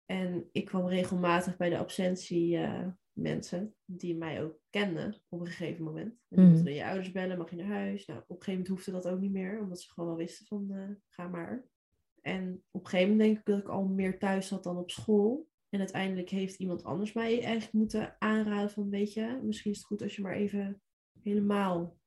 En 0.06 0.48
ik 0.52 0.64
kwam 0.64 0.86
regelmatig 0.88 1.56
bij 1.56 1.68
de 1.70 1.78
absentie 1.78 2.56
eh, 2.56 2.86
mensen 3.12 3.74
die 3.84 4.16
mij 4.16 4.42
ook 4.42 4.58
kenden 4.70 5.22
op 5.28 5.40
een 5.40 5.46
gegeven 5.46 5.84
moment. 5.84 6.14
En 6.28 6.48
Mhm. 6.50 6.64
dan 6.64 6.74
je 6.74 6.84
ouders 6.86 7.12
bellen, 7.12 7.38
mag 7.38 7.50
je 7.50 7.56
naar 7.56 7.66
huis? 7.66 8.06
Nou, 8.06 8.18
op 8.20 8.24
een 8.30 8.34
gegeven 8.36 8.52
moment 8.52 8.68
hoefde 8.68 8.90
dat 8.90 9.08
ook 9.08 9.20
niet 9.20 9.32
meer, 9.32 9.60
omdat 9.60 9.80
ze 9.80 9.88
gewoon 9.92 10.08
wel 10.08 10.18
wisten 10.18 10.46
van 10.46 10.70
eh, 10.70 10.88
ga 11.08 11.28
maar. 11.28 11.64
En 12.20 12.62
op 12.70 12.84
een 12.84 12.90
gegeven 12.90 13.10
moment 13.10 13.28
denk 13.28 13.38
ik 13.38 13.44
dat 13.54 13.58
ik 13.58 13.68
al 13.68 13.84
meer 13.84 14.18
thuis 14.18 14.46
zat 14.48 14.64
dan 14.64 14.76
op 14.76 14.90
school. 14.90 15.50
En 15.72 15.78
uiteindelijk 15.78 16.28
heeft 16.28 16.58
iemand 16.58 16.84
anders 16.84 17.12
mij 17.12 17.42
eigenlijk 17.42 17.72
moeten 17.72 18.16
aanraden 18.20 18.70
van 18.70 18.90
weet 18.90 19.12
je, 19.12 19.40
misschien 19.42 19.70
is 19.70 19.76
het 19.76 19.86
goed 19.86 20.02
als 20.02 20.16
je 20.16 20.22
maar 20.22 20.34
even 20.34 20.82
helemaal 21.22 21.98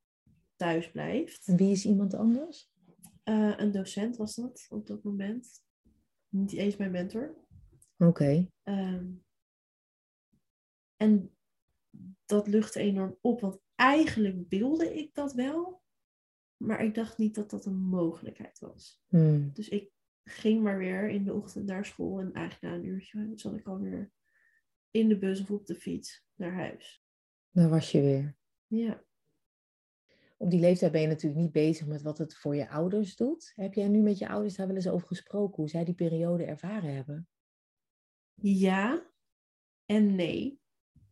thuis 0.55 0.91
blijft. 0.91 1.47
En 1.47 1.57
wie 1.57 1.71
is 1.71 1.85
iemand 1.85 2.13
anders? 2.13 2.71
Eh, 3.23 3.53
een 3.57 3.71
docent 3.71 4.17
was 4.17 4.35
dat 4.35 4.65
op 4.69 4.87
dat 4.87 5.03
moment. 5.03 5.63
Niet 6.29 6.53
eens 6.53 6.77
mijn 6.77 6.91
mentor. 6.91 7.37
Oké. 7.97 8.47
Ehm, 8.63 9.11
en 10.95 11.35
dat 12.25 12.47
luchtte 12.47 12.79
enorm 12.79 13.17
op, 13.21 13.41
want 13.41 13.61
eigenlijk 13.75 14.49
wilde 14.49 14.97
ik 14.97 15.13
dat 15.13 15.33
wel. 15.33 15.83
Maar 16.57 16.83
ik 16.83 16.95
dacht 16.95 17.17
niet 17.17 17.35
dat 17.35 17.49
dat 17.49 17.65
een 17.65 17.79
mogelijkheid 17.79 18.59
was. 18.59 19.03
Hmm. 19.07 19.49
Dus 19.53 19.69
ik 19.69 19.91
ging 20.25 20.63
maar 20.63 20.77
weer 20.77 21.09
in 21.09 21.23
de 21.23 21.33
ochtend 21.33 21.65
naar 21.65 21.85
school. 21.85 22.19
En 22.19 22.33
eigenlijk 22.33 22.73
na 22.73 22.79
een 22.79 22.89
uurtje 22.89 23.31
zat 23.35 23.55
ik 23.55 23.67
alweer 23.67 24.11
in 24.91 25.07
de 25.07 25.17
bus 25.17 25.41
of 25.41 25.51
op 25.51 25.65
de 25.65 25.75
fiets 25.75 26.25
naar 26.35 26.53
huis. 26.53 27.03
Daar 27.51 27.69
was 27.69 27.91
je 27.91 28.01
weer. 28.01 28.35
Ja. 28.67 29.03
Op 30.37 30.49
die 30.49 30.59
leeftijd 30.59 30.91
ben 30.91 31.01
je 31.01 31.07
natuurlijk 31.07 31.41
niet 31.41 31.51
bezig 31.51 31.87
met 31.87 32.01
wat 32.01 32.17
het 32.17 32.35
voor 32.35 32.55
je 32.55 32.69
ouders 32.69 33.15
doet. 33.15 33.51
Heb 33.55 33.73
jij 33.73 33.87
nu 33.87 34.01
met 34.01 34.17
je 34.17 34.27
ouders 34.27 34.55
daar 34.55 34.67
wel 34.67 34.75
eens 34.75 34.87
over 34.87 35.07
gesproken, 35.07 35.55
hoe 35.55 35.69
zij 35.69 35.85
die 35.85 35.93
periode 35.93 36.43
ervaren 36.43 36.95
hebben? 36.95 37.27
Ja 38.33 39.11
en 39.85 40.15
nee. 40.15 40.59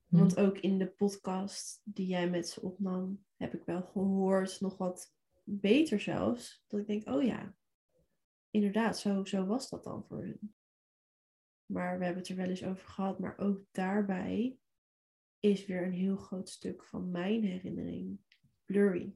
Hm. 0.07 0.17
Want 0.17 0.37
ook 0.37 0.57
in 0.57 0.77
de 0.77 0.87
podcast 0.87 1.81
die 1.83 2.07
jij 2.07 2.29
met 2.29 2.49
ze 2.49 2.61
opnam, 2.61 3.23
heb 3.35 3.53
ik 3.53 3.63
wel 3.65 3.81
gehoord, 3.81 4.61
nog 4.61 4.77
wat 4.77 5.13
beter 5.43 5.99
zelfs, 5.99 6.63
dat 6.67 6.79
ik 6.79 6.87
denk, 6.87 7.09
oh 7.09 7.23
ja, 7.23 7.55
inderdaad, 8.53 8.99
zo, 8.99 9.25
zo 9.25 9.45
was 9.45 9.69
dat 9.69 9.83
dan 9.83 10.03
voor 10.03 10.21
hun. 10.21 10.53
Maar 11.65 11.97
we 11.97 12.03
hebben 12.03 12.21
het 12.21 12.31
er 12.31 12.37
wel 12.37 12.49
eens 12.49 12.63
over 12.63 12.87
gehad, 12.87 13.19
maar 13.19 13.37
ook 13.37 13.65
daarbij 13.71 14.57
is 15.39 15.65
weer 15.65 15.83
een 15.83 15.93
heel 15.93 16.15
groot 16.15 16.49
stuk 16.49 16.83
van 16.83 17.11
mijn 17.11 17.43
herinnering 17.43 18.19
blurry. 18.65 19.15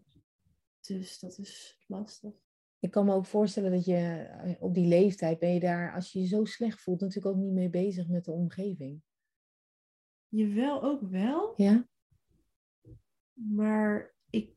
Dus 0.81 1.19
dat 1.19 1.37
is 1.37 1.83
lastig. 1.87 2.33
Ik 2.79 2.91
kan 2.91 3.05
me 3.05 3.13
ook 3.13 3.25
voorstellen 3.25 3.71
dat 3.71 3.85
je 3.85 3.95
eh, 3.95 4.61
op 4.61 4.73
die 4.73 4.87
leeftijd 4.87 5.39
ben 5.39 5.53
je 5.53 5.59
daar, 5.59 5.93
als 5.93 6.11
je 6.11 6.19
je 6.19 6.27
zo 6.27 6.45
slecht 6.45 6.81
voelt, 6.81 6.99
natuurlijk 6.99 7.35
ook 7.35 7.41
niet 7.41 7.53
mee 7.53 7.69
bezig 7.69 8.07
met 8.07 8.25
de 8.25 8.31
omgeving. 8.31 9.01
Jawel, 10.27 10.83
ook 10.83 11.01
wel. 11.01 11.53
Ja? 11.55 11.87
Maar 13.33 14.15
ik 14.29 14.55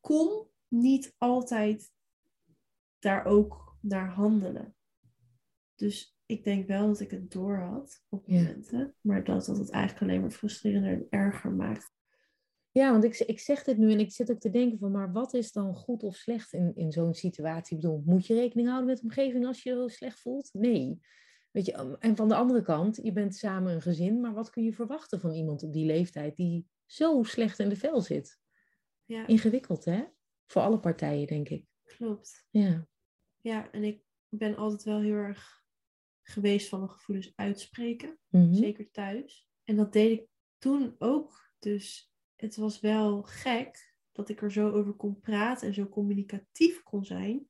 kon 0.00 0.46
niet 0.68 1.14
altijd 1.18 1.92
daar 3.00 3.24
ook 3.24 3.76
naar 3.80 4.08
handelen. 4.10 4.74
Dus 5.74 6.18
ik 6.26 6.44
denk 6.44 6.66
wel 6.66 6.86
dat 6.86 7.00
ik 7.00 7.10
het 7.10 7.30
door 7.30 7.56
had 7.58 8.02
op 8.08 8.22
Ja. 8.26 8.36
momenten. 8.42 8.94
Maar 9.00 9.24
dat 9.24 9.44
dat 9.44 9.58
het 9.58 9.70
eigenlijk 9.70 10.02
alleen 10.02 10.20
maar 10.20 10.30
frustrerender 10.30 10.92
en 10.92 11.06
erger 11.10 11.52
maakt. 11.52 11.92
Ja, 12.72 12.90
want 12.90 13.04
ik, 13.04 13.18
ik 13.18 13.40
zeg 13.40 13.64
dit 13.64 13.76
nu 13.78 13.92
en 13.92 14.00
ik 14.00 14.12
zit 14.12 14.30
ook 14.30 14.40
te 14.40 14.50
denken 14.50 14.78
van, 14.78 14.90
maar 14.90 15.12
wat 15.12 15.34
is 15.34 15.52
dan 15.52 15.74
goed 15.74 16.02
of 16.02 16.16
slecht 16.16 16.52
in, 16.52 16.72
in 16.74 16.92
zo'n 16.92 17.14
situatie? 17.14 17.76
Ik 17.76 17.82
bedoel, 17.82 18.02
moet 18.04 18.26
je 18.26 18.34
rekening 18.34 18.68
houden 18.68 18.88
met 18.88 18.96
de 18.96 19.02
omgeving 19.02 19.46
als 19.46 19.62
je 19.62 19.70
je 19.74 19.88
slecht 19.90 20.20
voelt? 20.20 20.48
Nee. 20.52 21.00
Weet 21.50 21.66
je, 21.66 21.78
um, 21.78 21.94
en 21.98 22.16
van 22.16 22.28
de 22.28 22.34
andere 22.34 22.62
kant, 22.62 22.96
je 23.02 23.12
bent 23.12 23.36
samen 23.36 23.72
een 23.74 23.82
gezin, 23.82 24.20
maar 24.20 24.34
wat 24.34 24.50
kun 24.50 24.62
je 24.64 24.72
verwachten 24.72 25.20
van 25.20 25.32
iemand 25.32 25.62
op 25.62 25.72
die 25.72 25.86
leeftijd 25.86 26.36
die 26.36 26.66
zo 26.86 27.22
slecht 27.22 27.58
in 27.58 27.68
de 27.68 27.76
vel 27.76 28.00
zit? 28.00 28.38
Ja, 29.04 29.26
Ingewikkeld, 29.26 29.84
hè? 29.84 30.04
Voor 30.46 30.62
alle 30.62 30.80
partijen, 30.80 31.26
denk 31.26 31.48
ik. 31.48 31.66
klopt. 31.84 32.46
Ja. 32.50 32.88
Ja, 33.40 33.70
en 33.70 33.84
ik 33.84 34.02
ben 34.28 34.56
altijd 34.56 34.82
wel 34.82 35.00
heel 35.00 35.14
erg 35.14 35.62
geweest 36.22 36.68
van 36.68 36.78
mijn 36.78 36.90
gevoelens 36.90 37.32
uitspreken. 37.36 38.18
Mhm. 38.28 38.54
Zeker 38.54 38.90
thuis. 38.90 39.48
En 39.64 39.76
dat 39.76 39.92
deed 39.92 40.18
ik 40.18 40.26
toen 40.58 40.94
ook. 40.98 41.52
Dus 41.58 42.12
het 42.36 42.56
was 42.56 42.80
wel 42.80 43.22
gek 43.22 43.94
dat 44.12 44.28
ik 44.28 44.42
er 44.42 44.52
zo 44.52 44.70
over 44.70 44.92
kon 44.92 45.20
praten 45.20 45.68
en 45.68 45.74
zo 45.74 45.88
communicatief 45.88 46.82
kon 46.82 47.04
zijn. 47.04 47.48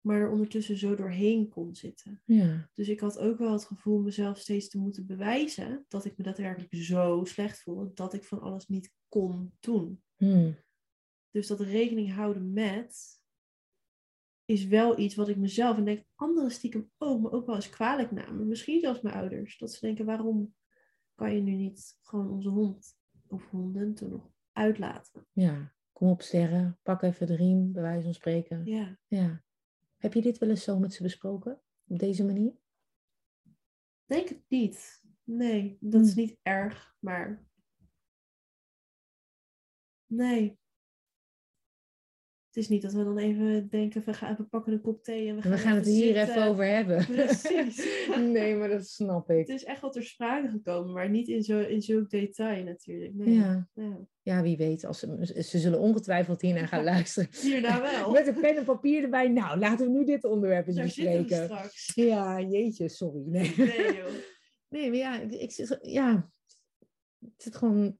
Maar 0.00 0.20
er 0.20 0.30
ondertussen 0.30 0.76
zo 0.76 0.94
doorheen 0.94 1.48
kon 1.48 1.74
zitten. 1.74 2.22
Ja. 2.24 2.70
Dus 2.74 2.88
ik 2.88 3.00
had 3.00 3.18
ook 3.18 3.38
wel 3.38 3.52
het 3.52 3.64
gevoel 3.64 3.98
mezelf 3.98 4.38
steeds 4.38 4.68
te 4.68 4.78
moeten 4.78 5.06
bewijzen 5.06 5.84
dat 5.88 6.04
ik 6.04 6.16
me 6.16 6.24
daadwerkelijk 6.24 6.74
zo 6.74 7.24
slecht 7.24 7.62
voelde 7.62 7.90
dat 7.94 8.14
ik 8.14 8.24
van 8.24 8.40
alles 8.40 8.66
niet 8.68 8.92
kon 9.08 9.52
doen. 9.60 10.02
Hm. 10.16 10.52
Dus 11.30 11.46
dat 11.46 11.60
rekening 11.60 12.12
houden 12.12 12.52
met 12.52 13.19
is 14.50 14.66
wel 14.66 14.98
iets 14.98 15.14
wat 15.14 15.28
ik 15.28 15.36
mezelf 15.36 15.76
en 15.76 15.84
denk 15.84 16.04
anderen 16.14 16.50
stiekem 16.50 16.90
ook, 16.98 17.20
maar 17.20 17.32
ook 17.32 17.46
wel 17.46 17.54
eens 17.54 17.70
kwalijk 17.70 18.10
namen. 18.10 18.48
Misschien 18.48 18.80
zelfs 18.80 19.00
mijn 19.00 19.14
ouders. 19.14 19.58
Dat 19.58 19.72
ze 19.72 19.80
denken, 19.86 20.04
waarom 20.04 20.54
kan 21.14 21.34
je 21.34 21.40
nu 21.40 21.52
niet 21.54 21.98
gewoon 22.02 22.30
onze 22.30 22.48
hond 22.48 22.98
of 23.26 23.50
honden 23.50 23.94
toen 23.94 24.10
nog 24.10 24.30
uitlaten? 24.52 25.26
ja. 25.32 25.72
Kom 25.92 26.08
op, 26.08 26.22
sterren. 26.22 26.78
Pak 26.82 27.02
even 27.02 27.26
de 27.26 27.36
riem, 27.36 27.72
bij 27.72 27.82
wijze 27.82 28.04
van 28.04 28.14
spreken. 28.14 28.64
Ja, 28.64 28.98
Ja. 29.06 29.42
Heb 29.96 30.12
je 30.14 30.22
dit 30.22 30.38
wel 30.38 30.48
eens 30.48 30.64
zo 30.64 30.78
met 30.78 30.92
ze 30.94 31.02
besproken? 31.02 31.60
Op 31.86 31.98
deze 31.98 32.24
manier? 32.24 32.52
denk 34.04 34.28
het 34.28 34.42
niet. 34.48 35.02
Nee, 35.24 35.76
dat 35.80 36.04
is 36.04 36.14
Hmm. 36.14 36.22
niet 36.24 36.38
erg, 36.42 36.96
maar 36.98 37.46
nee. 40.06 40.59
Het 42.50 42.58
is 42.62 42.68
niet 42.68 42.82
dat 42.82 42.92
we 42.92 43.04
dan 43.04 43.18
even 43.18 43.68
denken, 43.68 44.02
we 44.04 44.12
gaan 44.14 44.32
even 44.32 44.48
pakken 44.48 44.72
een 44.72 44.80
kop 44.80 45.02
thee 45.04 45.28
en 45.28 45.34
we 45.36 45.42
gaan, 45.42 45.50
We 45.50 45.58
gaan 45.58 45.76
het 45.76 45.86
hier 45.86 46.04
zitten. 46.14 46.22
even 46.22 46.42
over 46.48 46.66
hebben. 46.66 47.06
Precies. 47.16 47.86
nee, 48.16 48.56
maar 48.56 48.68
dat 48.68 48.86
snap 48.88 49.28
Het 49.28 49.38
ik. 49.38 49.48
is 49.48 49.64
echt 49.64 49.80
wel 49.80 49.90
ter 49.90 50.02
sprake 50.04 50.48
gekomen, 50.48 50.92
maar 50.92 51.10
niet 51.10 51.28
in, 51.28 51.42
zo, 51.42 51.60
in 51.60 51.82
zulk 51.82 52.10
detail 52.10 52.64
natuurlijk. 52.64 53.14
Nee. 53.14 53.34
Ja. 53.34 53.68
Ja. 53.74 53.98
ja, 54.22 54.42
wie 54.42 54.56
weet. 54.56 54.84
Als 54.84 54.98
ze, 54.98 55.42
ze 55.42 55.58
zullen 55.58 55.78
ongetwijfeld 55.78 56.40
hiernaar 56.40 56.68
gaan 56.68 56.84
luisteren. 56.94 57.28
Hierna 57.40 57.80
wel. 57.80 58.10
Met 58.10 58.26
een 58.26 58.40
pen 58.40 58.56
en 58.56 58.64
papier 58.64 59.02
erbij. 59.02 59.28
Nou, 59.28 59.58
laten 59.58 59.86
we 59.86 59.92
nu 59.92 60.04
dit 60.04 60.24
onderwerp 60.24 60.66
eens 60.66 60.76
Daar 60.76 60.84
we 60.86 60.92
bespreken. 60.94 61.44
straks. 61.44 61.92
Ja, 61.94 62.40
jeetje, 62.40 62.88
sorry. 62.88 63.22
Nee, 63.26 63.54
Nee 63.56 63.96
joh. 63.96 64.12
nee 64.68 64.88
maar 64.88 64.98
ja, 64.98 65.20
ik, 65.20 65.32
ik 65.32 65.52
zit, 65.52 65.78
ja, 65.82 66.30
het 67.20 67.32
zit 67.42 67.56
gewoon, 67.56 67.98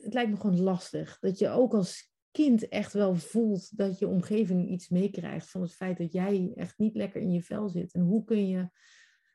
het 0.00 0.14
lijkt 0.14 0.30
me 0.30 0.36
gewoon 0.36 0.60
lastig. 0.60 1.18
Dat 1.20 1.38
je 1.38 1.48
ook 1.48 1.74
als 1.74 2.10
kind 2.44 2.68
echt 2.68 2.92
wel 2.92 3.14
voelt 3.14 3.76
dat 3.76 3.98
je 3.98 4.08
omgeving 4.08 4.68
iets 4.68 4.88
meekrijgt 4.88 5.50
van 5.50 5.60
het 5.60 5.74
feit 5.74 5.98
dat 5.98 6.12
jij 6.12 6.52
echt 6.54 6.78
niet 6.78 6.94
lekker 6.94 7.20
in 7.20 7.32
je 7.32 7.42
vel 7.42 7.68
zit. 7.68 7.92
En 7.92 8.00
hoe 8.00 8.24
kun 8.24 8.48
je, 8.48 8.68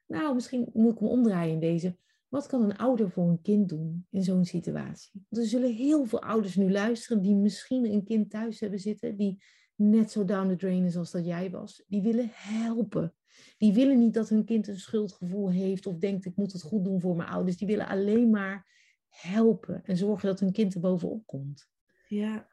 nou, 0.07 0.33
misschien 0.33 0.69
moet 0.73 0.93
ik 0.93 1.01
me 1.01 1.07
omdraaien 1.07 1.53
in 1.53 1.59
deze. 1.59 1.97
Wat 2.27 2.47
kan 2.47 2.63
een 2.63 2.77
ouder 2.77 3.09
voor 3.09 3.29
een 3.29 3.41
kind 3.41 3.69
doen 3.69 4.07
in 4.09 4.23
zo'n 4.23 4.45
situatie? 4.45 5.11
Er 5.29 5.45
zullen 5.45 5.73
heel 5.73 6.05
veel 6.05 6.21
ouders 6.21 6.55
nu 6.55 6.71
luisteren 6.71 7.21
die 7.21 7.35
misschien 7.35 7.85
een 7.85 8.03
kind 8.03 8.29
thuis 8.29 8.59
hebben 8.59 8.79
zitten, 8.79 9.17
die 9.17 9.43
net 9.75 10.11
zo 10.11 10.25
down 10.25 10.49
the 10.49 10.55
drain 10.55 10.85
is 10.85 10.97
als 10.97 11.11
dat 11.11 11.25
jij 11.25 11.49
was. 11.49 11.83
Die 11.87 12.01
willen 12.01 12.29
helpen. 12.31 13.13
Die 13.57 13.73
willen 13.73 13.99
niet 13.99 14.13
dat 14.13 14.29
hun 14.29 14.45
kind 14.45 14.67
een 14.67 14.79
schuldgevoel 14.79 15.51
heeft 15.51 15.85
of 15.85 15.97
denkt 15.97 16.25
ik 16.25 16.35
moet 16.35 16.51
het 16.51 16.61
goed 16.61 16.83
doen 16.83 17.01
voor 17.01 17.15
mijn 17.15 17.29
ouders. 17.29 17.57
Die 17.57 17.67
willen 17.67 17.87
alleen 17.87 18.29
maar 18.29 18.67
helpen 19.07 19.83
en 19.83 19.97
zorgen 19.97 20.27
dat 20.27 20.39
hun 20.39 20.51
kind 20.51 20.73
er 20.73 20.79
bovenop 20.79 21.25
komt. 21.25 21.71
Ja. 22.07 22.51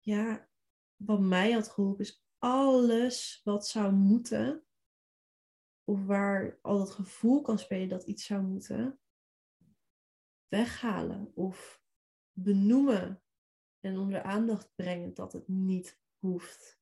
Ja, 0.00 0.48
wat 0.96 1.20
mij 1.20 1.52
had 1.52 1.68
geholpen 1.68 2.04
is 2.04 2.24
alles 2.38 3.40
wat 3.44 3.66
zou 3.66 3.92
moeten, 3.92 4.64
of 5.84 6.04
waar 6.06 6.58
al 6.62 6.78
dat 6.78 6.90
gevoel 6.90 7.40
kan 7.42 7.58
spelen 7.58 7.88
dat 7.88 8.04
iets 8.04 8.24
zou 8.24 8.42
moeten, 8.42 9.00
weghalen 10.48 11.32
of 11.34 11.82
benoemen 12.32 13.22
en 13.80 13.98
onder 13.98 14.22
aandacht 14.22 14.74
brengen 14.74 15.14
dat 15.14 15.32
het 15.32 15.48
niet 15.48 16.00
hoeft. 16.18 16.79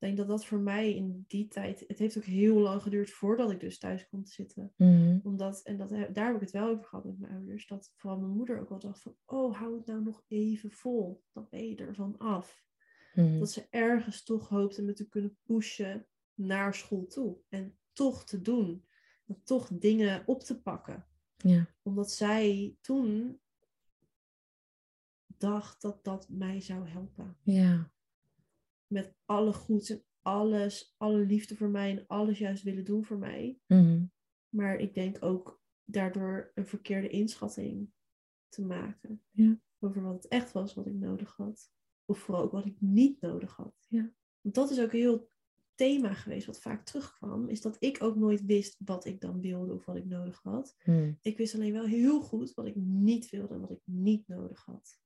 Ik 0.00 0.06
denk 0.06 0.18
dat 0.18 0.28
dat 0.28 0.46
voor 0.46 0.58
mij 0.58 0.94
in 0.94 1.24
die 1.28 1.48
tijd, 1.48 1.84
het 1.86 1.98
heeft 1.98 2.16
ook 2.16 2.24
heel 2.24 2.58
lang 2.58 2.82
geduurd 2.82 3.10
voordat 3.10 3.50
ik 3.50 3.60
dus 3.60 3.78
thuis 3.78 4.08
kon 4.08 4.22
te 4.24 4.32
zitten. 4.32 4.72
Mhm. 4.76 5.18
Omdat, 5.22 5.62
en 5.62 5.76
dat, 5.76 5.88
daar 5.88 6.26
heb 6.26 6.34
ik 6.34 6.40
het 6.40 6.50
wel 6.50 6.68
over 6.68 6.84
gehad 6.84 7.04
met 7.04 7.18
mijn 7.18 7.32
ouders, 7.32 7.66
dat 7.66 7.92
vooral 7.96 8.20
mijn 8.20 8.36
moeder 8.36 8.60
ook 8.60 8.68
wel 8.68 8.78
dacht 8.78 9.02
van, 9.02 9.16
oh, 9.24 9.56
hou 9.56 9.76
het 9.76 9.86
nou 9.86 10.02
nog 10.02 10.24
even 10.28 10.70
vol, 10.70 11.24
dan 11.32 11.46
ben 11.50 11.68
je 11.68 11.76
ervan 11.76 12.18
af. 12.18 12.64
Mhm. 13.14 13.38
Dat 13.38 13.50
ze 13.50 13.66
ergens 13.70 14.22
toch 14.22 14.48
hoopte 14.48 14.82
me 14.82 14.92
te 14.92 15.08
kunnen 15.08 15.36
pushen 15.42 16.06
naar 16.34 16.74
school 16.74 17.06
toe. 17.06 17.38
En 17.48 17.78
toch 17.92 18.24
te 18.24 18.40
doen. 18.40 18.84
En 19.26 19.40
toch 19.44 19.68
dingen 19.68 20.22
op 20.26 20.42
te 20.42 20.62
pakken. 20.62 21.06
Ja. 21.36 21.74
Omdat 21.82 22.10
zij 22.10 22.76
toen 22.80 23.40
dacht 25.26 25.82
dat 25.82 26.04
dat 26.04 26.28
mij 26.28 26.60
zou 26.60 26.88
helpen. 26.88 27.36
Ja. 27.42 27.92
Met 28.92 29.14
alle 29.24 29.52
goeds 29.52 29.90
en 29.90 30.04
alles, 30.22 30.94
alle 30.96 31.18
liefde 31.26 31.56
voor 31.56 31.68
mij 31.68 31.90
en 31.90 32.06
alles 32.06 32.38
juist 32.38 32.62
willen 32.62 32.84
doen 32.84 33.04
voor 33.04 33.18
mij. 33.18 33.58
Mhm. 33.66 34.04
Maar 34.48 34.76
ik 34.76 34.94
denk 34.94 35.24
ook 35.24 35.62
daardoor 35.84 36.50
een 36.54 36.66
verkeerde 36.66 37.08
inschatting 37.08 37.90
te 38.48 38.62
maken. 38.62 39.22
Ja. 39.30 39.60
Over 39.78 40.02
wat 40.02 40.14
het 40.14 40.28
echt 40.28 40.52
was 40.52 40.74
wat 40.74 40.86
ik 40.86 40.94
nodig 40.94 41.36
had. 41.36 41.70
Of 42.04 42.18
vooral 42.18 42.42
ook 42.42 42.52
wat 42.52 42.66
ik 42.66 42.80
niet 42.80 43.20
nodig 43.20 43.56
had. 43.56 43.86
Ja. 43.88 44.12
Want 44.40 44.54
dat 44.54 44.70
is 44.70 44.80
ook 44.80 44.92
een 44.92 44.98
heel 44.98 45.30
thema 45.74 46.14
geweest 46.14 46.46
wat 46.46 46.60
vaak 46.60 46.84
terugkwam. 46.84 47.48
Is 47.48 47.60
dat 47.60 47.76
ik 47.78 48.02
ook 48.02 48.16
nooit 48.16 48.44
wist 48.44 48.76
wat 48.84 49.04
ik 49.04 49.20
dan 49.20 49.40
wilde 49.40 49.72
of 49.72 49.84
wat 49.84 49.96
ik 49.96 50.06
nodig 50.06 50.42
had. 50.42 50.76
Mhm. 50.84 51.12
Ik 51.20 51.36
wist 51.36 51.54
alleen 51.54 51.72
wel 51.72 51.86
heel 51.86 52.20
goed 52.20 52.54
wat 52.54 52.66
ik 52.66 52.76
niet 52.76 53.30
wilde 53.30 53.54
en 53.54 53.60
wat 53.60 53.70
ik 53.70 53.80
niet 53.84 54.28
nodig 54.28 54.64
had. 54.64 54.98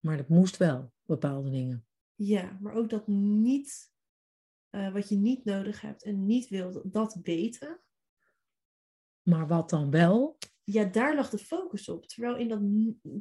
Maar 0.00 0.16
dat 0.16 0.28
moest 0.28 0.56
wel, 0.56 0.92
bepaalde 1.02 1.50
dingen. 1.50 1.86
Ja, 2.24 2.58
maar 2.60 2.74
ook 2.74 2.90
dat 2.90 3.06
niet, 3.06 3.92
eh, 4.70 4.92
wat 4.92 5.08
je 5.08 5.16
niet 5.16 5.44
nodig 5.44 5.80
hebt 5.80 6.04
en 6.04 6.26
niet 6.26 6.48
wilde, 6.48 6.82
dat 6.90 7.18
weten. 7.22 7.80
Maar 9.22 9.46
wat 9.46 9.70
dan 9.70 9.90
wel? 9.90 10.38
Ja, 10.64 10.84
daar 10.84 11.14
lag 11.14 11.30
de 11.30 11.38
focus 11.38 11.88
op. 11.88 12.06
Terwijl 12.06 12.36
in 12.36 12.48
dat 12.48 12.60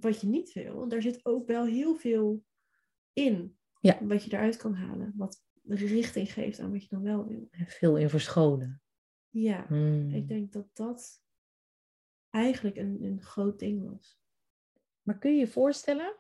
wat 0.02 0.22
je 0.22 0.28
niet 0.28 0.54
wil, 0.54 0.88
daar 0.88 1.02
zit 1.02 1.26
ook 1.26 1.48
wel 1.48 1.66
heel 1.66 1.96
veel 1.96 2.44
in. 3.14 3.58
Ja. 3.80 4.06
Wat 4.06 4.24
je 4.24 4.34
eruit 4.34 4.58
kan 4.58 4.74
halen. 4.74 5.14
Wat 5.16 5.44
richting 5.64 6.34
geeft 6.34 6.60
aan 6.60 6.72
wat 6.72 6.84
je 6.84 6.90
dan 6.90 7.02
wel 7.04 7.26
wil. 7.28 7.48
Veel 7.52 7.98
in 7.98 8.10
verscholen. 8.10 8.82
Ja, 9.30 9.66
Mhm. 9.70 10.10
ik 10.10 10.28
denk 10.28 10.52
dat 10.52 10.68
dat 10.74 11.24
eigenlijk 12.30 12.78
een, 12.78 13.04
een 13.04 13.22
groot 13.22 13.60
ding 13.60 13.90
was. 13.92 14.20
Maar 15.02 15.18
kun 15.18 15.32
je 15.34 15.40
je 15.40 15.48
voorstellen, 15.48 16.18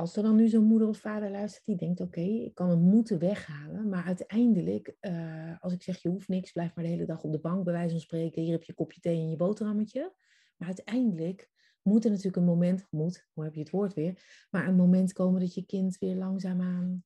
als 0.00 0.16
er 0.16 0.22
dan 0.22 0.36
nu 0.36 0.48
zo'n 0.48 0.64
moeder 0.64 0.88
of 0.88 0.98
vader 0.98 1.30
luistert 1.30 1.64
die 1.66 1.76
denkt, 1.76 2.00
oké, 2.00 2.20
ik 2.20 2.54
kan 2.54 2.70
het 2.70 2.78
moeten 2.78 3.18
weghalen, 3.18 3.88
maar 3.88 4.04
uiteindelijk, 4.04 4.96
eh, 5.00 5.60
als 5.60 5.72
ik 5.72 5.82
zeg 5.82 6.02
je 6.02 6.08
hoeft 6.08 6.28
niks, 6.28 6.52
blijf 6.52 6.74
maar 6.74 6.84
de 6.84 6.90
hele 6.90 7.04
dag 7.06 7.22
op 7.22 7.32
de 7.32 7.40
bank, 7.40 7.64
bij 7.64 7.72
wijze 7.72 7.90
van 7.90 8.00
spreken, 8.00 8.42
hier 8.42 8.52
heb 8.52 8.62
je 8.62 8.74
kopje 8.74 9.00
thee 9.00 9.16
en 9.20 9.30
je 9.30 9.36
boterhammetje. 9.36 10.14
Maar 10.56 10.68
uiteindelijk 10.68 11.50
moet 11.82 12.04
er 12.04 12.10
natuurlijk 12.10 12.36
een 12.36 12.44
moment, 12.44 12.86
moet, 12.90 13.28
hoe 13.32 13.44
heb 13.44 13.54
je 13.54 13.60
het 13.60 13.70
woord 13.70 13.94
weer, 13.94 14.46
maar 14.50 14.68
een 14.68 14.76
moment 14.76 15.12
komen 15.12 15.40
dat 15.40 15.54
je 15.54 15.66
kind 15.66 15.98
weer 15.98 16.16
langzaamaan 16.16 17.04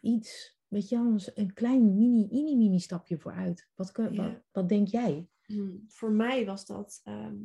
iets, 0.00 0.58
weet 0.68 0.88
je, 0.88 0.96
wel, 0.96 1.18
een 1.34 1.52
klein 1.52 1.96
mini, 1.96 2.26
mini, 2.30 2.56
mini 2.56 2.78
stapje 2.78 3.18
vooruit. 3.18 3.68
Wat, 3.74 3.92
kun- 3.92 4.12
Ja. 4.12 4.22
wat, 4.22 4.42
wat 4.52 4.68
denk 4.68 4.88
jij? 4.88 5.28
Hmm, 5.46 5.84
Voor 5.88 6.10
mij 6.12 6.46
was 6.46 6.66
dat 6.66 7.00
ehm, 7.04 7.36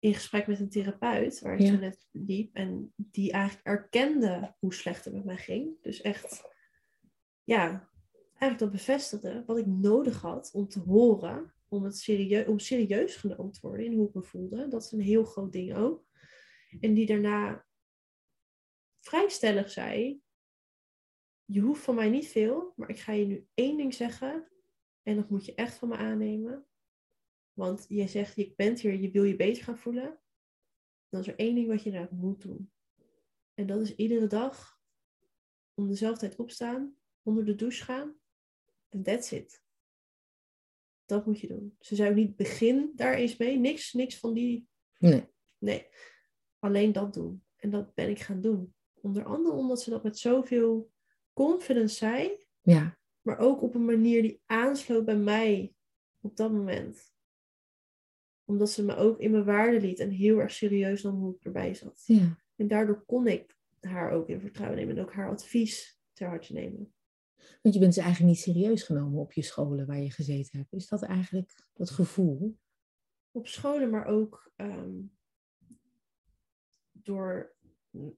in 0.00 0.14
gesprek 0.14 0.46
met 0.46 0.60
een 0.60 0.68
therapeut, 0.70 1.40
waar 1.40 1.54
ik 1.54 1.60
Ja. 1.60 1.70
toen 1.70 1.80
net 1.80 2.08
liep, 2.10 2.54
en 2.54 2.92
die 2.96 3.32
eigenlijk 3.32 3.66
erkende 3.66 4.54
hoe 4.58 4.74
slecht 4.74 5.04
het 5.04 5.14
met 5.14 5.24
mij 5.24 5.36
ging. 5.36 5.82
Dus 5.82 6.00
echt, 6.00 6.42
ja, 7.44 7.88
eigenlijk 8.28 8.58
dat 8.58 8.70
bevestigde 8.70 9.42
wat 9.46 9.58
ik 9.58 9.66
nodig 9.66 10.20
had 10.20 10.50
om 10.52 10.68
te 10.68 10.80
horen, 10.80 11.54
om, 11.68 11.84
het 11.84 11.98
serieus, 11.98 12.46
om 12.46 12.58
serieus 12.58 13.16
genomen 13.16 13.52
te 13.52 13.60
worden 13.60 13.84
in 13.86 13.92
hoe 13.92 14.08
ik 14.08 14.14
me 14.14 14.22
voelde. 14.22 14.68
Dat 14.68 14.84
is 14.84 14.92
een 14.92 15.00
heel 15.00 15.24
groot 15.24 15.52
ding 15.52 15.74
ook. 15.76 16.04
En 16.80 16.94
die 16.94 17.06
daarna 17.06 17.66
vrij 19.00 19.28
stellig 19.28 19.70
zei, 19.70 20.22
je 21.44 21.60
hoeft 21.60 21.82
van 21.82 21.94
mij 21.94 22.08
niet 22.10 22.28
veel, 22.28 22.72
maar 22.76 22.88
ik 22.88 22.98
ga 22.98 23.12
je 23.12 23.26
nu 23.26 23.48
één 23.54 23.76
ding 23.76 23.94
zeggen 23.94 24.48
en 25.02 25.16
dat 25.16 25.30
moet 25.30 25.44
je 25.44 25.54
echt 25.54 25.74
van 25.74 25.88
me 25.88 25.96
aannemen. 25.96 26.66
Want 27.60 27.84
je 27.88 28.06
zegt, 28.06 28.36
je 28.36 28.52
bent 28.56 28.80
hier, 28.80 28.94
je 28.94 29.10
wil 29.10 29.24
je 29.24 29.36
beter 29.36 29.64
gaan 29.64 29.78
voelen. 29.78 30.20
Dan 31.08 31.20
is 31.20 31.26
er 31.26 31.38
één 31.38 31.54
ding 31.54 31.66
wat 31.68 31.82
je 31.82 31.90
inderdaad 31.90 32.18
moet 32.18 32.42
doen. 32.42 32.72
En 33.54 33.66
dat 33.66 33.80
is 33.80 33.94
iedere 33.94 34.26
dag 34.26 34.80
om 35.74 35.88
dezelfde 35.88 36.20
tijd 36.20 36.38
opstaan, 36.38 36.96
onder 37.22 37.44
de 37.44 37.54
douche 37.54 37.84
gaan. 37.84 38.16
En 38.88 39.02
that's 39.02 39.32
it. 39.32 39.64
Dat 41.04 41.26
moet 41.26 41.40
je 41.40 41.46
doen. 41.46 41.76
Ze 41.80 41.94
zei 41.94 42.10
ook 42.10 42.16
niet, 42.16 42.36
begin 42.36 42.92
daar 42.94 43.14
eens 43.14 43.36
mee. 43.36 43.58
Niks, 43.58 43.92
niks 43.92 44.18
van 44.18 44.34
die, 44.34 44.68
Nee. 44.98 45.24
nee. 45.58 45.88
Alleen 46.58 46.92
dat 46.92 47.14
doen. 47.14 47.44
En 47.56 47.70
dat 47.70 47.94
ben 47.94 48.10
ik 48.10 48.20
gaan 48.20 48.40
doen. 48.40 48.74
Onder 48.94 49.24
andere 49.24 49.56
omdat 49.56 49.82
ze 49.82 49.90
dat 49.90 50.02
met 50.02 50.18
zoveel 50.18 50.92
confidence 51.32 51.94
zei 51.96 52.46
Ja, 52.60 52.98
maar 53.22 53.38
ook 53.38 53.62
op 53.62 53.74
een 53.74 53.84
manier 53.84 54.22
die 54.22 54.42
aansloot 54.46 55.04
bij 55.04 55.16
mij 55.16 55.74
op 56.20 56.36
dat 56.36 56.52
moment. 56.52 57.09
Omdat 58.50 58.70
ze 58.70 58.84
me 58.84 58.96
ook 58.96 59.18
in 59.20 59.30
mijn 59.30 59.44
waarde 59.44 59.80
liet 59.80 59.98
en 59.98 60.10
heel 60.10 60.38
erg 60.38 60.50
serieus 60.52 61.02
nam 61.02 61.14
hoe 61.14 61.34
ik 61.34 61.44
erbij 61.44 61.74
zat. 61.74 62.02
ja. 62.06 62.38
En 62.56 62.68
daardoor 62.68 63.04
kon 63.04 63.26
ik 63.26 63.56
haar 63.80 64.10
ook 64.12 64.28
in 64.28 64.40
vertrouwen 64.40 64.78
nemen 64.78 64.96
en 64.96 65.02
ook 65.02 65.12
haar 65.12 65.30
advies 65.30 66.00
ter 66.12 66.28
harte 66.28 66.52
nemen. 66.52 66.92
Want 67.62 67.74
je 67.74 67.80
bent 67.80 67.94
dus 67.94 68.04
eigenlijk 68.04 68.34
niet 68.34 68.42
serieus 68.42 68.82
genomen 68.82 69.20
op 69.20 69.32
je 69.32 69.42
scholen 69.42 69.86
waar 69.86 70.00
je 70.00 70.10
gezeten 70.10 70.58
hebt. 70.58 70.72
Is 70.72 70.88
dat 70.88 71.02
eigenlijk 71.02 71.52
het 71.74 71.90
gevoel? 71.90 72.58
Op 73.30 73.46
scholen, 73.48 73.90
maar 73.90 74.06
ook 74.06 74.52
ehm, 74.56 75.00
door, 76.92 77.54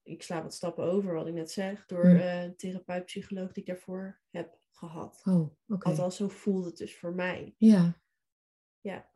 ik 0.03 0.23
sla 0.23 0.43
wat 0.43 0.55
stappen 0.55 0.85
over 0.85 1.15
wat 1.15 1.27
ik 1.27 1.35
net 1.35 1.51
zeg, 1.51 1.87
door 1.87 2.05
Hm. 2.09 2.17
eh, 2.17 2.43
een 2.43 2.57
therapeut, 2.57 3.05
psycholoog 3.05 3.53
die 3.53 3.63
ik 3.63 3.69
daarvoor 3.69 4.21
heb 4.31 4.59
gehad. 4.71 5.23
Oh, 5.25 5.51
oké. 5.69 5.87
Althans, 5.89 6.17
zo 6.17 6.29
voelde 6.29 6.67
het 6.67 6.77
dus 6.77 6.97
voor 6.97 7.15
mij. 7.15 7.55
Ja. 7.59 8.01
Ja. 8.81 9.11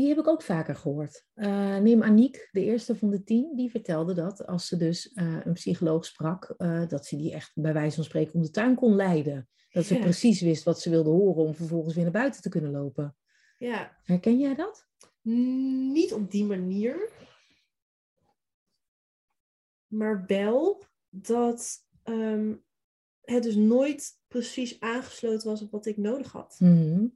Die 0.00 0.08
heb 0.08 0.18
ik 0.18 0.26
ook 0.28 0.42
vaker 0.42 0.76
gehoord. 0.76 1.24
Eh, 1.34 1.76
neem 1.76 2.02
Aniek, 2.02 2.48
de 2.52 2.64
eerste 2.64 2.96
van 2.96 3.10
de 3.10 3.22
tien, 3.22 3.56
die 3.56 3.70
vertelde 3.70 4.14
dat 4.14 4.46
als 4.46 4.66
ze 4.66 4.76
dus 4.76 5.12
eh, 5.12 5.40
een 5.44 5.52
psycholoog 5.52 6.04
sprak, 6.04 6.54
eh, 6.56 6.88
dat 6.88 7.06
ze 7.06 7.16
die 7.16 7.32
echt 7.32 7.52
bij 7.54 7.72
wijze 7.72 7.94
van 7.94 8.04
spreken 8.04 8.34
om 8.34 8.42
de 8.42 8.50
tuin 8.50 8.74
kon 8.74 8.94
leiden. 8.94 9.48
Dat 9.70 9.84
ze 9.84 9.94
Ja. 9.94 10.00
precies 10.00 10.40
wist 10.40 10.64
wat 10.64 10.80
ze 10.80 10.90
wilde 10.90 11.10
horen 11.10 11.44
om 11.44 11.54
vervolgens 11.54 11.94
weer 11.94 12.02
naar 12.02 12.12
buiten 12.12 12.42
te 12.42 12.48
kunnen 12.48 12.70
lopen. 12.70 13.16
Ja, 13.58 13.96
Herken 14.02 14.38
jij 14.38 14.54
dat? 14.54 14.88
Niet 15.92 16.12
op 16.12 16.30
die 16.30 16.44
manier. 16.44 17.10
Maar 19.86 20.24
wel 20.26 20.84
dat 21.08 21.86
ehm, 22.02 22.54
het 23.20 23.42
dus 23.42 23.56
nooit 23.56 24.18
precies 24.28 24.80
aangesloten 24.80 25.48
was 25.48 25.62
op 25.62 25.70
wat 25.70 25.86
ik 25.86 25.96
nodig 25.96 26.32
had. 26.32 26.56
Mhm. 26.58 27.06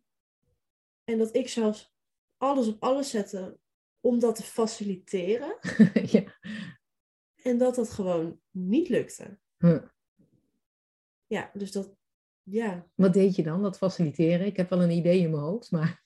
En 1.05 1.18
dat 1.18 1.37
ik 1.37 1.49
zelfs 1.49 1.94
alles 2.37 2.68
op 2.68 2.82
alles 2.82 3.11
zette 3.11 3.59
om 4.01 4.18
dat 4.18 4.37
te 4.37 4.43
faciliteren. 4.43 5.59
ja. 6.14 6.24
En 7.43 7.59
dat 7.59 7.74
dat 7.74 7.91
gewoon 7.91 8.41
niet 8.51 8.89
lukte. 8.89 9.39
Ja, 11.26 11.51
dus 11.55 11.72
dat, 11.72 11.97
ja, 12.43 12.87
Wat 12.95 13.12
deed 13.12 13.37
je 13.37 13.43
dan, 13.43 13.62
dat 13.62 13.78
faciliteren? 13.78 14.47
Ik 14.47 14.57
heb 14.57 14.70
wel 14.70 14.82
een 14.82 14.91
idee 14.91 15.20
in 15.20 15.30
mijn 15.30 15.43
hoofd, 15.43 15.70
maar... 15.70 16.05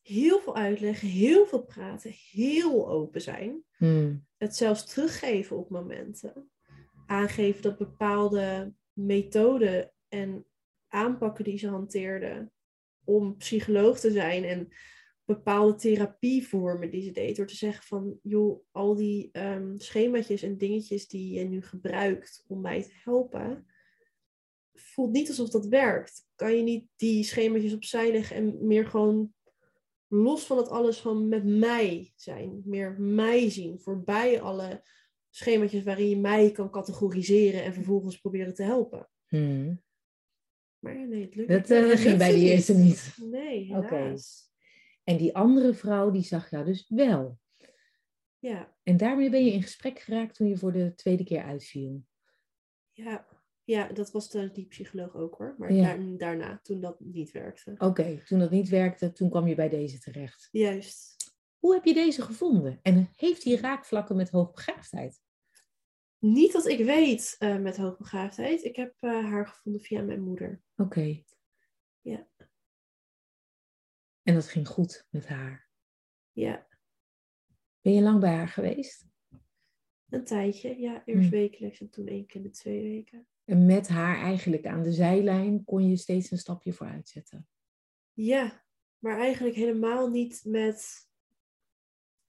heel 0.00 0.40
veel 0.40 0.56
uitleggen, 0.56 1.08
heel 1.08 1.46
veel 1.46 1.62
praten, 1.62 2.14
heel 2.30 2.88
open 2.88 3.20
zijn. 3.20 3.64
Hmm. 3.76 4.26
het 4.36 4.56
zelfs 4.56 4.86
teruggeven 4.86 5.56
op 5.56 5.70
momenten. 5.70 6.50
Aangeven 7.06 7.62
dat 7.62 7.78
bepaalde 7.78 8.74
methoden 8.92 9.92
en 10.08 10.46
aanpakken 10.88 11.44
die 11.44 11.58
ze 11.58 11.68
hanteerde 11.68 12.50
om 13.04 13.36
psycholoog 13.36 14.00
te 14.00 14.10
zijn 14.10 14.44
en 14.44 14.68
bepaalde 15.24 15.74
therapievormen 15.74 16.90
die 16.90 17.02
ze 17.02 17.10
deed. 17.10 17.36
Door 17.36 17.46
te 17.46 17.56
zeggen 17.56 17.84
van, 17.84 18.18
joh, 18.22 18.64
al 18.70 18.94
die 18.94 19.28
ehm 19.32 19.76
schemaatjes 19.76 20.42
en 20.42 20.58
dingetjes 20.58 21.08
die 21.08 21.32
je 21.32 21.44
nu 21.44 21.62
gebruikt 21.62 22.44
om 22.48 22.60
mij 22.60 22.82
te 22.82 22.92
helpen, 23.04 23.66
voelt 24.74 25.12
niet 25.12 25.28
alsof 25.28 25.48
dat 25.48 25.66
werkt. 25.66 26.26
Kan 26.34 26.56
je 26.56 26.62
niet 26.62 26.86
die 26.96 27.24
schemaatjes 27.24 27.74
opzij 27.74 28.12
leggen 28.12 28.36
en 28.36 28.66
meer 28.66 28.86
gewoon 28.86 29.34
los 30.08 30.44
van 30.44 30.56
het 30.56 30.68
alles 30.68 30.98
van 30.98 31.28
met 31.28 31.44
mij 31.44 32.12
zijn. 32.16 32.62
Meer 32.64 33.00
mij 33.00 33.50
zien. 33.50 33.80
Voorbij 33.80 34.40
alle 34.40 34.82
schemaatjes 35.30 35.82
waarin 35.82 36.08
je 36.08 36.16
mij 36.16 36.50
kan 36.50 36.70
categoriseren 36.70 37.62
en 37.62 37.74
vervolgens 37.74 38.16
proberen 38.20 38.54
te 38.54 38.62
helpen. 38.62 39.08
Hmm. 39.26 39.82
Maar 40.82 40.98
ja, 40.98 41.04
nee, 41.04 41.24
het 41.24 41.34
lukt 41.34 41.48
Dat 41.48 41.58
niet. 41.60 41.70
eh, 41.70 41.88
Het 41.88 42.00
ging 42.00 42.18
bij 42.18 42.32
die 42.34 42.50
eerste 42.50 42.74
niet. 42.74 43.16
Nee, 43.24 43.64
helaas. 43.64 44.50
En 45.04 45.16
die 45.16 45.34
andere 45.36 45.74
vrouw, 45.74 46.10
die 46.10 46.22
zag 46.22 46.50
jou 46.50 46.64
dus 46.64 46.84
wel. 46.88 47.38
Ja, 48.38 48.76
En 48.82 48.96
daarmee 48.96 49.30
ben 49.30 49.44
je 49.44 49.52
in 49.52 49.62
gesprek 49.62 49.98
geraakt 49.98 50.34
toen 50.34 50.48
je 50.48 50.56
voor 50.56 50.72
de 50.72 50.94
tweede 50.94 51.24
keer 51.24 51.42
uitviel. 51.42 52.04
ja. 52.92 53.30
Ja, 53.64 53.86
dat 53.92 54.10
was 54.10 54.30
de, 54.30 54.50
die 54.52 54.66
psycholoog 54.66 55.14
ook 55.16 55.34
hoor. 55.34 55.54
Maar 55.58 55.72
Ja. 55.72 55.82
daar- 55.82 56.16
daarna, 56.16 56.60
toen 56.62 56.80
dat 56.80 57.00
niet 57.00 57.30
werkte. 57.30 57.74
Oké, 57.78 58.22
toen 58.24 58.38
dat 58.38 58.50
niet 58.50 58.68
werkte, 58.68 59.12
toen 59.12 59.30
kwam 59.30 59.46
je 59.46 59.54
bij 59.54 59.68
deze 59.68 59.98
terecht. 59.98 60.48
Juist. 60.50 61.16
Hoe 61.58 61.74
heb 61.74 61.84
je 61.84 61.94
deze 61.94 62.22
gevonden? 62.22 62.78
En 62.82 63.08
heeft 63.16 63.42
die 63.42 63.56
raakvlakken 63.60 64.16
met 64.16 64.30
hoogbegaafdheid? 64.30 65.21
Niet 66.22 66.52
dat 66.52 66.66
ik 66.66 66.84
weet 66.84 67.36
eh, 67.38 67.58
met 67.58 67.76
hoogbegaafdheid. 67.76 68.64
Ik 68.64 68.76
heb 68.76 68.94
eh, 68.98 69.10
haar 69.10 69.46
gevonden 69.46 69.80
via 69.80 70.02
mijn 70.02 70.22
moeder. 70.22 70.62
Oké. 70.76 71.22
Ja. 72.00 72.28
En 74.22 74.34
dat 74.34 74.48
ging 74.48 74.68
goed 74.68 75.06
met 75.10 75.26
haar. 75.28 75.68
Ja, 76.32 76.66
Ben 77.80 77.92
je 77.94 78.02
lang 78.02 78.20
bij 78.20 78.34
haar 78.34 78.48
geweest? 78.48 79.04
een 80.08 80.24
tijdje. 80.24 80.78
Ja, 80.80 81.04
eerst 81.04 81.20
Hmm. 81.20 81.30
wekelijks 81.30 81.80
en 81.80 81.90
toen 81.90 82.06
één 82.06 82.26
keer 82.26 82.36
in 82.36 82.42
de 82.42 82.50
twee 82.50 82.82
weken. 82.82 83.26
En 83.44 83.66
met 83.66 83.88
haar 83.88 84.16
eigenlijk 84.16 84.66
aan 84.66 84.82
de 84.82 84.92
zijlijn 84.92 85.64
kon 85.64 85.88
je 85.88 85.96
steeds 85.96 86.30
een 86.30 86.38
stapje 86.38 86.72
vooruit 86.72 87.08
zetten. 87.08 87.48
Ja, 88.12 88.64
maar 88.98 89.18
eigenlijk 89.18 89.54
helemaal 89.54 90.08
niet 90.10 90.44
met 90.44 91.08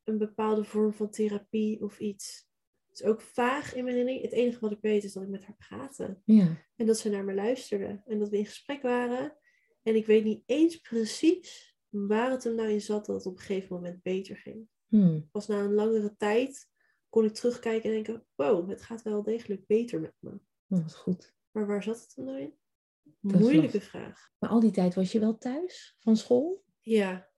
een 0.04 0.18
bepaalde 0.18 0.64
vorm 0.64 0.94
van 0.94 1.10
therapie 1.10 1.82
of 1.82 2.00
iets. 2.00 2.48
Het 2.94 3.02
is 3.02 3.08
ook 3.08 3.22
vaag 3.22 3.74
in 3.74 3.84
mijn 3.84 3.96
herinnering. 3.96 4.32
Het 4.32 4.39
enige 4.39 4.60
wat 4.60 4.72
ik 4.72 4.82
weet 4.82 5.04
is 5.04 5.14
dat 5.14 5.24
ik 5.24 5.30
met 5.30 5.46
haar 5.46 5.56
praatte. 5.68 6.22
Ja. 6.26 6.58
En 6.76 6.86
dat 6.86 6.98
ze 6.98 7.10
naar 7.10 7.24
me 7.24 7.34
luisterde. 7.34 8.02
En 8.06 8.20
dat 8.20 8.30
we 8.30 8.38
in 8.38 8.46
gesprek 8.46 8.82
waren. 8.82 9.38
En 9.84 9.96
ik 9.96 10.06
weet 10.06 10.24
niet 10.24 10.44
eens 10.46 10.78
precies 10.78 11.78
waar 11.89 12.32
het 12.32 12.44
hem 12.44 12.56
nou 12.56 12.70
in 12.70 12.82
zat 12.82 13.06
dat 13.06 13.16
het 13.16 13.26
op 13.26 13.38
een 13.38 13.44
gegeven 13.44 13.76
moment 13.76 14.02
beter 14.02 14.38
ging. 14.38 14.68
Hmm. 14.88 15.30
Pas 15.32 15.48
na 15.48 15.60
een 15.60 15.74
langere 15.74 16.16
tijd 16.18 16.70
kon 17.10 17.26
ik 17.26 17.34
terugkijken 17.34 17.89
en 17.89 18.04
denken: 18.04 18.26
wow, 18.36 18.70
het 18.70 18.82
gaat 18.82 19.02
wel 19.02 19.24
degelijk 19.24 19.68
beter 19.68 20.02
met 20.02 20.16
me. 20.20 20.39
Dat 20.68 20.82
was 20.82 20.96
goed. 20.96 21.36
Maar 21.52 21.68
waar 21.68 21.84
zat 21.84 22.02
het 22.02 22.14
dan 22.16 22.26
nou 22.26 22.39
in? 22.39 22.58
is 23.04 23.39
Moeilijke 23.39 23.82
vraag. 23.82 24.32
Maar 24.39 24.50
al 24.50 24.60
die 24.60 24.72
tijd 24.72 24.94
was 24.94 25.12
je 25.12 25.20
wel 25.20 25.38
thuis 25.38 25.96
van 26.00 26.18
school? 26.18 26.64
Ja. 26.80 27.30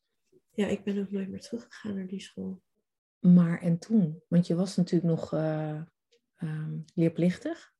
ja, 0.53 0.67
ik 0.67 0.83
ben 0.83 0.99
ook 0.99 1.11
nooit 1.11 1.29
meer 1.29 1.41
teruggegaan 1.41 1.95
naar 1.95 2.07
die 2.07 2.21
school. 2.21 2.63
Maar 3.33 3.61
en 3.61 3.79
toen? 3.79 4.21
Want 4.27 4.47
je 4.47 4.55
was 4.55 4.75
natuurlijk 4.75 5.13
nog 5.13 5.33
eh, 5.33 5.81
ehm, 6.35 6.77
leerplichtig. 6.93 7.73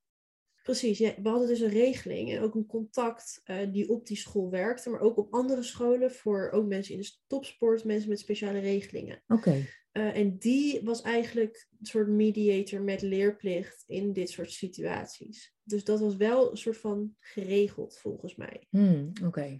Precies, 0.62 0.98
ja, 0.98 1.14
we 1.22 1.28
hadden 1.28 1.48
dus 1.48 1.60
een 1.60 1.68
regeling 1.68 2.32
en 2.32 2.40
ook 2.40 2.54
een 2.54 2.66
contact 2.66 3.40
eh, 3.44 3.72
die 3.72 3.88
op 3.88 4.06
die 4.06 4.16
school 4.16 4.50
werkte, 4.50 4.90
maar 4.90 5.00
ook 5.00 5.16
op 5.16 5.34
andere 5.34 5.62
scholen 5.62 6.10
voor 6.10 6.50
ook 6.50 6.66
mensen 6.66 6.94
in 6.94 7.00
de 7.00 7.16
topsport, 7.26 7.84
mensen 7.84 8.08
met 8.08 8.18
speciale 8.18 8.58
regelingen. 8.58 9.22
Oké. 9.26 9.66
Eh, 9.92 10.16
en 10.16 10.38
die 10.38 10.80
was 10.82 11.02
eigenlijk 11.02 11.68
een 11.78 11.86
soort 11.86 12.08
mediator 12.08 12.82
met 12.82 13.02
leerplicht 13.02 13.84
in 13.86 14.12
dit 14.12 14.30
soort 14.30 14.52
situaties. 14.52 15.54
Dus 15.62 15.84
dat 15.84 16.00
was 16.00 16.16
wel 16.16 16.50
een 16.50 16.56
soort 16.56 16.78
van 16.78 17.16
geregeld 17.20 17.98
volgens 17.98 18.34
mij. 18.34 18.66
Hmm, 18.70 19.12
Oké. 19.24 19.58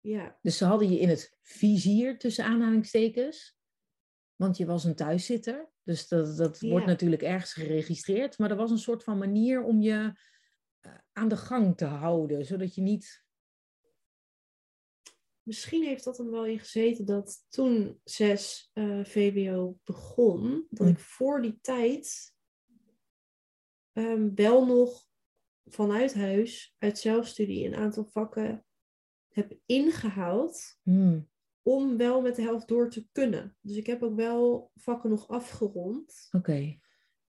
Ja, 0.00 0.38
Dus 0.42 0.56
ze 0.56 0.64
hadden 0.64 0.90
je 0.90 0.98
in 0.98 1.08
het 1.08 1.38
vizier 1.42 2.18
tussen 2.18 2.44
aanhalingstekens. 2.44 3.56
Want 4.42 4.56
je 4.56 4.66
was 4.66 4.84
een 4.84 4.94
thuiszitter. 4.94 5.70
Dus 5.82 6.08
dat, 6.08 6.36
dat 6.36 6.60
Ja. 6.60 6.68
wordt 6.70 6.86
natuurlijk 6.86 7.22
ergens 7.22 7.52
geregistreerd. 7.52 8.38
Maar 8.38 8.50
er 8.50 8.56
was 8.56 8.70
een 8.70 8.78
soort 8.78 9.04
van 9.04 9.18
manier 9.18 9.62
om 9.62 9.80
je 9.80 10.12
eh, 10.80 10.92
aan 11.12 11.28
de 11.28 11.36
gang 11.36 11.76
te 11.76 11.84
houden. 11.84 12.44
Zodat 12.46 12.74
je 12.74 12.80
niet. 12.82 13.24
misschien 15.42 15.82
heeft 15.82 16.04
dat 16.04 16.18
er 16.18 16.30
wel 16.30 16.46
in 16.46 16.58
gezeten 16.58 17.04
dat 17.06 17.44
toen 17.48 18.00
6 18.04 18.70
eh, 18.72 19.04
VWO 19.04 19.78
begon, 19.84 20.66
dat 20.70 20.86
Hm. 20.86 20.92
ik 20.92 20.98
voor 20.98 21.42
die 21.42 21.58
tijd 21.60 22.34
ehm, 23.92 24.34
wel 24.34 24.66
nog 24.66 25.06
vanuit 25.64 26.14
huis, 26.14 26.74
uit 26.78 26.98
zelfstudie, 26.98 27.66
een 27.66 27.74
aantal 27.74 28.04
vakken 28.04 28.64
heb 29.28 29.58
ingehaald 29.66 30.78
Hmm, 30.82 31.30
om 31.62 31.96
wel 31.96 32.20
met 32.20 32.36
de 32.36 32.42
helft 32.42 32.68
door 32.68 32.90
te 32.90 33.08
kunnen. 33.12 33.56
Dus 33.60 33.76
ik 33.76 33.86
heb 33.86 34.02
ook 34.02 34.16
wel 34.16 34.70
vakken 34.74 35.10
nog 35.10 35.28
afgerond, 35.28 36.28
Oké. 36.32 36.78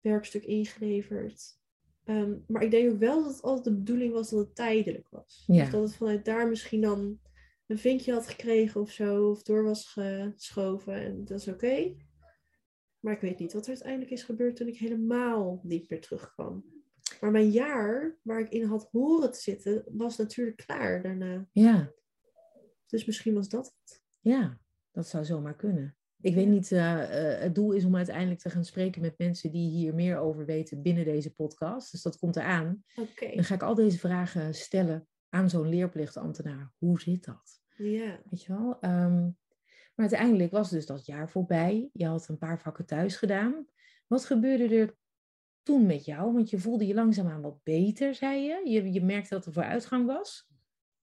werkstuk 0.01 0.45
ingeleverd. 0.45 1.59
Ehm, 2.05 2.35
maar 2.47 2.63
ik 2.63 2.71
denk 2.71 2.93
ook 2.93 2.99
wel 2.99 3.23
dat 3.23 3.33
het 3.33 3.43
altijd 3.43 3.65
de 3.65 3.75
bedoeling 3.75 4.13
was 4.13 4.31
dat 4.31 4.39
het 4.39 4.55
tijdelijk 4.55 5.09
was. 5.11 5.45
Ja. 5.47 5.71
Dat 5.71 5.83
het 5.83 5.95
vanuit 5.97 6.25
daar 6.25 6.49
misschien 6.49 6.81
dan 6.81 7.21
een 7.67 7.79
vinkje 7.79 8.13
had 8.13 8.27
gekregen 8.27 8.81
of 8.81 8.91
zo, 8.91 9.31
of 9.31 9.43
door 9.43 9.63
was 9.63 9.87
geschoven 9.87 10.95
en 10.95 11.25
dat 11.25 11.41
is 11.41 11.49
oké. 11.49 11.95
Maar 13.01 13.13
ik 13.15 13.21
weet 13.21 13.39
niet 13.39 13.53
wat 13.53 13.63
er 13.63 13.69
uiteindelijk 13.69 14.11
is 14.11 14.23
gebeurd 14.23 14.57
toen 14.57 14.67
ik 14.67 14.77
helemaal 14.79 15.61
niet 15.63 15.91
meer 15.91 16.01
terugkwam. 16.01 16.65
Maar 17.21 17.31
mijn 17.31 17.51
jaar 17.51 18.19
waar 18.23 18.41
ik 18.41 18.49
in 18.49 18.65
had 18.65 18.89
horen 18.91 19.33
te 19.33 19.41
zitten, 19.41 19.85
was 19.91 20.17
natuurlijk 20.17 20.57
klaar 20.67 21.03
daarna. 21.03 21.49
Ja, 21.53 21.93
Dus 22.87 23.05
misschien 23.05 23.35
was 23.35 23.49
dat 23.49 23.75
het. 23.81 24.05
Ja, 24.29 24.59
dat 24.91 25.09
zou 25.09 25.25
zomaar 25.25 25.57
kunnen. 25.57 25.97
Ik 26.21 26.35
weet 26.35 26.49
niet, 26.49 26.73
eh, 26.73 27.03
eh, 27.03 27.41
het 27.41 27.55
doel 27.55 27.73
is 27.73 27.85
om 27.85 27.97
uiteindelijk 27.97 28.41
te 28.41 28.51
gaan 28.51 28.65
spreken 28.65 29.01
met 29.03 29.19
mensen 29.19 29.51
die 29.51 29.71
hier 29.71 29.95
meer 29.95 30.19
over 30.19 30.45
weten 30.45 30.83
binnen 30.83 31.05
deze 31.05 31.35
podcast. 31.35 31.91
Dus 31.91 32.03
dat 32.03 32.19
komt 32.19 32.37
eraan. 32.37 32.85
Oké. 32.95 33.35
Dan 33.35 33.45
ga 33.45 33.55
ik 33.55 33.63
al 33.63 33.75
deze 33.75 33.99
vragen 33.99 34.55
stellen 34.55 35.09
aan 35.29 35.51
zo'n 35.51 35.69
leerplichtambtenaar. 35.69 36.73
Hoe 36.79 37.01
zit 37.01 37.25
dat? 37.25 37.61
Ja. 37.77 38.21
Weet 38.31 38.43
je 38.43 38.53
wel? 38.53 38.81
Ehm, 38.81 39.23
maar 39.95 40.07
uiteindelijk 40.09 40.51
was 40.51 40.71
dus 40.71 40.87
dat 40.87 41.07
jaar 41.07 41.31
voorbij. 41.31 41.91
Je 41.93 42.07
had 42.07 42.29
een 42.29 42.39
paar 42.39 42.61
vakken 42.61 42.87
thuis 42.87 43.17
gedaan. 43.17 43.67
Wat 44.07 44.25
gebeurde 44.25 44.77
er 44.77 44.97
toen 45.63 45.87
met 45.87 46.05
jou? 46.05 46.33
Want 46.33 46.51
je 46.51 46.59
voelde 46.59 46.87
je 46.87 46.95
langzaamaan 46.95 47.43
wat 47.43 47.63
beter, 47.63 48.15
zei 48.15 48.43
je. 48.43 48.71
Je, 48.71 48.93
je 48.93 49.03
merkte 49.03 49.35
dat 49.35 49.47
er 49.47 49.53
vooruitgang 49.53 50.07
was. 50.07 50.51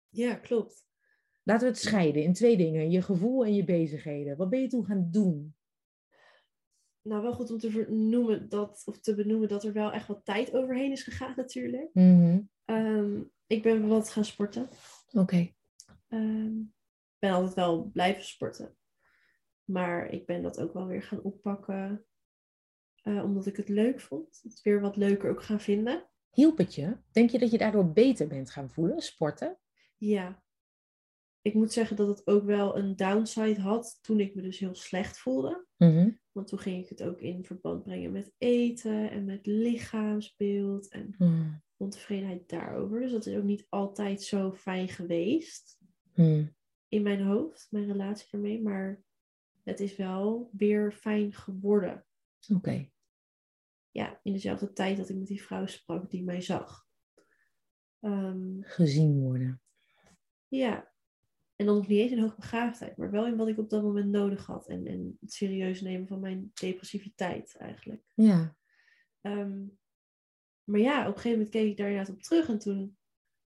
ja, 0.10 0.36
klopt. 0.36 0.83
Laten 1.44 1.68
we 1.68 1.74
het 1.74 1.82
scheiden 1.82 2.24
in 2.24 2.34
twee 2.34 2.58
dingen. 2.58 2.92
Je 2.92 3.02
gevoel 3.02 3.46
en 3.46 3.56
je 3.56 3.64
bezigheden. 3.64 4.38
Wat 4.38 4.50
ben 4.50 4.62
je 4.62 4.68
toen 4.68 4.86
gaan 4.86 5.08
doen? 5.12 5.56
Nou, 7.02 7.22
wel 7.22 7.34
goed 7.34 7.52
om 7.52 7.58
te 7.58 7.72
vernoemen 7.72 8.50
dat, 8.50 8.82
of 8.86 9.00
te 9.00 9.16
benoemen 9.16 9.48
dat 9.48 9.64
er 9.64 9.74
wel 9.74 9.92
echt 9.92 10.08
wat 10.08 10.26
tijd 10.26 10.54
overheen 10.54 10.92
is 10.92 11.04
gegaan 11.04 11.34
natuurlijk. 11.36 11.90
Mhm. 11.94 12.42
Ehm, 12.66 13.22
ik 13.48 13.64
ben 13.64 13.88
wat 13.88 14.10
gaan 14.10 14.26
sporten. 14.26 14.68
Oké. 15.12 15.52
Ehm, 16.08 16.60
Ik 16.60 17.30
ben 17.30 17.32
altijd 17.32 17.54
wel 17.54 17.84
blijven 17.94 18.24
sporten. 18.24 18.78
Maar 19.64 20.10
ik 20.10 20.26
ben 20.26 20.42
dat 20.42 20.60
ook 20.60 20.74
wel 20.74 20.88
weer 20.88 21.04
gaan 21.04 21.22
oppakken. 21.22 22.06
eh, 23.04 23.24
omdat 23.24 23.46
ik 23.46 23.58
het 23.58 23.70
leuk 23.70 24.02
vond. 24.02 24.40
Het 24.44 24.62
weer 24.62 24.82
wat 24.82 24.96
leuker 24.96 25.30
ook 25.30 25.44
gaan 25.44 25.60
vinden. 25.60 26.10
Hielp 26.32 26.58
het 26.58 26.76
je? 26.76 26.98
Denk 27.12 27.30
je 27.30 27.40
dat 27.40 27.52
je 27.52 27.58
daardoor 27.58 27.92
beter 27.92 28.28
bent 28.28 28.50
gaan 28.50 28.70
voelen, 28.70 29.02
sporten? 29.02 29.58
Ja. 29.98 30.43
Ik 31.44 31.54
moet 31.54 31.72
zeggen 31.74 31.96
dat 31.96 32.08
het 32.08 32.28
ook 32.28 32.44
wel 32.44 32.78
een 32.78 32.96
downside 32.96 33.62
had 33.62 33.98
toen 34.02 34.20
ik 34.20 34.36
me 34.36 34.42
dus 34.42 34.60
heel 34.60 34.76
slecht 34.76 35.18
voelde. 35.18 35.66
Mhm. 35.78 36.12
Want 36.32 36.48
toen 36.48 36.60
ging 36.60 36.84
ik 36.84 36.90
het 36.90 37.04
ook 37.04 37.20
in 37.20 37.46
verband 37.46 37.84
brengen 37.84 38.12
met 38.12 38.32
eten 38.38 39.12
en 39.12 39.26
met 39.26 39.46
lichaamsbeeld 39.46 40.88
en 40.90 41.16
Mhm. 41.18 41.54
ontevredenheid 41.78 42.50
daarover. 42.50 43.00
Dus 43.00 43.12
dat 43.12 43.26
is 43.26 43.38
ook 43.38 43.44
niet 43.44 43.66
altijd 43.70 44.22
zo 44.22 44.52
fijn 44.54 44.88
geweest 44.88 45.78
Mhm. 46.14 46.46
in 46.88 47.02
mijn 47.02 47.22
hoofd, 47.22 47.68
mijn 47.72 47.86
relatie 47.86 48.28
ermee. 48.32 48.62
Maar 48.62 49.04
het 49.64 49.80
is 49.80 49.96
wel 49.96 50.50
weer 50.54 50.92
fijn 50.92 51.34
geworden. 51.34 52.06
Oké. 52.56 52.90
Ja, 53.92 54.20
in 54.24 54.34
dezelfde 54.34 54.74
tijd 54.74 54.98
dat 54.98 55.10
ik 55.10 55.16
met 55.16 55.28
die 55.28 55.44
vrouw 55.44 55.66
sprak 55.66 56.10
die 56.10 56.24
mij 56.24 56.42
zag. 56.42 56.86
Ehm, 58.00 58.62
Gezien 58.62 59.20
worden. 59.20 59.62
ja, 60.48 60.93
en 61.64 61.70
dan 61.70 61.78
nog 61.78 61.88
niet 61.88 62.00
eens 62.00 62.12
in 62.12 62.20
hoogbegaafdheid, 62.20 62.98
maar 62.98 63.12
wel 63.12 63.28
in 63.28 63.36
wat 63.36 63.48
ik 63.48 63.58
op 63.58 63.70
dat 63.70 63.84
moment 63.84 64.10
nodig 64.10 64.46
had. 64.46 64.68
En, 64.68 64.88
en 64.88 65.18
het 65.20 65.34
serieus 65.34 65.82
nemen 65.82 66.08
van 66.08 66.20
mijn 66.20 66.52
depressiviteit 66.54 67.56
eigenlijk. 67.58 68.04
Ja. 68.14 68.56
Ehm, 69.22 69.62
maar 70.64 70.80
ja, 70.80 71.00
op 71.00 71.08
een 71.08 71.14
gegeven 71.14 71.32
moment 71.32 71.50
keek 71.50 71.70
ik 71.70 71.78
daar 71.78 71.90
inderdaad 71.90 72.16
op 72.16 72.22
terug 72.22 72.50
en 72.50 72.60
toen 72.60 72.98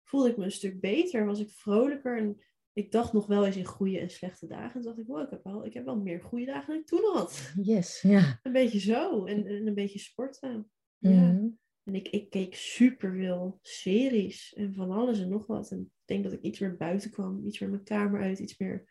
voelde 0.04 0.30
ik 0.30 0.38
me 0.38 0.44
een 0.44 0.52
stuk 0.52 0.80
beter, 0.80 1.26
was 1.26 1.40
ik 1.40 1.50
vrolijker 1.50 2.18
en 2.18 2.42
ik 2.74 2.92
dacht 2.92 3.14
nog 3.14 3.28
wel 3.28 3.46
eens 3.46 3.58
in 3.58 3.66
goede 3.66 4.00
en 4.00 4.10
slechte 4.10 4.48
dagen. 4.48 4.66
En 4.76 4.82
toen 4.82 4.84
dacht 4.84 4.98
ik, 4.98 5.08
wow, 5.08 5.24
ik 5.24 5.30
heb 5.30 5.44
wel, 5.44 5.66
ik 5.66 5.74
heb 5.74 5.86
wel 5.86 5.98
meer 5.98 6.22
goede 6.22 6.46
dagen 6.46 6.68
dan 6.68 6.78
ik 6.78 6.86
toen 6.86 7.14
had. 7.14 7.54
Yes. 7.62 8.02
Ja. 8.02 8.40
Een 8.44 8.52
beetje 8.52 8.80
zo 8.80 9.26
en, 9.26 9.48
en 9.48 9.68
een 9.68 9.74
beetje 9.74 10.00
sporten. 10.00 10.72
Ja. 10.98 11.32
Mhm. 11.32 11.48
En 11.84 11.96
ik, 11.96 12.08
ik 12.08 12.30
keek 12.30 12.56
super 12.56 13.14
veel 13.14 13.60
series 13.62 14.54
en 14.54 14.74
van 14.74 14.92
alles 14.92 15.20
en 15.20 15.30
nog 15.30 15.46
wat. 15.46 15.72
En 15.72 15.92
denk 16.14 16.24
dat 16.24 16.34
ik 16.34 16.42
iets 16.42 16.60
meer 16.60 16.78
buiten 16.78 17.12
kwam, 17.12 17.46
iets 17.46 17.60
meer 17.60 17.70
mijn 17.70 17.84
kamer 17.84 18.22
uit, 18.22 18.40
iets 18.40 18.58
meer 18.58 18.90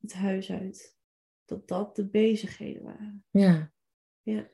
het 0.00 0.12
huis 0.12 0.50
uit. 0.50 0.96
Dat 1.44 1.68
dat 1.68 1.96
de 1.96 2.08
bezigheden 2.08 2.82
waren. 2.82 3.24
Ja. 3.30 3.72
Ja. 4.22 4.50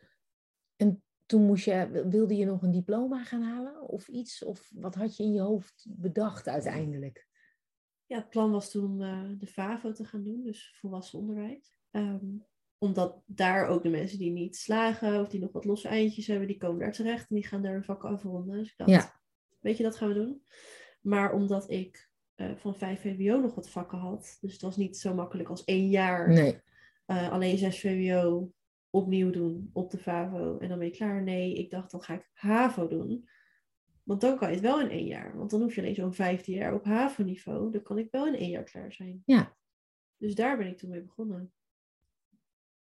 En 0.77 1.03
toen 1.27 1.47
moest 1.47 1.65
je, 1.65 2.07
wilde 2.09 2.37
je 2.37 2.45
nog 2.45 2.63
een 2.63 2.71
diploma 2.71 3.25
gaan 3.25 3.43
halen 3.43 3.89
of 3.89 4.09
iets? 4.09 4.45
Of 4.45 4.71
wat 4.75 4.95
had 4.95 5.17
je 5.17 5.23
in 5.23 5.33
je 5.33 5.41
hoofd 5.41 5.87
bedacht 5.89 6.49
uiteindelijk? 6.49 7.29
ja, 8.09 8.17
het 8.17 8.31
plan 8.31 8.51
was 8.51 8.71
toen 8.71 8.85
om 8.85 9.03
eh, 9.03 9.31
de 9.39 9.47
FAVO 9.47 9.93
te 9.93 10.05
gaan 10.05 10.25
doen, 10.25 10.45
dus 10.45 10.77
volwassen 10.81 11.19
onderwijs. 11.19 11.77
Ehm, 11.91 12.27
omdat 12.79 13.23
daar 13.27 13.67
ook 13.67 13.83
de 13.83 13.89
mensen 13.89 14.19
die 14.19 14.31
niet 14.31 14.57
slagen 14.57 15.21
of 15.21 15.29
die 15.29 15.41
nog 15.41 15.53
wat 15.53 15.65
losse 15.65 15.89
eindjes 15.89 16.27
hebben, 16.27 16.47
die 16.47 16.57
komen 16.57 16.79
daar 16.79 16.93
terecht 16.93 17.31
en 17.31 17.35
die 17.35 17.47
gaan 17.47 17.63
daar 17.63 17.73
hun 17.73 17.85
vakken 17.85 18.09
afronden. 18.09 18.59
Dus 18.59 18.71
ik 18.71 18.77
dacht, 18.77 18.91
Ja. 18.91 19.21
weet 19.61 19.77
je, 19.77 19.83
dat 19.83 19.97
gaan 19.97 20.09
we 20.09 20.15
doen. 20.15 20.43
Maar 21.01 21.33
omdat 21.33 21.71
ik 21.71 22.11
eh, 22.35 22.57
van 22.57 22.75
5 22.77 23.01
VWO 23.01 23.41
nog 23.41 23.55
wat 23.55 23.71
vakken 23.71 23.99
had, 23.99 24.39
dus 24.41 24.53
het 24.53 24.63
was 24.63 24.77
niet 24.77 24.97
zo 24.97 25.15
makkelijk 25.15 25.49
als 25.49 25.65
één 25.65 25.89
jaar 25.89 26.29
Nee. 26.29 26.61
eh, 27.05 27.31
alleen 27.31 27.59
6 27.59 27.81
VWO 27.81 28.53
opnieuw 28.91 29.31
doen 29.31 29.71
op 29.73 29.91
de 29.91 29.99
FAVO 29.99 30.59
en 30.59 30.69
dan 30.69 30.79
ben 30.79 30.87
je 30.87 30.95
klaar. 30.97 31.23
Nee, 31.23 31.55
ik 31.55 31.71
dacht 31.71 31.91
dan 31.91 32.03
ga 32.03 32.15
ik 32.15 32.31
HAVO 32.33 32.89
doen. 32.89 33.29
Want 34.03 34.21
dan 34.21 34.39
kan 34.39 34.49
je 34.49 34.55
het 34.55 34.65
wel 34.65 34.81
in 34.81 34.91
één 34.91 35.07
jaar. 35.07 35.37
Want 35.37 35.51
dan 35.51 35.61
hoef 35.61 35.75
je 35.75 35.81
alleen 35.81 35.95
zo'n 35.95 36.15
15 36.15 36.55
jaar 36.55 36.75
op 36.75 36.85
HAVO-niveau. 36.85 37.71
Dan 37.71 37.83
kan 37.83 37.99
ik 37.99 38.11
wel 38.11 38.27
in 38.27 38.35
één 38.35 38.51
jaar 38.51 38.65
klaar 38.65 38.93
zijn. 38.93 39.23
Ja. 39.27 39.57
Dus 40.17 40.35
daar 40.35 40.57
ben 40.57 40.67
ik 40.67 40.79
toen 40.79 40.91
mee 40.91 41.03
begonnen. 41.03 41.53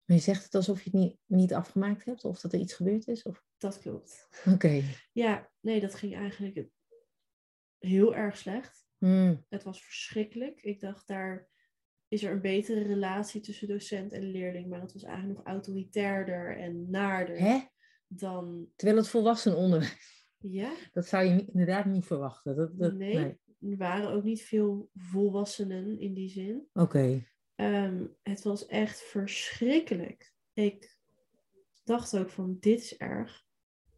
Maar 0.05 0.17
je 0.17 0.23
zegt 0.23 0.45
het 0.45 0.55
alsof 0.55 0.83
je 0.83 0.91
het 0.91 1.01
niet, 1.01 1.17
niet 1.27 1.55
afgemaakt 1.55 2.05
hebt 2.05 2.25
of 2.25 2.41
dat 2.41 2.53
er 2.53 2.61
iets 2.61 2.75
gebeurd 2.75 3.07
is? 3.07 3.23
Of... 3.23 3.45
Dat 3.59 3.79
klopt. 3.79 4.29
Oké. 4.53 4.83
Ja, 5.13 5.51
nee, 5.61 5.81
dat 5.81 5.95
ging 5.95 6.15
eigenlijk 6.15 6.67
heel 7.79 8.15
erg 8.15 8.37
slecht. 8.37 8.87
Hmm. 8.99 9.45
Het 9.49 9.63
was 9.63 9.85
verschrikkelijk. 9.85 10.63
Ik 10.63 10.81
dacht, 10.81 11.07
daar 11.07 11.49
is 12.09 12.23
er 12.23 12.33
een 12.33 12.41
betere 12.41 12.83
relatie 12.83 13.41
tussen 13.41 13.69
docent 13.69 14.13
en 14.13 14.31
leerling. 14.31 14.69
Maar 14.69 14.81
het 14.81 14.93
was 14.93 15.03
eigenlijk 15.03 15.39
nog 15.39 15.47
autoritairder 15.47 16.57
en 16.57 16.91
naarder 16.91 17.39
Hè? 17.39 17.61
dan... 18.07 18.69
Terwijl 18.77 18.99
het 18.99 19.09
volwassen 19.09 19.57
onderwijs, 19.57 20.25
Ja, 20.39 20.75
dat 20.93 21.07
zou 21.07 21.25
je 21.25 21.45
inderdaad 21.53 21.87
niet 21.87 22.05
verwachten. 22.05 22.57
Dat, 22.57 22.79
dat, 22.79 22.95
nee. 22.95 23.39
Er 23.61 23.77
waren 23.77 24.11
ook 24.11 24.25
niet 24.25 24.43
veel 24.43 24.91
volwassenen 24.95 25.99
in 25.99 26.15
die 26.15 26.29
zin. 26.29 26.69
Oké. 26.73 27.25
Ehm, 27.55 28.07
het 28.23 28.43
was 28.43 28.67
echt 28.67 29.03
verschrikkelijk. 29.03 30.33
Ik 30.53 30.97
dacht 31.85 32.17
ook 32.17 32.31
van, 32.31 32.57
dit 32.61 32.81
is 32.81 32.97
erg. 32.97 33.45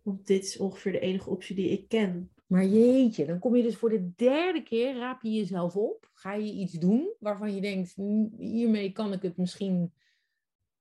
Want 0.02 0.26
dit 0.26 0.44
is 0.44 0.58
ongeveer 0.58 0.92
de 0.92 0.98
enige 0.98 1.30
optie 1.30 1.56
die 1.56 1.70
ik 1.70 1.88
ken. 1.88 2.32
Maar 2.48 2.64
jeetje, 2.64 3.26
dan 3.26 3.38
kom 3.38 3.56
je 3.56 3.62
dus 3.62 3.76
voor 3.76 3.88
de 3.88 4.12
derde 4.14 4.62
keer, 4.62 4.96
raap 4.96 5.22
je 5.22 5.30
jezelf 5.32 5.76
op. 5.76 6.10
Ga 6.12 6.32
je 6.34 6.52
iets 6.52 6.72
doen 6.72 7.14
waarvan 7.20 7.54
je 7.54 7.60
denkt, 7.60 7.94
"Hm, 7.94 8.26
hiermee 8.36 8.92
kan 8.92 9.12
ik 9.12 9.22
het 9.22 9.36
misschien 9.36 9.92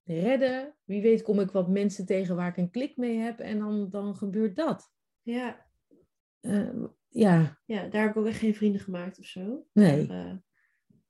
redden. 0.04 0.76
Wie 0.84 1.02
weet 1.02 1.22
kom 1.22 1.40
ik 1.40 1.52
wat 1.52 1.70
mensen 1.70 2.06
tegen 2.06 2.36
waar 2.36 2.48
ik 2.48 2.58
een 2.58 2.70
klik 2.72 2.98
mee 2.98 3.18
heb 3.18 3.40
en 3.40 3.60
dan, 3.60 3.90
dan 3.90 4.16
gebeurt 4.16 4.56
dat. 4.56 4.92
Ja, 5.22 5.66
Eh, 6.40 6.84
ja, 7.08 7.60
ja, 7.66 7.88
daar 7.88 8.02
heb 8.02 8.12
ik 8.12 8.18
ook 8.18 8.26
echt 8.28 8.40
geen 8.40 8.56
vrienden 8.56 8.82
gemaakt 8.82 9.20
of 9.20 9.26
zo. 9.26 9.66
nee. 9.74 10.08
eh, 10.08 10.34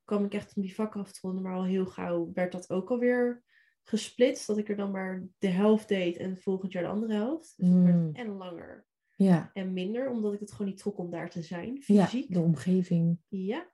kwam 0.03 0.25
ik 0.25 0.33
echt 0.33 0.55
om 0.55 0.61
die 0.61 0.75
vakken 0.75 1.01
af 1.01 1.11
te 1.11 1.19
ronden, 1.21 1.43
maar 1.43 1.53
al 1.55 1.65
heel 1.65 1.85
gauw 1.85 2.31
werd 2.33 2.51
dat 2.51 2.69
ook 2.69 2.89
alweer 2.91 3.43
gesplitst. 3.83 4.47
Dat 4.47 4.57
ik 4.57 4.69
er 4.69 4.75
dan 4.75 4.91
maar 4.91 5.27
de 5.37 5.47
helft 5.47 5.87
deed 5.87 6.17
en 6.17 6.37
volgend 6.37 6.71
jaar 6.71 6.83
de 6.83 6.89
andere 6.89 7.13
helft. 7.13 7.53
Dus 7.57 7.67
het 7.67 7.75
Mm. 7.77 7.83
werd 7.83 8.15
en 8.15 8.27
langer 8.27 8.86
Ja, 9.17 9.49
en 9.53 9.73
minder, 9.73 10.09
omdat 10.09 10.33
ik 10.33 10.39
het 10.39 10.51
gewoon 10.51 10.67
niet 10.67 10.77
trok 10.77 10.97
om 10.97 11.11
daar 11.11 11.29
te 11.29 11.41
zijn, 11.41 11.83
ja, 11.85 12.05
fysiek. 12.05 12.33
de 12.33 12.39
omgeving. 12.39 13.19
Ja. 13.27 13.71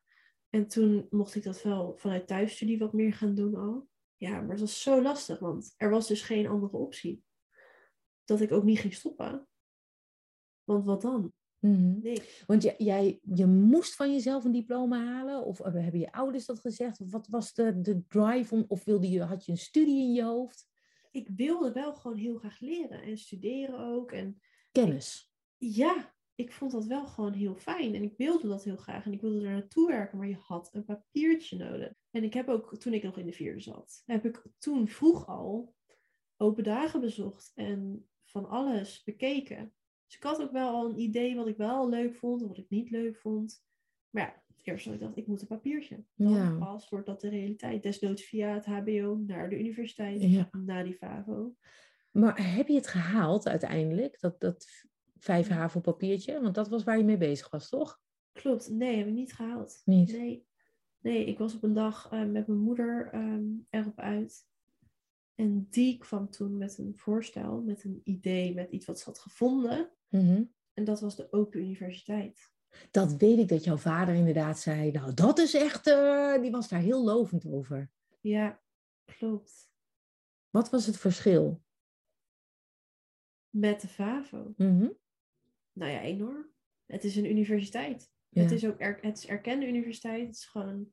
En 0.50 0.68
toen 0.68 1.08
mocht 1.10 1.36
ik 1.36 1.44
dat 1.44 1.62
wel 1.62 1.98
vanuit 1.98 2.28
thuisstudie 2.28 2.78
wat 2.78 2.94
meer 2.94 3.14
gaan 3.14 3.36
doen 3.36 3.56
al. 3.56 3.88
Ja, 4.18 4.41
maar 4.41 4.50
het 4.50 4.60
was 4.60 4.82
zo 4.82 5.02
lastig, 5.02 5.39
want 5.39 5.74
er 5.78 5.89
was 5.89 6.08
dus 6.08 6.22
geen 6.22 6.48
andere 6.48 6.78
optie. 6.78 7.24
Dat 8.26 8.41
ik 8.41 8.52
ook 8.52 8.64
niet 8.64 8.80
ging 8.80 8.94
stoppen. 8.94 9.48
Want 10.64 10.86
wat 10.86 11.02
dan? 11.02 11.34
Mhm. 11.60 12.00
Nee. 12.02 12.22
Want 12.48 12.64
jij, 12.64 12.76
jij, 12.78 13.20
je 13.22 13.46
moest 13.46 13.96
van 13.96 14.12
jezelf 14.12 14.44
een 14.44 14.52
diploma 14.52 15.06
halen? 15.06 15.46
Of 15.46 15.60
eh, 15.60 15.74
hebben 15.74 16.00
je 16.00 16.12
ouders 16.12 16.46
dat 16.46 16.60
gezegd? 16.60 17.02
Of 17.02 17.12
wat 17.12 17.28
was 17.28 17.54
de, 17.54 17.82
de 17.82 18.08
drive? 18.08 18.56
Om, 18.56 18.66
of 18.68 18.84
wilde 18.84 19.10
je, 19.10 19.22
had 19.22 19.46
je 19.46 19.52
een 19.52 19.58
studie 19.58 20.02
in 20.02 20.14
je 20.14 20.24
hoofd? 20.24 20.68
Ik 21.12 21.30
wilde 21.36 21.72
wel 21.72 21.94
gewoon 21.94 22.18
heel 22.18 22.38
graag 22.38 22.60
leren 22.60 23.02
en 23.02 23.18
studeren 23.18 23.80
ook. 23.80 24.12
En 24.12 24.41
Kennis. 24.72 25.33
Ja, 25.72 26.14
ik 26.36 26.51
vond 26.51 26.72
dat 26.72 26.86
wel 26.86 27.07
gewoon 27.07 27.34
heel 27.34 27.55
fijn. 27.55 27.95
En 27.95 28.03
ik 28.03 28.14
wilde 28.18 28.47
dat 28.47 28.64
heel 28.64 28.76
graag. 28.78 29.05
En 29.05 29.14
ik 29.14 29.22
wilde 29.22 29.45
er 29.45 29.51
naartoe 29.51 29.88
werken, 29.88 30.18
maar 30.18 30.28
je 30.28 30.36
had 30.39 30.70
een 30.74 30.86
papiertje 30.86 31.57
nodig. 31.57 31.93
En 32.11 32.24
ik 32.24 32.34
heb 32.34 32.47
ook, 32.49 32.78
toen 32.78 32.93
ik 32.93 33.03
nog 33.03 33.18
in 33.18 33.26
de 33.26 33.32
vierde 33.32 33.59
zat, 33.59 34.03
heb 34.05 34.26
ik 34.26 34.43
toen 34.57 34.88
vroeg 34.88 35.28
al 35.28 35.76
open 36.38 36.64
dagen 36.64 37.01
bezocht 37.01 37.51
en 37.55 38.07
van 38.24 38.49
alles 38.49 39.03
bekeken. 39.03 39.74
Dus 40.05 40.16
ik 40.16 40.24
had 40.24 40.41
ook 40.41 40.51
wel 40.51 40.70
al 40.70 40.89
een 40.89 40.99
idee 40.99 41.36
wat 41.36 41.47
ik 41.47 41.57
wel 41.57 41.89
leuk 41.89 42.16
vond 42.16 42.41
en 42.41 42.47
wat 42.47 42.57
ik 42.57 42.70
niet 42.70 42.89
leuk 42.89 43.18
vond. 43.18 43.66
Maar 44.09 44.24
ja, 44.24 44.43
eerst 44.64 44.86
had 44.86 44.93
ik 44.93 44.99
dacht, 44.99 45.18
ik 45.18 45.28
moet 45.28 45.41
een 45.41 45.47
papiertje. 45.47 46.03
Dan 46.16 46.32
Ja. 46.34 46.57
pas 46.57 46.89
wordt 46.89 47.05
dat 47.05 47.22
de 47.22 47.30
realiteit. 47.30 47.84
Desnoods 47.84 48.24
via 48.24 48.53
het 48.53 48.66
hbo 48.66 49.24
naar 49.26 49.49
de 49.49 49.59
universiteit, 49.59 50.22
Ja. 50.22 50.49
na 50.51 50.84
die 50.84 50.95
FAVO. 50.95 51.55
Maar 52.11 52.53
heb 52.55 52.68
je 52.68 52.76
het 52.76 52.88
gehaald 52.88 53.47
uiteindelijk? 53.47 54.20
Dat, 54.20 54.39
dat 54.39 54.66
vijf 55.24 55.48
HAVO 55.48 55.80
papiertje? 55.80 56.42
Want 56.42 56.56
dat 56.56 56.70
was 56.70 56.84
waar 56.84 56.98
je 56.98 57.04
mee 57.04 57.18
bezig 57.18 57.50
was, 57.50 57.70
toch? 57.70 58.02
Klopt, 58.32 58.70
nee, 58.70 58.98
heb 58.98 59.08
ik 59.08 59.14
niet 59.14 59.34
gehaald. 59.34 59.82
Niet? 59.86 60.12
Nee, 60.12 60.48
nee 61.00 61.26
ik 61.26 61.38
was 61.38 61.56
op 61.56 61.64
een 61.64 61.74
dag 61.74 62.12
eh, 62.12 62.26
met 62.26 62.48
mijn 62.48 62.60
moeder 62.60 63.10
ehm, 63.12 63.44
erop 63.70 64.00
uit. 64.00 64.48
En 65.36 65.68
die 65.70 65.98
kwam 65.98 66.30
toen 66.30 66.58
met 66.58 66.78
een 66.78 66.94
voorstel, 66.96 67.62
met 67.62 67.84
een 67.84 68.02
idee, 68.04 68.54
met 68.54 68.72
iets 68.72 68.86
wat 68.86 69.00
ze 69.00 69.06
had 69.06 69.20
gevonden. 69.20 69.92
Mhm. 70.10 70.44
En 70.74 70.84
dat 70.84 71.02
was 71.02 71.16
de 71.16 71.32
Open 71.32 71.60
Universiteit. 71.60 72.52
Dat 72.92 73.16
weet 73.16 73.38
ik 73.38 73.48
dat 73.48 73.64
jouw 73.64 73.78
vader 73.78 74.16
inderdaad 74.16 74.60
zei. 74.60 74.92
Nou, 74.92 75.14
dat 75.14 75.40
is 75.40 75.54
echt... 75.54 75.88
eh, 75.88 76.42
die 76.42 76.52
was 76.52 76.70
daar 76.70 76.80
heel 76.80 77.04
lovend 77.04 77.46
over. 77.46 77.92
Ja, 78.22 78.62
klopt. 79.06 79.72
Wat 80.50 80.70
was 80.70 80.86
het 80.86 80.98
verschil? 80.98 81.64
Met 83.50 83.82
de 83.82 83.88
FAVO. 83.88 84.54
Mhm. 84.58 84.90
Nou 85.74 85.92
ja, 85.92 86.02
enorm. 86.02 86.52
Het 86.86 87.04
is 87.04 87.16
een 87.16 87.30
universiteit. 87.30 88.12
Ja. 88.30 88.42
Het 88.42 88.52
is 88.52 88.66
ook 88.66 88.82
er, 88.82 88.98
het 89.02 89.18
is 89.18 89.28
erkende 89.28 89.68
universiteit. 89.68 90.28
Het 90.28 90.36
is 90.36 90.46
gewoon 90.46 90.92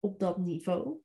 op 0.00 0.18
dat 0.18 0.38
niveau. 0.38 1.00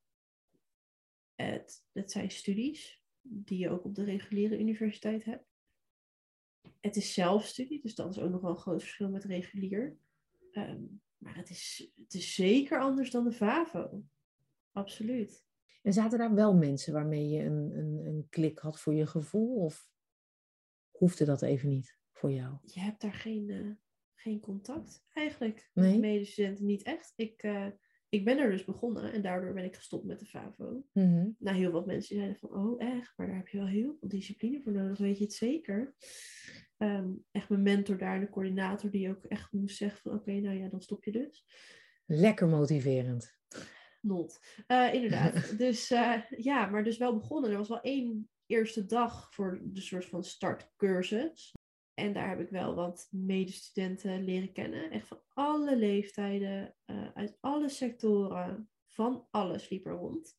Het, 1.35 1.85
het 1.91 2.11
zijn 2.11 2.31
studies 2.31 3.03
die 3.21 3.57
je 3.57 3.69
ook 3.69 3.83
op 3.83 3.95
de 3.95 4.03
reguliere 4.03 4.59
universiteit 4.59 5.23
hebt. 5.23 5.45
Het 6.79 6.95
is 6.95 7.13
zelfstudie, 7.13 7.81
dus 7.81 7.95
dat 7.95 8.09
is 8.09 8.19
ook 8.19 8.31
nog 8.31 8.41
wel 8.41 8.49
een 8.49 8.57
groot 8.57 8.81
verschil 8.81 9.09
met 9.09 9.23
regulier. 9.23 9.97
Ehm, 10.51 10.83
maar 11.17 11.35
het 11.35 11.49
is, 11.49 11.91
het 11.95 12.13
is 12.13 12.35
zeker 12.35 12.79
anders 12.79 13.11
dan 13.11 13.23
de 13.23 13.31
VAVO. 13.31 14.03
Absoluut. 14.71 15.45
En 15.81 15.93
zaten 15.93 16.17
daar 16.17 16.33
wel 16.33 16.55
mensen 16.55 16.93
waarmee 16.93 17.29
je 17.29 17.43
een, 17.43 17.77
een, 17.77 18.05
een 18.05 18.27
klik 18.29 18.59
had 18.59 18.79
voor 18.79 18.93
je 18.93 19.07
gevoel? 19.07 19.55
Of 19.55 19.89
hoefde 20.91 21.25
dat 21.25 21.41
even 21.41 21.69
niet 21.69 21.97
voor 22.17 22.31
jou? 22.31 22.57
Je 22.63 22.79
hebt 22.79 23.01
daar 23.01 23.13
geen, 23.13 23.49
eh, 23.49 23.71
geen 24.15 24.39
contact 24.39 25.05
eigenlijk. 25.13 25.69
Nee? 25.73 25.91
Met 25.91 25.99
medestudenten 25.99 26.65
niet 26.65 26.83
echt. 26.83 27.13
Ik, 27.15 27.43
eh, 27.43 27.67
ik 28.09 28.25
ben 28.25 28.37
er 28.37 28.51
dus 28.51 28.65
begonnen 28.65 29.11
en 29.13 29.21
daardoor 29.21 29.53
ben 29.53 29.63
ik 29.63 29.75
gestopt 29.75 30.05
met 30.05 30.19
de 30.19 30.25
VAVO. 30.25 30.85
Mhm. 30.93 31.29
Nou, 31.37 31.57
heel 31.57 31.71
wat 31.71 31.85
mensen 31.85 32.09
die 32.09 32.17
zeiden 32.17 32.39
van, 32.39 32.53
oh 32.53 32.83
echt, 32.83 33.13
maar 33.17 33.27
daar 33.27 33.35
heb 33.35 33.47
je 33.47 33.57
wel 33.57 33.67
heel 33.67 33.95
veel 33.99 34.09
discipline 34.09 34.61
voor 34.61 34.71
nodig, 34.71 34.97
weet 34.97 35.17
je 35.17 35.23
het 35.23 35.33
zeker? 35.33 35.95
Ehm, 36.77 37.09
echt 37.31 37.49
mijn 37.49 37.61
mentor 37.61 37.97
daar, 37.97 38.19
de 38.19 38.29
coördinator, 38.29 38.91
die 38.91 39.09
ook 39.09 39.23
echt 39.23 39.51
moest 39.51 39.77
zeggen 39.77 40.01
van, 40.01 40.13
oké, 40.13 40.31
nou 40.31 40.57
ja, 40.57 40.69
dan 40.69 40.81
stop 40.81 41.03
je 41.03 41.11
dus. 41.11 41.45
Lekker 42.05 42.47
motiverend. 42.47 43.35
Not. 44.01 44.39
Eh, 44.67 44.93
inderdaad. 44.93 45.33
dus 45.57 45.87
ja, 46.37 46.65
maar 46.65 46.83
dus 46.83 46.97
wel 46.97 47.17
begonnen. 47.17 47.51
Er 47.51 47.57
was 47.57 47.69
wel 47.69 47.81
één 47.81 48.29
eerste 48.45 48.85
dag 48.85 49.33
voor 49.33 49.61
de 49.63 49.81
soort 49.81 50.05
van 50.05 50.23
startcursus. 50.23 51.53
En 51.97 52.13
daar 52.13 52.29
heb 52.29 52.39
ik 52.39 52.49
wel 52.49 52.75
wat 52.75 53.07
medestudenten 53.11 54.23
leren 54.23 54.51
kennen. 54.51 54.91
Echt 54.91 55.07
van 55.07 55.21
alle 55.33 55.75
leeftijden, 55.77 56.75
eh, 56.85 57.11
uit 57.13 57.37
alle 57.39 57.69
sectoren, 57.69 58.69
van 58.87 59.27
alles 59.31 59.69
liep 59.69 59.85
er 59.85 59.93
rond. 59.93 60.37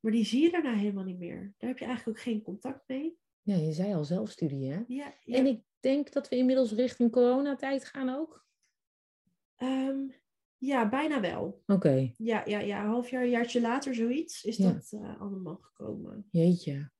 Maar 0.00 0.12
die 0.12 0.24
zie 0.24 0.42
je 0.42 0.50
daarna 0.50 0.74
helemaal 0.74 1.04
niet 1.04 1.18
meer. 1.18 1.54
Daar 1.58 1.68
heb 1.70 1.78
je 1.78 1.84
eigenlijk 1.84 2.18
ook 2.18 2.24
geen 2.24 2.42
contact 2.42 2.88
mee. 2.88 3.18
Ja, 3.42 3.54
je 3.54 3.72
zei 3.72 3.94
al 3.94 4.04
zelfstudie, 4.04 4.70
hè? 4.72 4.82
Ja, 4.86 5.14
ja. 5.20 5.36
En 5.36 5.46
ik 5.46 5.62
denk 5.80 6.12
dat 6.12 6.28
we 6.28 6.36
inmiddels 6.36 6.72
richting 6.72 7.10
coronatijd 7.12 7.84
gaan 7.84 8.08
ook. 8.08 8.46
Ehm, 9.56 9.98
ja 10.56 10.88
bijna 10.88 11.20
wel. 11.20 11.62
Oké, 11.66 12.12
Ja, 12.16 12.42
ja, 12.46 12.58
ja, 12.58 12.80
een 12.82 12.88
half 12.90 13.10
jaar, 13.10 13.22
een 13.22 13.30
jaartje 13.30 13.60
later 13.60 13.94
zoiets 13.94 14.44
is 14.44 14.56
Ja. 14.56 14.72
dat 14.72 14.92
eh, 14.92 15.20
allemaal 15.20 15.56
gekomen. 15.60 16.28
jeetje. 16.30 16.90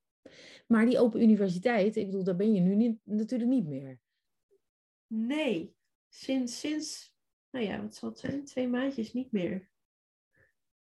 Maar 0.67 0.87
die 0.87 0.99
Open 0.99 1.23
Universiteit, 1.23 1.97
ik 1.97 2.07
bedoel, 2.07 2.25
daar 2.25 2.37
ben 2.37 2.55
je 2.55 2.61
nu 2.61 2.75
niet, 2.75 2.99
natuurlijk 3.05 3.51
niet 3.51 3.67
meer. 3.67 4.01
Nee, 5.07 5.77
sinds, 6.09 6.61
sinds, 6.61 7.15
nou 7.51 7.65
ja, 7.65 7.83
wat 7.83 7.95
zal 7.95 8.09
het 8.09 8.19
zijn? 8.19 8.45
Twee 8.45 8.69
maandjes 8.69 9.13
niet 9.13 9.33
meer. 9.33 9.69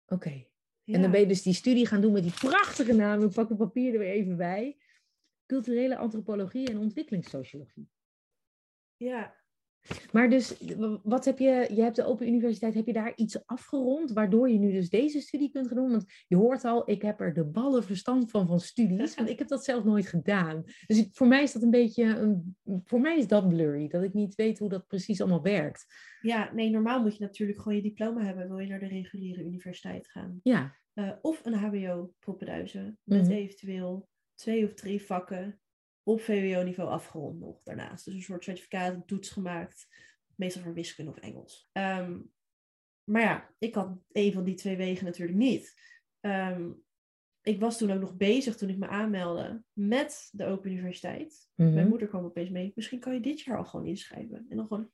Oké. 0.06 0.48
Ja. 0.84 0.96
En 0.96 1.02
dan 1.02 1.12
ben 1.12 1.20
je 1.20 1.28
dus 1.28 1.42
die 1.42 1.54
studie 1.54 1.86
gaan 1.86 2.02
doen 2.02 2.12
met 2.12 2.24
die 2.24 2.34
prachtige 2.34 2.94
naam. 2.94 3.24
Ik 3.24 3.34
pak 3.34 3.50
het 3.50 3.58
papier 3.58 3.94
er 3.94 4.00
weer 4.00 4.12
even 4.12 4.38
bij. 4.38 4.78
Culturele 5.46 5.98
antropologie 5.98 6.70
en 6.70 6.78
ontwikkelingssociologie. 6.78 7.90
Ja, 8.98 9.39
Maar 10.12 10.30
dus, 10.30 10.58
wat 11.04 11.26
heb 11.26 11.40
je, 11.40 11.68
je 11.76 11.82
hebt 11.82 11.96
de 11.96 12.06
Open 12.06 12.28
Universiteit, 12.28 12.74
heb 12.74 12.86
je 12.86 12.94
daar 12.94 13.14
iets 13.16 13.46
afgerond, 13.48 14.12
waardoor 14.12 14.50
je 14.50 14.60
nu 14.60 14.72
dus 14.72 14.90
deze 14.90 15.22
studie 15.22 15.52
kunt 15.52 15.68
gaan 15.68 15.78
doen? 15.78 15.90
Want 15.92 16.06
je 16.28 16.36
hoort 16.36 16.64
al, 16.66 16.90
ik 16.90 17.02
heb 17.02 17.20
er 17.20 17.34
de 17.34 17.46
ballen 17.46 17.84
verstand 17.84 18.32
van, 18.32 18.48
van 18.48 18.60
studies, 18.60 19.16
want 19.16 19.30
ik 19.30 19.40
heb 19.40 19.48
dat 19.48 19.64
zelf 19.64 19.84
nooit 19.84 20.08
gedaan. 20.08 20.64
Dus 20.88 20.98
ik- 20.98 21.10
voor 21.16 21.28
mij 21.28 21.44
is 21.44 21.52
dat 21.54 21.62
een 21.62 21.70
beetje, 21.70 22.04
een, 22.04 22.56
voor 22.84 23.02
mij 23.02 23.18
is 23.18 23.28
dat 23.28 23.50
blurry, 23.50 23.88
dat 23.88 24.04
ik 24.04 24.14
niet 24.14 24.36
weet 24.36 24.60
hoe 24.60 24.70
dat 24.70 24.88
precies 24.88 25.22
allemaal 25.22 25.42
werkt. 25.42 25.86
Ja, 26.22 26.54
nee, 26.54 26.70
normaal 26.70 27.02
moet 27.02 27.18
je 27.18 27.24
natuurlijk 27.24 27.60
gewoon 27.60 27.76
je 27.78 27.84
diploma 27.84 28.24
hebben. 28.24 28.48
Wil 28.48 28.60
je 28.60 28.68
naar 28.68 28.80
de 28.80 28.88
reguliere 28.88 29.44
universiteit 29.44 30.08
gaan. 30.08 30.40
Ja, 30.44 30.78
Eh, 30.94 31.12
of 31.22 31.46
een 31.46 31.54
HBO 31.54 32.14
poppenduizen. 32.20 32.98
Met 33.04 33.22
Mhm. 33.22 33.32
eventueel 33.32 34.08
twee 34.36 34.66
of 34.66 34.74
drie 34.74 35.02
vakken 35.02 35.60
op 36.10 36.22
VWO-niveau 36.22 36.90
afgerond 36.90 37.40
nog 37.40 37.64
daarnaast. 37.64 38.06
Dus 38.06 38.14
een 38.14 38.22
soort 38.22 38.44
certificaat, 38.44 38.94
een 38.94 39.06
toets 39.06 39.30
gemaakt. 39.30 39.88
Meestal 40.36 40.62
voor 40.62 40.74
wiskunde 40.74 41.12
of 41.12 41.18
Engels. 41.18 41.70
Ehm, 41.72 42.20
maar 43.04 43.22
ja, 43.22 43.54
ik 43.60 43.76
had 43.76 43.98
een 44.12 44.34
van 44.34 44.44
die 44.44 44.56
twee 44.56 44.78
wegen 44.78 45.06
natuurlijk 45.06 45.38
niet. 45.38 45.82
Ehm, 46.20 46.72
ik 47.42 47.60
was 47.60 47.78
toen 47.78 47.92
ook 47.92 48.00
nog 48.00 48.18
bezig 48.18 48.56
toen 48.56 48.70
ik 48.70 48.78
me 48.78 48.88
aanmeldde 48.88 49.64
met 49.74 50.30
de 50.32 50.46
Open 50.46 50.72
Universiteit. 50.72 51.50
Mhm. 51.56 51.74
Mijn 51.74 51.88
moeder 51.88 52.08
kwam 52.08 52.26
opeens 52.26 52.50
mee. 52.50 52.72
Misschien 52.76 53.00
kan 53.00 53.14
je 53.14 53.20
dit 53.20 53.42
jaar 53.42 53.58
al 53.58 53.66
gewoon 53.66 53.86
inschrijven. 53.86 54.46
En 54.50 54.58
dan 54.58 54.68
gewoon 54.68 54.92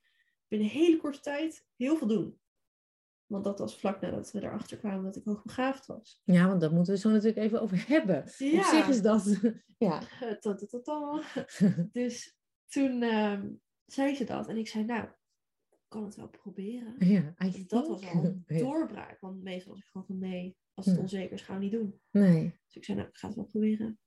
binnen 0.48 0.68
een 0.68 0.74
hele 0.74 0.96
korte 0.96 1.20
tijd 1.20 1.66
heel 1.76 1.96
veel 1.96 2.08
doen. 2.08 2.38
Want 3.26 3.44
dat 3.44 3.58
was 3.58 3.78
vlak 3.78 4.00
nadat 4.00 4.32
we 4.32 4.42
erachter 4.42 4.76
kwamen 4.78 5.04
dat 5.04 5.16
ik 5.16 5.24
hoogbegaafd 5.24 5.86
was. 5.86 6.20
ja, 6.24 6.48
want 6.48 6.60
daar 6.60 6.72
moeten 6.72 6.94
we 6.94 7.00
zo 7.00 7.10
natuurlijk 7.10 7.36
even 7.38 7.60
over 7.60 7.88
hebben. 7.88 8.18
Op 8.22 8.28
Ja. 8.38 8.70
zich 8.70 8.88
is 8.88 9.02
dat, 9.02 9.40
ja. 9.78 10.00
Ta- 10.40 10.54
ta. 10.82 11.22
Dus 11.92 12.36
toen 12.66 13.02
ehm, 13.02 13.48
zei 13.86 14.14
ze 14.14 14.24
dat. 14.24 14.48
En 14.48 14.56
ik 14.56 14.68
zei, 14.68 14.84
nou, 14.84 15.04
ik 15.70 15.78
kan 15.88 16.04
het 16.04 16.14
wel 16.16 16.28
proberen. 16.28 16.94
ja 16.98 17.34
Dus 17.38 17.66
dat 17.66 17.88
was 17.88 18.06
al 18.06 18.24
een 18.24 18.44
doorbraak. 18.46 19.20
Want 19.20 19.42
meestal 19.42 19.72
was 19.72 19.80
ik 19.82 19.88
gewoon 19.88 20.06
van, 20.06 20.18
nee, 20.18 20.56
als 20.74 20.86
het 20.86 20.94
Ja. 20.96 21.00
onzeker 21.02 21.32
is, 21.32 21.42
gaan 21.42 21.56
we 21.58 21.62
niet 21.62 21.72
doen. 21.72 22.00
Nee. 22.10 22.60
Dus 22.64 22.76
ik 22.76 22.84
zei, 22.84 22.96
nou, 22.96 23.08
ik 23.10 23.16
ga 23.16 23.26
het 23.26 23.36
wel 23.36 23.44
proberen. 23.46 23.98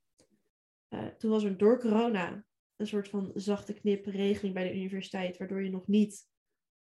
Eh, 0.88 1.06
toen 1.06 1.30
was 1.30 1.44
er 1.44 1.56
door 1.58 1.78
corona 1.80 2.44
een 2.76 2.86
soort 2.86 3.08
van 3.08 3.30
zachte 3.34 3.72
knip 3.72 4.06
regeling 4.06 4.54
bij 4.54 4.68
de 4.68 4.74
universiteit. 4.76 5.36
Waardoor 5.38 5.62
je 5.62 5.70
nog 5.70 5.86
niet 5.86 6.28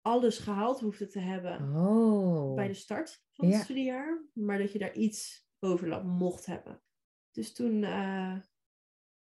alles 0.06 0.38
gehaald 0.38 0.80
hoefde 0.80 1.08
te 1.08 1.20
hebben 1.20 1.76
Oh. 1.76 2.56
bij 2.56 2.68
de 2.68 2.74
start 2.74 3.24
van 3.32 3.46
het 3.46 3.56
Ja. 3.56 3.62
studiejaar. 3.64 4.24
Maar 4.34 4.58
dat 4.58 4.72
je 4.72 4.80
daar 4.80 4.94
iets 4.96 5.48
overlap 5.60 6.04
mocht 6.04 6.46
hebben. 6.46 6.82
Dus 7.32 7.54
toen 7.54 7.84
eh, 7.84 8.38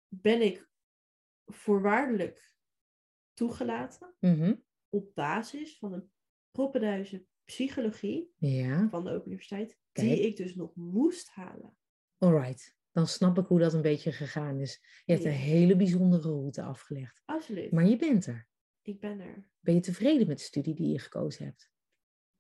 ben 0.09 0.43
ik 0.43 0.69
voorwaardelijk 1.47 2.55
toegelaten 3.33 4.15
Mhm. 4.21 4.55
op 4.89 5.15
basis 5.15 5.79
van 5.79 5.93
een 5.93 6.11
proppenduizen 6.51 7.27
psychologie 7.45 8.33
Ja, 8.37 8.89
van 8.89 9.05
de 9.05 9.11
Open 9.11 9.27
Universiteit. 9.27 9.79
Kijk. 9.93 10.09
Die 10.09 10.27
ik 10.27 10.37
dus 10.37 10.55
nog 10.55 10.75
moest 10.75 11.29
halen. 11.31 11.77
alright. 12.19 12.77
Dan 12.93 13.07
snap 13.07 13.39
ik 13.39 13.47
hoe 13.47 13.59
dat 13.59 13.73
een 13.75 13.83
beetje 13.83 14.13
gegaan 14.13 14.59
is. 14.61 14.81
Je 15.05 15.13
hebt 15.13 15.25
Ja. 15.25 15.31
een 15.31 15.37
hele 15.37 15.77
bijzondere 15.77 16.23
route 16.23 16.63
afgelegd. 16.63 17.23
Absoluut. 17.25 17.73
Maar 17.73 17.87
je 17.87 17.97
bent 17.97 18.27
er. 18.27 18.49
Ik 18.89 19.01
ben 19.01 19.21
er. 19.21 19.49
Ben 19.61 19.75
je 19.75 19.81
tevreden 19.81 20.27
met 20.27 20.39
de 20.39 20.45
studie 20.45 20.75
die 20.75 20.89
je 20.93 20.99
gekozen 20.99 21.45
hebt? 21.45 21.71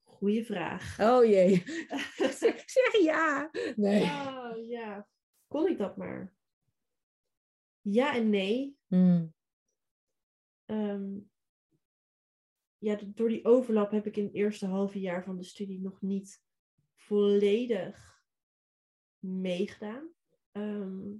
Goeie 0.03 0.45
vraag. 0.45 1.01
Oh 1.01 1.25
jee. 1.25 1.63
zeg 2.41 2.93
ja. 3.03 3.51
Nee. 3.77 4.03
Oh 4.03 4.69
ja, 4.69 5.09
kon 5.47 5.69
ik 5.69 5.79
dat 5.79 5.97
maar? 5.97 6.35
Ja 7.81 8.15
en 8.15 8.31
nee. 8.31 8.79
Hmm. 8.87 9.35
Ehm, 10.65 11.19
ja, 12.79 12.99
door 13.07 13.29
die 13.29 13.45
overlap 13.45 13.91
heb 13.91 14.07
ik 14.07 14.17
in 14.17 14.25
het 14.25 14.35
eerste 14.35 14.67
halve 14.67 15.01
jaar 15.01 15.25
van 15.25 15.37
de 15.37 15.45
studie 15.45 15.81
nog 15.81 16.01
niet 16.01 16.43
volledig 16.95 18.25
meegedaan. 19.19 20.09
Ehm, 20.53 21.17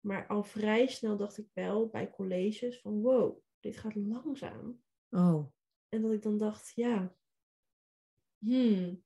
maar 0.00 0.26
al 0.26 0.42
vrij 0.42 0.86
snel 0.86 1.16
dacht 1.16 1.38
ik 1.38 1.48
wel 1.52 1.88
bij 1.88 2.10
colleges 2.10 2.80
van 2.80 3.00
wow, 3.00 3.44
dit 3.66 3.76
gaat 3.76 3.94
langzaam. 3.94 4.82
Oh. 5.10 5.52
En 5.88 6.02
dat 6.02 6.12
ik 6.12 6.22
dan 6.22 6.38
dacht, 6.38 6.72
ja, 6.74 7.16
hmm, 8.38 9.04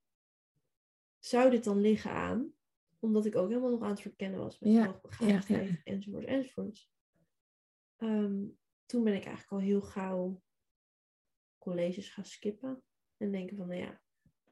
zou 1.18 1.50
dit 1.50 1.64
dan 1.64 1.80
liggen 1.80 2.11
aan? 2.11 2.52
Omdat 2.98 3.26
ik 3.26 3.36
ook 3.36 3.48
helemaal 3.48 3.70
nog 3.70 3.82
aan 3.82 3.90
het 3.90 4.00
verkennen 4.00 4.40
was 4.40 4.58
met 4.58 4.72
Ja, 4.72 4.86
hoogbegaafdheid 4.86 5.68
ja, 5.68 5.74
ja. 5.74 5.80
enzovoort 5.84 6.24
enzovoort. 6.24 6.90
Ehm, 7.96 8.46
toen 8.86 9.04
ben 9.04 9.14
ik 9.14 9.24
eigenlijk 9.24 9.52
al 9.52 9.58
heel 9.58 9.80
gauw 9.80 10.42
colleges 11.58 12.11
gaan 12.11 12.24
skippen. 12.24 12.82
En 13.16 13.32
denken 13.32 13.56
van, 13.56 13.68
nou 13.68 13.80
ja, 13.80 14.02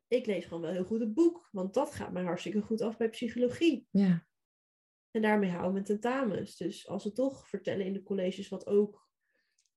ik 0.09 0.26
lees 0.26 0.44
gewoon 0.44 0.62
wel 0.62 0.72
heel 0.72 0.84
goed 0.84 1.00
het 1.00 1.14
boek. 1.14 1.48
Want 1.52 1.74
dat 1.74 1.94
gaat 1.94 2.12
mij 2.12 2.22
hartstikke 2.22 2.62
goed 2.62 2.80
af 2.80 2.96
bij 2.96 3.09
psychologie. 3.09 3.88
Ja. 3.90 4.26
En 5.11 5.22
daarmee 5.22 5.50
hou 5.50 5.66
ik 5.66 5.72
mijn 5.72 5.84
tentamens. 5.84 6.56
Dus 6.56 6.88
als 6.88 7.02
ze 7.02 7.12
toch 7.12 7.48
vertellen 7.48 7.86
in 7.86 7.92
de 7.92 8.02
colleges 8.02 8.48
wat 8.48 8.66
ook 8.66 9.07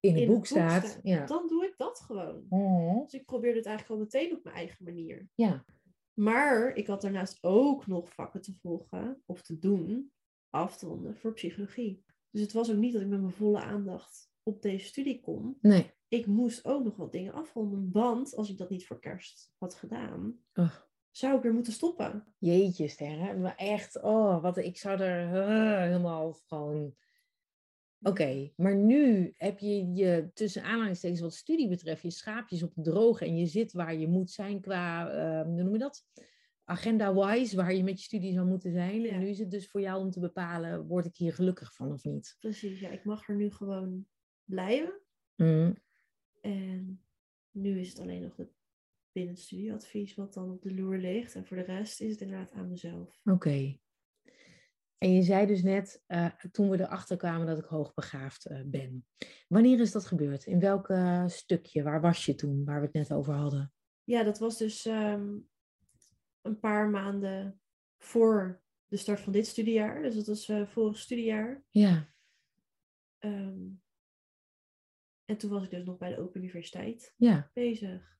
In 0.01 0.13
het 0.13 0.21
in 0.21 0.27
boek 0.27 0.45
staat. 0.45 0.99
Ja. 1.03 1.25
dan 1.25 1.47
doe 1.47 1.65
ik 1.65 1.73
dat 1.77 1.99
gewoon. 1.99 2.45
Oh. 2.49 3.01
Dus 3.03 3.13
ik 3.13 3.25
probeerde 3.25 3.57
het 3.57 3.65
eigenlijk 3.65 3.99
al 3.99 4.05
meteen 4.05 4.37
op 4.37 4.43
mijn 4.43 4.55
eigen 4.55 4.83
manier. 4.83 5.29
Ja. 5.35 5.65
Maar 6.13 6.75
ik 6.75 6.87
had 6.87 7.01
daarnaast 7.01 7.37
ook 7.41 7.87
nog 7.87 8.13
vakken 8.13 8.41
te 8.41 8.53
volgen 8.61 9.21
of 9.25 9.41
te 9.41 9.59
doen, 9.59 10.11
af 10.49 10.77
te 10.77 10.85
ronden 10.87 11.17
voor 11.17 11.33
psychologie. 11.33 12.03
Dus 12.29 12.41
het 12.41 12.53
was 12.53 12.71
ook 12.71 12.77
niet 12.77 12.93
dat 12.93 13.01
ik 13.01 13.07
met 13.07 13.21
mijn 13.21 13.33
volle 13.33 13.59
aandacht 13.61 14.29
op 14.43 14.61
deze 14.61 14.85
studie 14.85 15.19
kon. 15.21 15.57
Nee. 15.61 15.91
Ik 16.07 16.25
moest 16.25 16.65
ook 16.65 16.83
nog 16.83 16.95
wat 16.95 17.11
dingen 17.11 17.33
afronden, 17.33 17.89
want 17.91 18.35
als 18.35 18.49
ik 18.49 18.57
dat 18.57 18.69
niet 18.69 18.85
voor 18.85 18.99
kerst 18.99 19.53
had 19.57 19.75
gedaan, 19.75 20.39
Oh. 20.53 20.71
zou 21.11 21.35
ik 21.37 21.43
weer 21.43 21.53
moeten 21.53 21.73
stoppen. 21.73 22.33
Jeetje, 22.37 22.87
sterren. 22.87 23.41
Maar 23.41 23.55
echt, 23.55 24.01
oh, 24.01 24.41
wat 24.41 24.57
ik 24.57 24.77
zou 24.77 24.99
er 24.99 25.35
eh, 25.35 25.81
helemaal 25.81 26.33
gewoon. 26.33 26.95
Oké, 28.03 28.51
maar 28.55 28.75
nu 28.75 29.33
heb 29.37 29.59
je 29.59 29.93
je 29.93 30.29
tussen 30.33 30.63
aanhalingstekens 30.63 31.21
wat 31.21 31.33
studie 31.33 31.67
betreft, 31.69 32.01
je 32.01 32.11
schaapjes 32.11 32.63
op 32.63 32.75
het 32.75 32.83
droge 32.85 33.25
en 33.25 33.37
je 33.37 33.45
zit 33.45 33.71
waar 33.71 33.95
je 33.95 34.07
moet 34.07 34.31
zijn 34.31 34.61
qua, 34.61 35.09
eh, 35.09 35.45
hoe 35.45 35.63
noem 35.63 35.73
je 35.73 35.79
dat? 35.79 36.05
Agenda-wise, 36.63 37.55
waar 37.55 37.73
je 37.73 37.83
met 37.83 37.97
je 37.97 38.03
studie 38.03 38.33
zou 38.33 38.47
moeten 38.47 38.71
zijn. 38.71 39.01
Ja. 39.01 39.11
En 39.11 39.19
nu 39.19 39.27
is 39.27 39.39
het 39.39 39.51
dus 39.51 39.67
voor 39.67 39.81
jou 39.81 40.03
om 40.03 40.11
te 40.11 40.19
bepalen, 40.19 40.87
word 40.87 41.05
ik 41.05 41.15
hier 41.15 41.33
gelukkig 41.33 41.73
van 41.73 41.91
of 41.91 42.03
niet? 42.03 42.35
Precies, 42.39 42.79
ja, 42.79 42.89
ik 42.89 43.03
mag 43.03 43.29
er 43.29 43.35
nu 43.35 43.51
gewoon 43.51 44.05
blijven. 44.43 45.01
Mm, 45.35 45.77
En 46.41 47.03
nu 47.51 47.79
is 47.79 47.89
het 47.89 47.99
alleen 47.99 48.21
nog 48.21 48.37
het 48.37 48.51
binnen 49.11 49.33
het 49.33 49.43
studieadvies 49.43 50.15
wat 50.15 50.33
dan 50.33 50.51
op 50.51 50.61
de 50.61 50.73
loer 50.73 50.97
ligt. 50.97 51.35
En 51.35 51.45
voor 51.45 51.57
de 51.57 51.63
rest 51.63 52.01
is 52.01 52.11
het 52.11 52.21
inderdaad 52.21 52.51
aan 52.51 52.69
mezelf. 52.69 53.21
Oké. 53.23 53.79
En 55.01 55.13
je 55.13 55.21
zei 55.21 55.45
dus 55.45 55.63
net, 55.63 56.03
eh, 56.07 56.27
toen 56.51 56.69
we 56.69 56.79
erachter 56.79 57.17
kwamen 57.17 57.47
dat 57.47 57.57
ik 57.57 57.65
hoogbegaafd 57.65 58.45
eh, 58.45 58.61
ben. 58.65 59.05
Wanneer 59.47 59.79
is 59.79 59.91
dat 59.91 60.05
gebeurd? 60.05 60.45
In 60.45 60.59
welk 60.59 60.89
eh, 60.89 61.27
stukje? 61.27 61.83
Waar 61.83 62.01
was 62.01 62.25
je 62.25 62.35
toen, 62.35 62.65
waar 62.65 62.79
we 62.79 62.85
het 62.85 62.95
net 62.95 63.13
over 63.13 63.33
hadden? 63.33 63.73
Ja, 64.03 64.23
dat 64.23 64.39
was 64.39 64.57
dus 64.57 64.85
ehm, 64.85 65.37
een 66.41 66.59
paar 66.59 66.89
maanden 66.89 67.61
voor 67.97 68.61
de 68.87 68.97
start 68.97 69.19
van 69.19 69.33
dit 69.33 69.47
studiejaar. 69.47 70.01
Dus 70.01 70.15
dat 70.15 70.27
was 70.27 70.51
vorig 70.71 70.97
studiejaar. 70.97 71.63
Ja, 71.69 72.11
Ehm, 73.21 73.67
en 75.25 75.37
toen 75.37 75.49
was 75.49 75.63
ik 75.63 75.69
dus 75.69 75.83
nog 75.83 75.97
bij 75.97 76.09
de 76.09 76.21
Open 76.21 76.41
Universiteit 76.41 77.13
ja. 77.17 77.49
bezig. 77.53 78.19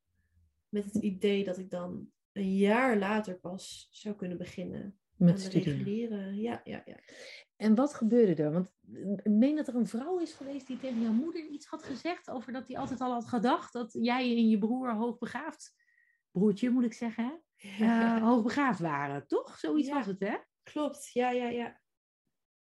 Met 0.70 0.84
het 0.84 0.96
idee 0.96 1.44
dat 1.44 1.58
ik 1.58 1.70
dan 1.70 2.12
een 2.32 2.56
jaar 2.58 2.98
later 2.98 3.40
pas 3.40 3.88
zou 3.92 4.16
kunnen 4.16 4.38
beginnen 4.38 5.00
Met 5.26 5.48
reguliere. 5.48 6.36
Ja, 6.36 6.62
ja, 6.64 6.82
ja. 6.86 7.00
En 7.56 7.76
wat 7.76 7.94
gebeurde 7.94 8.44
er? 8.44 8.52
Want 8.52 8.74
ik 9.24 9.32
meen 9.32 9.56
dat 9.56 9.68
er 9.68 9.76
een 9.76 9.88
vrouw 9.88 10.20
is 10.20 10.34
geweest 10.34 10.68
die 10.68 10.78
tegen 10.78 11.02
jouw 11.02 11.12
moeder 11.12 11.46
iets 11.46 11.66
had 11.66 11.84
gezegd 11.84 12.30
over 12.30 12.54
dat 12.54 12.68
hij 12.68 12.78
altijd 12.78 13.02
al 13.02 13.12
had 13.12 13.26
gedacht 13.28 13.74
dat 13.74 13.94
jij 13.94 14.36
en 14.38 14.50
je 14.50 14.58
broer 14.58 14.94
hoogbegaafd, 14.96 15.76
broertje 16.32 16.70
moet 16.70 16.84
ik 16.84 16.94
zeggen, 16.94 17.24
hè? 17.26 17.34
Eh, 17.86 18.24
hoogbegaafd 18.24 18.80
waren, 18.80 19.28
toch? 19.28 19.58
Zoiets 19.58 19.88
Ja. 19.88 19.94
was 19.94 20.06
het, 20.06 20.20
hè? 20.20 20.38
Klopt, 20.64 21.10
ja, 21.14 21.32
ja, 21.32 21.50
ja. 21.50 21.82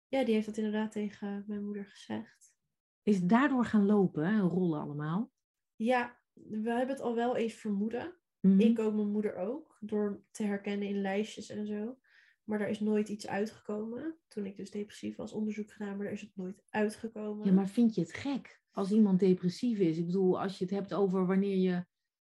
Ja, 0.09 0.25
die 0.25 0.35
heeft 0.35 0.47
dat 0.47 0.57
inderdaad 0.57 0.93
tegen 0.93 1.45
mijn 1.47 1.65
moeder 1.65 1.87
gezegd. 1.87 2.55
Is 3.03 3.17
het 3.17 3.29
daardoor 3.29 3.65
gaan 3.65 3.87
lopen, 3.87 4.27
hè? 4.27 4.41
rollen 4.41 4.81
allemaal. 4.81 5.33
Ja, 5.77 6.21
we 6.33 6.71
hebben 6.71 6.89
het 6.89 7.01
al 7.01 7.15
wel 7.15 7.37
eens 7.37 7.55
vermoeden. 7.55 8.17
Mhm. 8.41 8.61
Ik 8.61 8.79
ook, 8.79 8.95
mijn 8.95 9.11
moeder 9.11 9.37
ook. 9.37 9.77
Door 9.81 10.25
te 10.31 10.43
herkennen 10.43 10.89
in 10.89 11.01
lijstjes 11.01 11.51
en 11.51 11.67
zo. 11.67 11.99
Maar 12.45 12.59
daar 12.59 12.69
is 12.71 12.81
nooit 12.81 13.09
iets 13.09 13.27
uitgekomen. 13.27 14.15
Toen 14.29 14.47
ik 14.47 14.57
dus 14.57 14.71
depressief 14.71 15.17
was, 15.17 15.33
onderzoek 15.33 15.71
gedaan, 15.73 15.97
maar 15.97 16.05
daar 16.05 16.13
is 16.15 16.21
het 16.21 16.37
nooit 16.37 16.63
uitgekomen. 16.71 17.47
Ja, 17.47 17.53
maar 17.53 17.69
vind 17.69 17.95
je 17.95 18.01
het 18.01 18.13
gek 18.13 18.63
als 18.71 18.91
iemand 18.91 19.21
depressief 19.21 19.79
is? 19.79 19.99
Ik 19.99 20.07
bedoel, 20.07 20.41
als 20.41 20.59
je 20.59 20.65
het 20.65 20.75
hebt 20.75 20.95
over 20.95 21.27
wanneer 21.27 21.57
je 21.57 21.85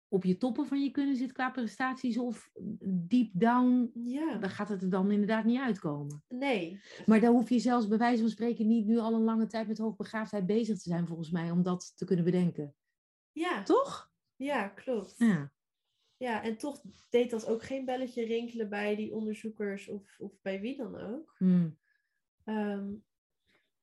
op 0.08 0.24
je 0.24 0.36
toppen 0.36 0.66
van 0.66 0.82
je 0.82 0.90
kunnen 0.90 1.16
zit 1.16 1.32
qua 1.32 1.50
prestaties 1.50 2.18
of 2.18 2.50
deep 2.84 3.30
down, 3.32 3.90
Ja, 3.94 4.38
dan 4.38 4.50
gaat 4.50 4.68
het 4.68 4.82
er 4.82 4.90
dan 4.90 5.10
inderdaad 5.10 5.44
niet 5.44 5.60
uitkomen. 5.60 6.24
nee. 6.28 6.80
Maar 7.06 7.20
dan 7.20 7.34
hoef 7.34 7.48
je 7.48 7.58
zelfs 7.58 7.88
bij 7.88 7.98
wijze 7.98 8.20
van 8.20 8.30
spreken 8.30 8.66
niet 8.66 8.86
nu 8.86 8.98
al 8.98 9.14
een 9.14 9.24
lange 9.24 9.46
tijd 9.46 9.68
met 9.68 9.78
hoogbegaafdheid 9.78 10.46
bezig 10.46 10.76
te 10.78 10.88
zijn 10.88 11.06
volgens 11.06 11.30
mij, 11.30 11.50
om 11.50 11.62
dat 11.62 11.92
te 11.96 12.04
kunnen 12.04 12.24
bedenken. 12.24 12.74
Ja, 13.32 13.62
Toch? 13.62 14.10
ja 14.36 14.68
klopt. 14.68 15.14
Ja. 15.18 15.52
Ja, 16.16 16.42
en 16.42 16.56
toch 16.56 16.82
deed 17.10 17.30
dat 17.30 17.46
ook 17.46 17.62
geen 17.62 17.84
belletje 17.84 18.24
rinkelen 18.24 18.68
bij 18.68 18.96
die 18.96 19.14
onderzoekers 19.14 19.88
of, 19.88 20.16
of 20.18 20.40
bij 20.42 20.60
wie 20.60 20.76
dan 20.76 20.96
ook. 20.96 21.34
Hm. 21.38 21.68
Ehm, 22.44 22.92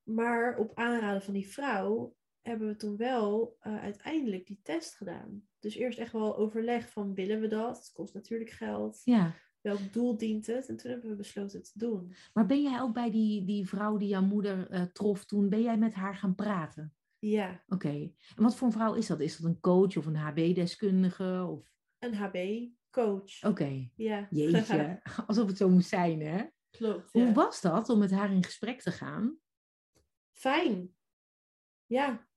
maar 0.04 0.58
op 0.58 0.72
aanraden 0.76 1.22
van 1.22 1.34
die 1.34 1.48
vrouw 1.48 2.16
hebben 2.42 2.68
we 2.68 2.76
toen 2.76 2.98
wel 2.98 3.58
eh, 3.60 3.82
uiteindelijk 3.82 4.48
die 4.48 4.60
test 4.64 4.96
gedaan. 4.96 5.48
Dus 5.60 5.76
eerst 5.76 6.00
echt 6.00 6.12
wel 6.12 6.38
overleg 6.38 6.90
van 6.90 7.14
willen 7.14 7.40
we 7.40 7.48
dat? 7.48 7.78
Het 7.78 7.92
kost 7.94 8.14
natuurlijk 8.14 8.50
geld. 8.50 9.02
ja. 9.04 9.36
Welk 9.62 9.94
doel 9.94 10.18
dient 10.18 10.48
het? 10.48 10.70
En 10.70 10.78
toen 10.78 10.92
hebben 10.92 11.10
we 11.10 11.16
besloten 11.16 11.60
het 11.60 11.72
te 11.72 11.80
doen. 11.80 12.16
Maar 12.34 12.46
ben 12.46 12.62
jij 12.62 12.82
ook 12.82 12.94
bij 12.94 13.12
die, 13.12 13.46
die 13.46 13.68
vrouw 13.68 13.98
die 13.98 14.08
jouw 14.08 14.26
moeder 14.26 14.70
eh, 14.70 14.82
trof 14.82 15.26
toen, 15.26 15.50
ben 15.50 15.62
jij 15.62 15.78
met 15.78 15.94
haar 15.94 16.16
gaan 16.16 16.36
praten? 16.36 16.94
Ja, 17.20 17.64
Oké. 17.68 18.12
En 18.36 18.44
wat 18.44 18.56
voor 18.56 18.68
een 18.68 18.74
vrouw 18.74 18.94
is 18.94 19.08
dat? 19.08 19.20
Is 19.20 19.38
dat 19.38 19.50
een 19.50 19.60
coach 19.60 19.98
of 19.98 20.06
een 20.06 20.16
HB-deskundige? 20.16 21.48
Of... 21.50 21.73
een 22.04 22.16
HB-coach. 22.16 23.44
Oké. 23.44 23.90
Ja, 23.96 24.28
Jeetje, 24.30 25.02
alsof 25.28 25.48
het 25.48 25.58
zo 25.58 25.70
moest 25.70 25.90
zijn, 25.90 26.22
hè? 26.22 26.44
klopt. 26.70 27.12
Hoe 27.12 27.22
Ja. 27.22 27.34
was 27.34 27.62
dat 27.62 27.90
om 27.90 28.00
met 28.00 28.12
haar 28.12 28.32
in 28.32 28.44
gesprek 28.44 28.82
te 28.82 28.92
gaan? 28.92 29.38
Fijn. 30.32 30.96
Ja, 31.86 32.28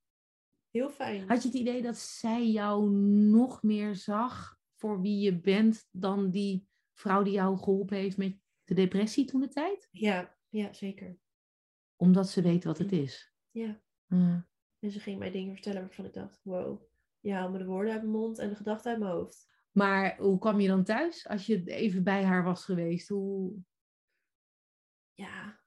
heel 0.71 0.91
fijn. 0.91 1.29
Had 1.29 1.43
je 1.43 1.49
het 1.49 1.57
idee 1.57 1.83
dat 1.83 1.97
zij 1.97 2.47
jou 2.51 2.91
nog 3.31 3.62
meer 3.62 3.95
zag 3.95 4.59
voor 4.75 5.01
wie 5.01 5.19
je 5.21 5.41
bent 5.41 5.89
dan 5.91 6.31
die 6.31 6.69
vrouw 6.93 7.23
die 7.23 7.33
jou 7.33 7.59
geholpen 7.59 7.97
heeft 7.97 8.17
met 8.17 8.39
de 8.64 8.75
depressie 8.75 9.25
toen 9.25 9.41
de 9.41 9.49
tijd? 9.49 9.89
Ja, 9.91 10.37
ja, 10.49 10.73
zeker. 10.73 11.19
Omdat 11.97 12.29
ze 12.31 12.43
weet 12.43 12.64
wat 12.64 12.79
het 12.79 12.93
is. 12.93 13.33
Ja. 13.51 13.81
En 14.79 14.91
ze 14.91 15.01
ging 15.01 15.19
mij 15.19 15.31
dingen 15.31 15.53
vertellen 15.55 15.81
waarvan 15.81 16.05
ik 16.05 16.12
dacht, 16.12 16.41
wow, 16.43 16.83
je 17.21 17.33
haalt 17.33 17.53
me 17.53 17.59
de 17.59 17.64
woorden 17.64 17.93
uit 17.93 18.03
mijn 18.03 18.14
mond 18.14 18.39
en 18.39 18.49
de 18.49 18.55
gedachten 18.55 18.91
uit 18.91 19.01
mijn 19.01 19.11
hoofd. 19.12 19.55
Maar 19.77 20.16
hoe 20.18 20.39
kwam 20.39 20.61
je 20.61 20.68
dan 20.68 20.85
thuis 20.85 21.29
als 21.29 21.47
je 21.47 21.64
even 21.64 22.05
bij 22.05 22.24
haar 22.24 22.45
was 22.45 22.64
geweest? 22.64 23.09
Hoe... 23.09 23.57
Ja, 25.14 25.61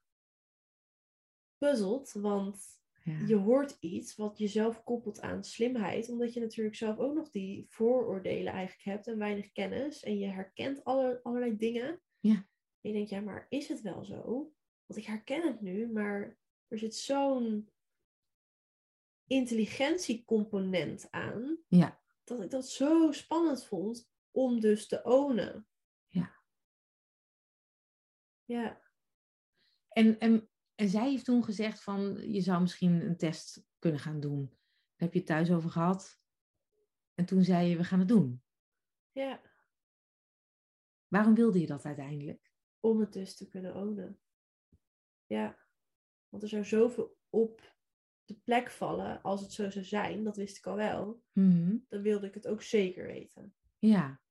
puzzeld, 1.57 2.12
want 2.12 2.78
Ja. 3.03 3.20
je 3.26 3.36
hoort 3.36 3.78
iets 3.80 4.16
wat 4.16 4.38
je 4.38 4.47
zelf 4.47 4.84
koppelt 4.84 5.22
aan 5.22 5.43
slimheid, 5.43 6.10
omdat 6.10 6.34
je 6.34 6.39
natuurlijk 6.39 6.76
zelf 6.76 6.97
ook 6.97 7.14
nog 7.16 7.30
die 7.30 7.66
vooroordelen 7.70 8.53
eigenlijk 8.53 8.84
hebt 8.84 9.07
en 9.07 9.18
weinig 9.18 9.51
kennis 9.51 10.03
en 10.03 10.18
je 10.20 10.28
herkent 10.28 10.84
alle, 10.84 11.20
allerlei 11.24 11.57
dingen. 11.57 12.01
Ja. 12.20 12.34
En 12.82 12.89
je 12.89 12.93
denkt, 12.93 13.10
ja, 13.10 13.20
maar 13.22 13.45
is 13.49 13.68
het 13.68 13.82
wel 13.82 14.05
zo? 14.05 14.53
Want 14.86 14.99
ik 14.99 15.05
herken 15.05 15.47
het 15.47 15.62
nu, 15.62 15.91
maar 15.91 16.38
er 16.68 16.78
zit 16.78 16.95
zo'n 16.95 17.70
intelligentiecomponent 19.28 21.07
aan, 21.12 21.57
Ja. 21.68 21.99
Dat 22.30 22.41
ik 22.41 22.49
dat 22.49 22.69
zo 22.69 23.11
spannend 23.11 23.65
vond 23.65 24.11
om 24.32 24.59
dus 24.59 24.88
te 24.88 25.03
ownen. 25.03 25.67
Ja. 26.07 26.38
Ja, 28.43 28.82
En, 29.89 30.19
en, 30.19 30.49
en 30.75 30.89
zij 30.89 31.09
heeft 31.09 31.25
toen 31.25 31.43
gezegd 31.43 31.84
van, 31.84 32.32
je 32.32 32.41
zou 32.41 32.61
misschien 32.61 33.01
een 33.05 33.17
test 33.17 33.63
kunnen 33.80 33.99
gaan 33.99 34.19
doen. 34.19 34.45
Daar 34.49 35.07
heb 35.07 35.13
je 35.13 35.19
het 35.19 35.27
thuis 35.27 35.51
over 35.51 35.69
gehad. 35.69 36.21
En 37.13 37.25
toen 37.25 37.43
zei 37.43 37.69
je, 37.69 37.77
we 37.77 37.84
gaan 37.84 37.99
het 37.99 38.07
doen. 38.07 38.43
ja. 39.11 39.41
Waarom 41.07 41.36
wilde 41.36 41.59
je 41.59 41.67
dat 41.67 41.86
uiteindelijk? 41.86 42.53
om 42.80 42.99
het 42.99 43.13
dus 43.13 43.36
te 43.36 43.47
kunnen 43.47 43.75
ownen. 43.75 44.21
Ja, 45.25 45.67
want 46.30 46.43
er 46.43 46.49
zou 46.49 46.63
zoveel 46.63 47.17
op 47.30 47.77
de 48.30 48.39
plek 48.43 48.69
vallen 48.69 49.21
als 49.21 49.41
het 49.41 49.53
zo 49.53 49.69
zou 49.69 49.86
zijn, 49.86 50.23
dat 50.23 50.36
wist 50.36 50.57
ik 50.57 50.65
al 50.65 50.75
wel. 50.75 51.21
Mhm. 51.32 51.77
Dan 51.88 52.01
wilde 52.01 52.27
ik 52.27 52.34
het 52.34 52.47
ook 52.47 52.61
zeker 52.61 53.05
weten. 53.05 53.53
Ja. 53.80 54.21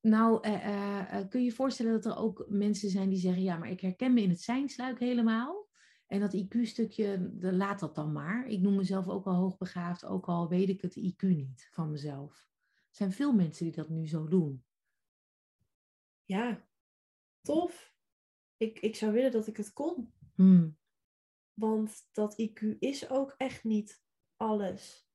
Nou, 0.00 0.42
eh, 0.42 0.66
eh, 0.66 1.18
eh, 1.18 1.28
kun 1.28 1.40
je 1.40 1.46
je 1.46 1.52
voorstellen 1.52 1.92
dat 1.92 2.04
er 2.04 2.16
ook 2.16 2.46
mensen 2.48 2.90
zijn 2.90 3.08
die 3.08 3.18
zeggen, 3.18 3.42
ja, 3.42 3.56
maar 3.56 3.70
ik 3.70 3.80
herken 3.80 4.14
me 4.14 4.22
in 4.22 4.30
het 4.30 4.40
zijnsluik 4.40 4.98
helemaal. 4.98 5.68
En 6.06 6.20
dat 6.20 6.34
IQ-stukje, 6.34 7.32
laat 7.40 7.80
dat 7.80 7.94
dan 7.94 8.12
maar. 8.12 8.46
Ik 8.46 8.60
noem 8.60 8.76
mezelf 8.76 9.08
ook 9.08 9.26
al 9.26 9.34
hoogbegaafd, 9.34 10.04
ook 10.04 10.26
al 10.26 10.48
weet 10.48 10.68
ik 10.68 10.82
het 10.82 10.96
IQ 10.96 11.22
niet 11.26 11.68
van 11.70 11.90
mezelf. 11.90 12.48
Er 12.72 12.96
zijn 12.96 13.12
veel 13.12 13.32
mensen 13.32 13.64
die 13.64 13.74
dat 13.74 13.88
nu 13.88 14.08
zo 14.08 14.28
doen. 14.28 14.64
Ja, 16.24 16.66
tof. 17.40 17.94
Ik, 18.56 18.78
ik 18.78 18.96
zou 18.96 19.12
willen 19.12 19.32
dat 19.32 19.46
ik 19.46 19.56
het 19.56 19.72
kon. 19.72 20.12
Hmm. 20.34 20.78
Want 21.60 22.08
dat 22.12 22.42
IQ 22.42 22.78
is 22.78 23.10
ook 23.10 23.34
echt 23.36 23.64
niet 23.64 24.02
alles. 24.36 25.08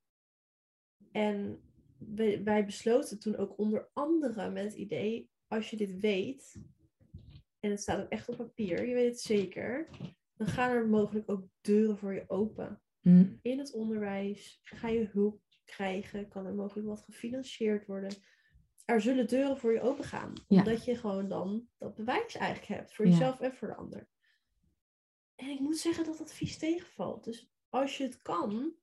En 1.12 1.62
wij, 1.98 2.44
wij 2.44 2.66
besloten 2.66 3.20
toen 3.20 3.36
ook 3.36 3.58
onder 3.58 3.90
andere 3.94 4.50
met 4.50 4.64
het 4.64 4.74
idee, 4.74 5.30
als 5.48 5.70
je 5.70 5.78
dit 5.78 6.00
weet, 6.00 6.56
en 7.60 7.70
het 7.70 7.82
staat 7.82 8.04
ook 8.04 8.10
echt 8.10 8.30
op 8.30 8.38
papier, 8.38 8.88
je 8.88 8.94
weet 8.94 9.12
het 9.12 9.22
zeker, 9.22 9.90
dan 10.38 10.48
gaan 10.48 10.72
er 10.72 10.88
mogelijk 10.88 11.30
ook 11.30 11.48
deuren 11.62 11.98
voor 11.98 12.14
je 12.14 12.24
open. 12.28 12.82
Hmm. 13.02 13.40
In 13.42 13.58
het 13.60 13.74
onderwijs 13.74 14.60
ga 14.64 14.88
je 14.88 15.06
hulp 15.12 15.42
krijgen, 15.66 16.28
kan 16.28 16.46
er 16.46 16.54
mogelijk 16.54 16.88
wat 16.88 17.02
gefinancierd 17.04 17.86
worden. 17.86 18.12
Er 18.86 19.02
zullen 19.02 19.28
deuren 19.28 19.58
voor 19.58 19.74
je 19.74 19.82
open 19.82 20.04
gaan, 20.04 20.34
Ja. 20.48 20.58
omdat 20.58 20.86
je 20.86 20.96
gewoon 20.96 21.30
dan 21.30 21.68
dat 21.78 21.96
bewijs 21.96 22.36
eigenlijk 22.36 22.68
hebt, 22.68 22.96
voor 22.96 23.06
Ja. 23.06 23.12
jezelf 23.12 23.40
en 23.40 23.54
voor 23.54 23.68
de 23.68 23.76
ander. 23.76 24.08
En 25.36 25.50
ik 25.50 25.60
moet 25.60 25.78
zeggen 25.78 26.06
dat 26.06 26.18
dat 26.18 26.34
vies 26.34 26.58
tegenvalt. 26.58 27.24
Dus 27.24 27.52
als 27.70 27.98
je 27.98 28.04
het 28.04 28.22
kan, 28.22 28.76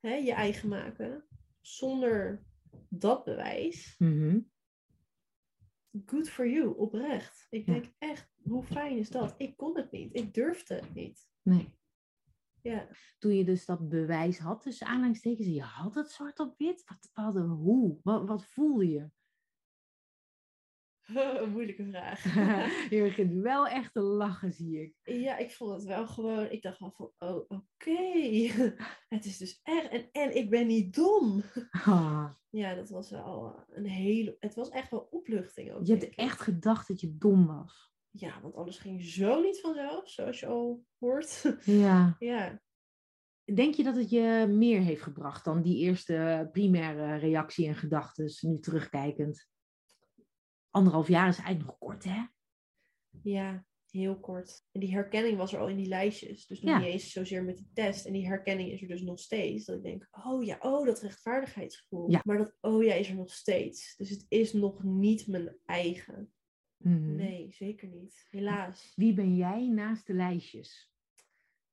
hè, 0.00 0.14
je 0.14 0.32
eigen 0.32 0.68
maken, 0.68 1.28
zonder 1.60 2.44
dat 2.88 3.24
bewijs, 3.24 3.94
Mhm. 3.98 4.40
good 6.06 6.28
for 6.30 6.48
you, 6.48 6.76
oprecht. 6.76 7.46
Ik 7.50 7.66
Ja. 7.66 7.72
denk 7.72 7.92
echt, 7.98 8.32
hoe 8.42 8.62
fijn 8.64 8.96
is 8.98 9.10
dat? 9.10 9.34
Ik 9.36 9.56
kon 9.56 9.76
het 9.76 9.90
niet, 9.90 10.16
ik 10.16 10.34
durfde 10.34 10.74
het 10.74 10.94
niet. 10.94 11.28
Nee. 11.42 11.78
Ja, 12.62 12.88
Toen 13.18 13.34
je 13.34 13.44
dus 13.44 13.64
dat 13.64 13.88
bewijs 13.88 14.38
had, 14.38 14.62
tussen 14.62 14.86
aanhalingstekens, 14.86 15.46
en 15.46 15.52
je 15.54 15.62
had 15.62 15.94
het 15.94 16.10
zwart 16.10 16.38
op 16.38 16.58
wit. 16.58 16.84
Wat, 16.84 17.10
wat, 17.34 17.44
hoe? 17.46 17.98
Wat, 18.02 18.26
wat 18.28 18.44
voelde 18.46 18.88
je? 18.88 19.10
een 21.42 21.50
moeilijke 21.50 21.84
vraag. 21.84 22.24
je 22.90 23.02
begint 23.02 23.32
wel 23.32 23.68
echt 23.68 23.92
te 23.92 24.00
lachen, 24.00 24.52
zie 24.52 24.82
ik. 24.82 24.94
Ja, 25.02 25.36
ik 25.36 25.50
vond 25.50 25.72
het 25.72 25.84
wel 25.84 26.06
gewoon. 26.06 26.50
Ik 26.50 26.62
dacht 26.62 26.78
wel 26.78 26.92
van, 26.96 27.12
oh, 27.18 27.44
oké. 27.48 28.00
Het 29.14 29.24
is 29.24 29.38
dus 29.38 29.60
echt. 29.62 29.90
En, 29.90 30.08
en 30.12 30.36
ik 30.36 30.50
ben 30.50 30.66
niet 30.66 30.94
dom. 30.94 31.42
Ah, 31.70 32.30
Ja, 32.50 32.74
dat 32.74 32.90
was 32.90 33.10
wel 33.10 33.64
een 33.68 33.86
hele. 33.86 34.36
Het 34.38 34.54
was 34.54 34.68
echt 34.68 34.90
wel 34.90 35.08
opluchting 35.10 35.72
ook. 35.72 35.86
je 35.86 35.92
hebt 35.92 36.14
echt 36.14 36.40
gedacht 36.40 36.88
dat 36.88 37.00
je 37.00 37.16
dom 37.16 37.46
was. 37.46 37.92
Ja, 38.10 38.40
want 38.42 38.54
alles 38.54 38.78
ging 38.78 39.02
zo 39.02 39.40
niet 39.40 39.60
vanzelf, 39.60 40.10
zoals 40.10 40.40
je 40.40 40.46
al 40.46 40.84
hoort. 40.98 41.56
Ja. 41.64 42.16
ja. 42.18 42.60
Denk 43.54 43.74
je 43.74 43.82
dat 43.82 43.96
het 43.96 44.10
je 44.10 44.46
meer 44.48 44.80
heeft 44.80 45.02
gebracht 45.02 45.44
dan 45.44 45.62
die 45.62 45.76
eerste 45.76 46.48
primaire 46.52 47.16
reactie 47.16 47.66
en 47.66 47.74
gedachten, 47.74 48.32
nu 48.40 48.58
terugkijkend? 48.58 49.48
Anderhalf 50.70 51.08
jaar 51.08 51.28
is 51.28 51.38
eigenlijk 51.38 51.66
nog 51.66 51.78
kort, 51.78 52.04
hè? 52.04 52.22
ja, 53.22 53.64
heel 53.90 54.20
kort. 54.20 54.66
En 54.72 54.80
die 54.80 54.92
herkenning 54.94 55.36
was 55.36 55.52
er 55.52 55.60
al 55.60 55.68
in 55.68 55.76
die 55.76 55.88
lijstjes. 55.88 56.46
Dus 56.46 56.60
nog 56.60 56.70
Ja. 56.74 56.78
niet 56.78 56.88
eens 56.88 57.12
zozeer 57.12 57.44
met 57.44 57.56
die 57.56 57.70
test. 57.72 58.06
En 58.06 58.12
die 58.12 58.26
herkenning 58.26 58.70
is 58.70 58.82
er 58.82 58.88
dus 58.88 59.02
nog 59.02 59.18
steeds. 59.18 59.64
Dat 59.64 59.76
ik 59.76 59.82
denk, 59.82 60.08
oh 60.10 60.44
ja, 60.44 60.58
oh, 60.60 60.86
dat 60.86 61.00
rechtvaardigheidsgevoel. 61.00 62.10
Ja. 62.10 62.20
Maar 62.24 62.38
dat 62.38 62.56
oh 62.60 62.82
ja 62.84 62.94
is 62.94 63.08
er 63.08 63.16
nog 63.16 63.32
steeds. 63.32 63.96
Dus 63.96 64.10
het 64.10 64.26
is 64.28 64.52
nog 64.52 64.82
niet 64.82 65.26
mijn 65.26 65.56
eigen. 65.64 66.32
Mhm. 66.76 67.14
Nee, 67.14 67.52
zeker 67.52 67.88
niet. 67.88 68.26
Helaas. 68.30 68.92
Wie 68.96 69.14
ben 69.14 69.36
jij 69.36 69.66
naast 69.68 70.06
de 70.06 70.14
lijstjes? 70.14 70.92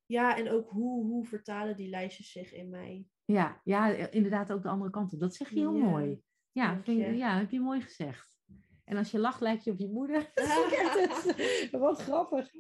Ja, 0.05 0.37
en 0.37 0.49
ook 0.49 0.69
hoe, 0.69 1.05
hoe 1.05 1.25
vertalen 1.25 1.75
die 1.75 1.89
lijstjes 1.89 2.31
zich 2.31 2.53
in 2.53 2.69
mij? 2.69 3.05
Ja, 3.25 3.61
ja, 3.63 3.95
inderdaad 4.11 4.51
ook 4.51 4.63
de 4.63 4.69
andere 4.69 4.91
kant 4.91 5.13
op. 5.13 5.19
Dat 5.19 5.35
zeg 5.35 5.49
je 5.49 5.55
heel 5.59 5.75
Ja, 5.75 5.83
mooi. 5.89 6.21
Ja, 6.51 6.81
vind, 6.83 7.17
ja, 7.17 7.37
heb 7.37 7.51
je 7.51 7.59
mooi 7.59 7.81
gezegd. 7.81 8.36
En 8.88 8.97
als 8.97 9.11
je 9.11 9.19
lacht, 9.19 9.41
lijkt 9.41 9.63
je 9.63 9.71
op 9.71 9.77
je 9.79 9.88
moeder. 9.88 10.31
Wat 11.71 12.01
grappig. 12.01 12.51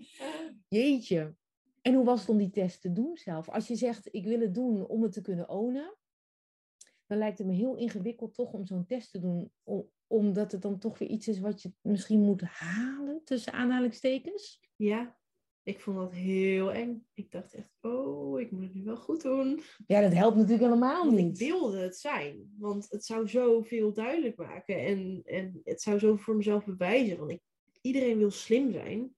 Jeetje. 0.67 1.35
En 1.81 1.93
hoe 1.93 2.05
was 2.05 2.19
het 2.19 2.29
om 2.29 2.37
die 2.37 2.49
test 2.49 2.81
te 2.81 2.93
doen 2.93 3.17
zelf? 3.17 3.49
Als 3.49 3.67
je 3.67 3.75
zegt, 3.75 4.07
ik 4.11 4.25
wil 4.25 4.39
het 4.39 4.53
doen 4.53 4.87
om 4.87 5.03
het 5.03 5.11
te 5.11 5.21
kunnen 5.21 5.49
ownen, 5.49 5.97
dan 7.05 7.17
lijkt 7.17 7.37
het 7.37 7.47
me 7.47 7.53
heel 7.53 7.75
ingewikkeld 7.75 8.33
toch 8.33 8.53
om 8.53 8.65
zo'n 8.65 8.85
test 8.85 9.11
te 9.11 9.19
doen, 9.19 9.51
om- 9.63 9.89
omdat 10.07 10.51
het 10.51 10.61
dan 10.61 10.79
toch 10.79 10.97
weer 10.97 11.09
iets 11.09 11.27
is 11.27 11.39
wat 11.39 11.61
je 11.61 11.73
misschien 11.81 12.21
moet 12.21 12.41
halen, 12.41 13.21
tussen 13.23 13.53
aanhalingstekens. 13.53 14.59
Ja, 14.75 15.17
Ik 15.67 15.79
vond 15.79 15.97
dat 15.97 16.11
heel 16.13 16.73
eng. 16.73 17.05
Ik 17.13 17.31
dacht 17.31 17.53
echt, 17.53 17.69
oh, 17.81 18.39
ik 18.39 18.51
moet 18.51 18.63
het 18.63 18.73
nu 18.73 18.83
wel 18.83 18.97
goed 18.97 19.21
doen. 19.21 19.61
Ja, 19.87 20.01
dat 20.01 20.13
helpt 20.13 20.35
natuurlijk 20.35 20.63
helemaal 20.63 21.05
Want 21.05 21.17
niet. 21.17 21.41
ik 21.41 21.47
wilde 21.47 21.77
het 21.77 21.97
zijn. 21.97 22.53
Want 22.57 22.89
het 22.89 23.05
zou 23.05 23.27
zoveel 23.27 23.93
duidelijk 23.93 24.37
maken. 24.37 24.79
En, 24.85 25.21
en 25.25 25.61
het 25.63 25.81
zou 25.81 25.99
zo 25.99 26.15
voor 26.15 26.35
mezelf 26.35 26.65
bewijzen. 26.65 27.17
Want 27.17 27.31
ik, 27.31 27.41
iedereen 27.81 28.17
wil 28.17 28.31
slim 28.31 28.71
zijn. 28.71 29.15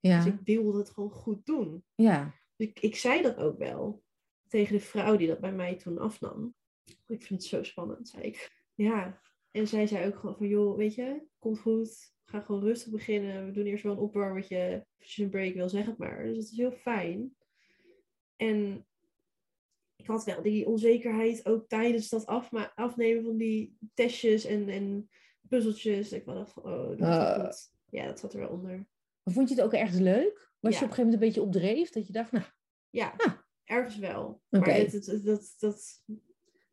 Dus 0.00 0.12
Ja, 0.12 0.24
ik 0.26 0.38
wilde 0.44 0.78
het 0.78 0.90
gewoon 0.90 1.10
goed 1.10 1.46
doen. 1.46 1.84
ja. 1.94 2.34
Dus 2.56 2.66
ik, 2.66 2.80
ik 2.80 2.96
zei 2.96 3.22
dat 3.22 3.36
ook 3.36 3.58
wel. 3.58 4.02
Tegen 4.48 4.72
de 4.72 4.80
vrouw 4.80 5.16
die 5.16 5.28
dat 5.28 5.40
bij 5.40 5.52
mij 5.52 5.76
toen 5.76 5.98
afnam. 5.98 6.54
Ik 6.84 7.22
vind 7.22 7.28
het 7.28 7.44
zo 7.44 7.62
spannend, 7.62 8.08
zei 8.08 8.22
ik. 8.22 8.64
Ja. 8.74 9.20
En 9.50 9.68
zij 9.68 9.86
zei 9.86 10.06
ook 10.06 10.18
gewoon 10.18 10.36
van, 10.36 10.48
joh, 10.48 10.76
weet 10.76 10.94
je, 10.94 11.22
komt 11.38 11.58
goed. 11.58 12.14
Ga 12.28 12.40
gewoon 12.40 12.62
rustig 12.62 12.92
beginnen. 12.92 13.46
We 13.46 13.50
doen 13.52 13.66
eerst 13.66 13.82
wel 13.82 13.92
een 13.92 13.98
opwarmetje. 13.98 14.56
Eventjes 14.98 15.24
een 15.24 15.30
break 15.30 15.54
wil, 15.54 15.68
zeg 15.68 15.86
het 15.86 15.98
maar. 15.98 16.24
Dus 16.24 16.34
dat 16.36 16.44
is 16.44 16.56
heel 16.56 16.72
fijn. 16.72 17.36
En 18.36 18.86
ik 19.96 20.06
had 20.06 20.24
wel 20.24 20.42
die 20.42 20.66
onzekerheid 20.66 21.46
ook 21.46 21.68
tijdens 21.68 22.08
dat 22.08 22.26
afma- 22.26 22.72
afnemen 22.74 23.24
van 23.24 23.36
die 23.36 23.76
testjes 23.94 24.44
en, 24.44 24.68
en 24.68 25.10
puzzeltjes. 25.48 26.12
Ik 26.12 26.24
dacht 26.24 26.52
van, 26.52 26.62
oh, 26.62 26.88
dat 26.88 27.00
Ah. 27.00 27.50
Ja, 27.90 28.06
dat 28.06 28.18
zat 28.20 28.32
er 28.32 28.40
wel 28.40 28.48
onder. 28.48 28.86
Maar 29.22 29.34
vond 29.34 29.48
je 29.48 29.54
het 29.54 29.64
ook 29.64 29.72
ergens 29.72 29.98
leuk? 30.00 30.52
Was 30.60 30.72
Ja. 30.72 30.78
je 30.78 30.84
op 30.84 30.90
een 30.90 30.96
gegeven 30.96 31.04
moment 31.04 31.14
een 31.14 31.28
beetje 31.28 31.42
op 31.42 31.52
dreef? 31.52 31.90
Dat 31.90 32.06
je 32.06 32.12
dacht, 32.12 32.32
nou, 32.32 32.44
Ja, 32.90 33.14
Ah. 33.16 33.32
ergens 33.64 33.96
wel. 33.98 34.42
Maar 34.48 34.74
het, 34.74 34.92
het, 34.92 35.06
het- 35.06 35.24
dat, 35.24 35.54
dat 35.58 36.02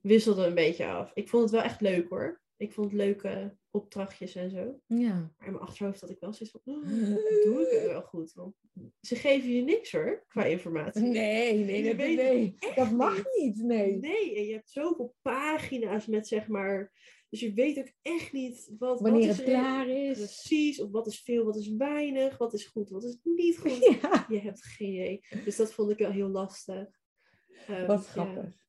wisselde 0.01 0.45
een 0.45 0.53
beetje 0.55 0.85
af. 0.87 1.11
Ik 1.13 1.29
vond 1.29 1.43
het 1.43 1.51
wel 1.51 1.61
echt 1.61 1.81
leuk 1.81 2.09
hoor. 2.09 2.41
Ik 2.57 2.71
vond 2.73 2.93
leuke 2.93 3.57
opdrachtjes 3.73 4.35
en 4.35 4.49
zo. 4.49 4.79
ja. 4.87 5.13
Maar 5.37 5.47
in 5.47 5.51
mijn 5.53 5.57
achterhoofd 5.63 6.01
had 6.01 6.09
ik 6.09 6.19
wel 6.19 6.33
zoiets 6.33 6.57
van, 6.63 6.73
oh, 6.75 6.87
doe 7.45 7.61
ik 7.61 7.79
het 7.79 7.85
wel 7.91 8.01
goed? 8.01 8.33
Want 8.33 8.55
ze 9.01 9.15
geven 9.15 9.49
je 9.49 9.61
niks 9.63 9.91
hoor, 9.91 10.23
qua 10.27 10.43
informatie. 10.45 11.01
Nee, 11.01 11.63
nee, 11.65 11.83
Je 11.83 11.93
nee, 11.93 12.55
Dat 12.75 12.91
mag 12.91 13.23
niet. 13.37 13.57
nee. 13.57 13.95
Nee, 13.97 14.35
en 14.35 14.43
je 14.45 14.53
hebt 14.53 14.69
zoveel 14.69 15.15
pagina's 15.21 16.05
met 16.07 16.27
zeg 16.27 16.47
maar... 16.47 16.91
Dus 17.29 17.41
je 17.41 17.53
weet 17.53 17.77
ook 17.79 17.91
echt 18.01 18.31
niet 18.31 18.71
wat... 18.77 18.99
Wanneer 19.01 19.27
wat 19.27 19.35
het 19.35 19.45
klaar 19.45 19.87
is. 19.89 20.17
Precies, 20.17 20.81
of 20.81 20.91
wat 20.91 21.07
is 21.07 21.21
veel, 21.21 21.45
wat 21.45 21.55
is 21.55 21.75
weinig, 21.75 22.37
wat 22.37 22.53
is 22.53 22.65
goed, 22.65 22.89
wat 22.89 23.03
is 23.03 23.17
niet 23.23 23.57
goed. 23.57 23.85
Ja, 24.01 24.25
Je 24.29 24.39
hebt 24.39 24.63
geen 24.63 24.87
idee. 24.93 25.25
Dus 25.45 25.55
dat 25.55 25.73
vond 25.73 25.91
ik 25.91 25.97
wel 25.97 26.11
heel 26.11 26.29
lastig. 26.29 26.87
Ehm, 27.67 27.85
wat 27.85 28.05
grappig. 28.07 28.62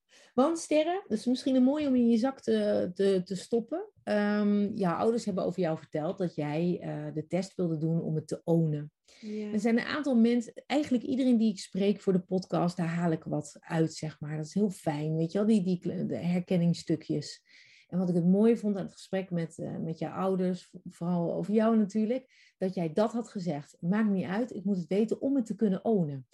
Sterren, 0.54 1.04
dat 1.08 1.18
is 1.18 1.26
misschien 1.26 1.54
een 1.54 1.62
mooi 1.62 1.86
om 1.86 1.94
in 1.94 2.10
je 2.10 2.16
zak 2.16 2.40
te, 2.40 2.90
te, 2.94 3.20
te 3.24 3.36
stoppen. 3.36 3.88
Ehm, 4.02 4.74
jouw 4.74 4.96
ouders 4.96 5.24
hebben 5.24 5.44
over 5.44 5.60
jou 5.60 5.78
verteld 5.78 6.18
dat 6.18 6.34
jij 6.34 6.78
eh, 6.80 7.14
de 7.14 7.26
test 7.26 7.54
wilde 7.54 7.76
doen 7.76 8.00
om 8.00 8.14
het 8.14 8.26
te 8.26 8.40
ownen. 8.44 8.92
Ja. 9.20 9.52
Er 9.52 9.60
zijn 9.60 9.78
een 9.78 9.84
aantal 9.84 10.16
mensen, 10.16 10.52
eigenlijk 10.66 11.04
iedereen 11.04 11.38
die 11.38 11.50
ik 11.50 11.58
spreek 11.58 12.00
voor 12.00 12.12
de 12.12 12.20
podcast, 12.20 12.76
daar 12.76 12.86
haal 12.86 13.12
ik 13.12 13.24
wat 13.24 13.56
uit, 13.60 13.94
zeg 13.94 14.20
maar. 14.20 14.36
Dat 14.36 14.46
is 14.46 14.54
heel 14.54 14.70
fijn, 14.70 15.16
weet 15.16 15.32
je 15.32 15.38
wel, 15.38 15.46
die, 15.46 15.62
die 15.62 16.06
de 16.06 16.16
herkenningsstukjes. 16.16 17.42
En 17.88 17.98
wat 17.98 18.08
ik 18.08 18.14
het 18.14 18.26
mooie 18.26 18.56
vond 18.56 18.76
aan 18.76 18.84
het 18.84 18.92
gesprek 18.92 19.30
met, 19.30 19.58
eh, 19.58 19.76
met 19.76 19.98
jouw 19.98 20.12
ouders, 20.12 20.74
vooral 20.84 21.34
over 21.34 21.54
jou 21.54 21.76
natuurlijk, 21.76 22.54
dat 22.58 22.74
jij 22.74 22.92
dat 22.92 23.12
had 23.12 23.28
gezegd. 23.28 23.76
Maakt 23.80 24.10
niet 24.10 24.26
uit, 24.26 24.54
ik 24.54 24.64
moet 24.64 24.76
het 24.76 24.86
weten 24.86 25.20
om 25.20 25.36
het 25.36 25.46
te 25.46 25.54
kunnen 25.54 25.84
ownen. 25.84 26.26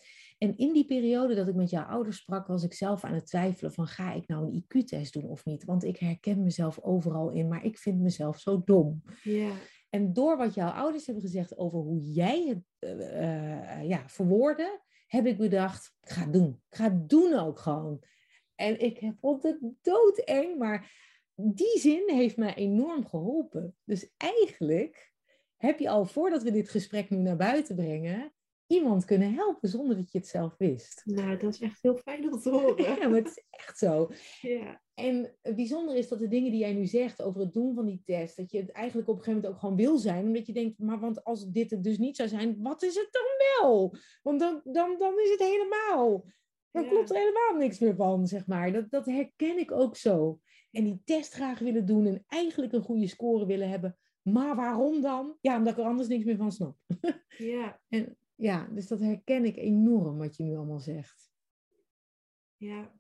En 0.43 0.57
in 0.57 0.72
die 0.72 0.84
periode 0.84 1.34
dat 1.34 1.49
ik 1.49 1.55
met 1.55 1.70
jouw 1.70 1.84
ouders 1.84 2.16
sprak, 2.16 2.47
was 2.47 2.62
ik 2.64 2.72
zelf 2.72 3.05
aan 3.05 3.14
het 3.14 3.26
twijfelen 3.26 3.72
van 3.72 3.86
ga 3.86 4.12
ik 4.12 4.28
nou 4.28 4.45
een 4.47 4.64
IQ-test 4.64 5.12
doen 5.12 5.28
of 5.28 5.45
niet? 5.45 5.64
Want 5.64 5.84
ik 5.84 5.97
herken 5.97 6.43
mezelf 6.43 6.78
overal 6.82 7.30
in, 7.30 7.49
maar 7.49 7.64
ik 7.64 7.78
vind 7.78 8.01
mezelf 8.01 8.38
zo 8.38 8.62
dom. 8.64 9.03
ja. 9.22 9.53
En 9.91 10.12
door 10.12 10.36
wat 10.36 10.55
jouw 10.55 10.70
ouders 10.70 11.07
hebben 11.07 11.24
gezegd 11.24 11.59
over 11.59 11.78
hoe 11.78 12.01
jij 12.01 12.47
het 12.47 12.62
eh, 12.78 13.78
eh, 13.78 13.88
ja, 13.88 14.09
verwoordde, 14.09 14.80
heb 15.07 15.26
ik 15.26 15.38
bedacht, 15.38 15.97
ik 16.01 16.09
ga 16.09 16.22
het 16.22 16.32
doen. 16.32 16.62
Ik 16.70 16.76
ga 16.76 16.84
het 16.84 17.09
doen 17.09 17.34
ook 17.34 17.59
gewoon. 17.59 18.03
En 18.55 18.80
ik 18.80 18.99
heb 18.99 19.14
vond 19.20 19.43
het 19.43 19.59
doodeng, 19.82 20.59
maar 20.59 20.93
die 21.34 21.78
zin 21.78 22.03
heeft 22.07 22.36
mij 22.36 22.55
enorm 22.55 23.07
geholpen. 23.07 23.76
Dus 23.84 24.12
eigenlijk 24.16 25.12
heb 25.57 25.78
je 25.78 25.88
al 25.88 26.05
voordat 26.05 26.43
we 26.43 26.51
dit 26.51 26.70
gesprek 26.70 27.11
nu 27.11 27.16
naar 27.16 27.36
buiten 27.36 27.76
brengen, 27.76 28.32
iemand 28.71 29.05
kunnen 29.05 29.35
helpen 29.35 29.68
zonder 29.68 29.97
dat 29.97 30.12
je 30.12 30.18
het 30.18 30.27
zelf 30.27 30.55
wist. 30.59 31.03
Nou, 31.05 31.37
dat 31.37 31.55
is 31.55 31.61
echt 31.61 31.79
heel 31.83 31.97
fijn 31.97 32.33
om 32.33 32.41
te 32.41 32.51
horen. 32.57 32.83
Ja, 32.85 33.09
maar 33.09 33.18
het 33.18 33.27
is 33.29 33.45
echt 33.51 33.79
zo. 33.79 34.11
Ja. 34.41 34.83
En 34.95 35.37
het 35.43 35.57
bijzondere 35.57 35.99
is 35.99 36.09
dat 36.09 36.18
de 36.18 36.29
dingen 36.29 36.51
die 36.51 36.61
jij 36.61 36.73
nu 36.73 36.87
zegt 36.87 37.23
over 37.23 37.41
het 37.41 37.53
doen 37.53 37.75
van 37.75 37.87
die 37.87 38.03
test, 38.05 38.37
dat 38.37 38.51
je 38.51 38.59
het 38.59 38.71
eigenlijk 38.71 39.09
op 39.09 39.16
een 39.16 39.23
gegeven 39.23 39.41
moment 39.43 39.55
ook 39.55 39.61
gewoon 39.68 39.87
wil 39.87 39.99
zijn. 39.99 40.27
Omdat 40.27 40.47
je 40.47 40.53
denkt, 40.53 40.79
maar 40.79 41.01
want 41.01 41.25
als 41.25 41.47
dit 41.51 41.71
het 41.71 41.85
dus 41.85 41.99
niet 41.99 42.16
zou 42.16 42.29
zijn, 42.29 42.57
wat 42.62 42.83
is 42.83 42.95
het 42.95 43.09
dan 43.11 43.61
wel? 43.61 43.95
Want 44.23 44.41
dan, 44.41 44.61
dan, 44.64 44.99
dan 44.99 45.18
is 45.21 45.31
het 45.31 45.41
helemaal. 45.41 46.25
Dan 46.71 46.83
Ja. 46.85 46.89
klopt 46.89 47.11
er 47.11 47.16
helemaal 47.16 47.55
niks 47.59 47.79
meer 47.79 47.95
van, 47.97 48.27
zeg 48.27 48.47
maar. 48.47 48.73
Dat, 48.73 48.91
dat 48.91 49.07
herken 49.07 49.59
ik 49.59 49.73
ook 49.73 49.97
zo. 49.97 50.41
En 50.71 50.85
die 50.85 51.01
test 51.05 51.33
graag 51.33 51.59
willen 51.59 51.87
doen 51.87 52.07
en 52.07 52.25
eigenlijk 52.29 52.73
een 52.73 52.83
goede 52.83 53.07
score 53.07 53.47
willen 53.47 53.68
hebben. 53.68 53.99
Maar 54.23 54.57
waarom 54.57 55.01
dan? 55.01 55.37
Ja, 55.41 55.57
omdat 55.57 55.73
ik 55.73 55.79
er 55.79 55.85
anders 55.85 56.09
niks 56.09 56.25
meer 56.25 56.37
van 56.37 56.53
snap. 56.53 56.77
Ja. 57.39 57.81
En 57.89 58.16
ja, 58.41 58.68
dus 58.70 58.86
dat 58.86 59.01
herken 59.01 59.45
ik 59.45 59.57
enorm 59.57 60.18
wat 60.18 60.36
je 60.36 60.43
nu 60.43 60.57
allemaal 60.57 60.80
zegt. 60.80 61.32
Ja. 62.57 62.93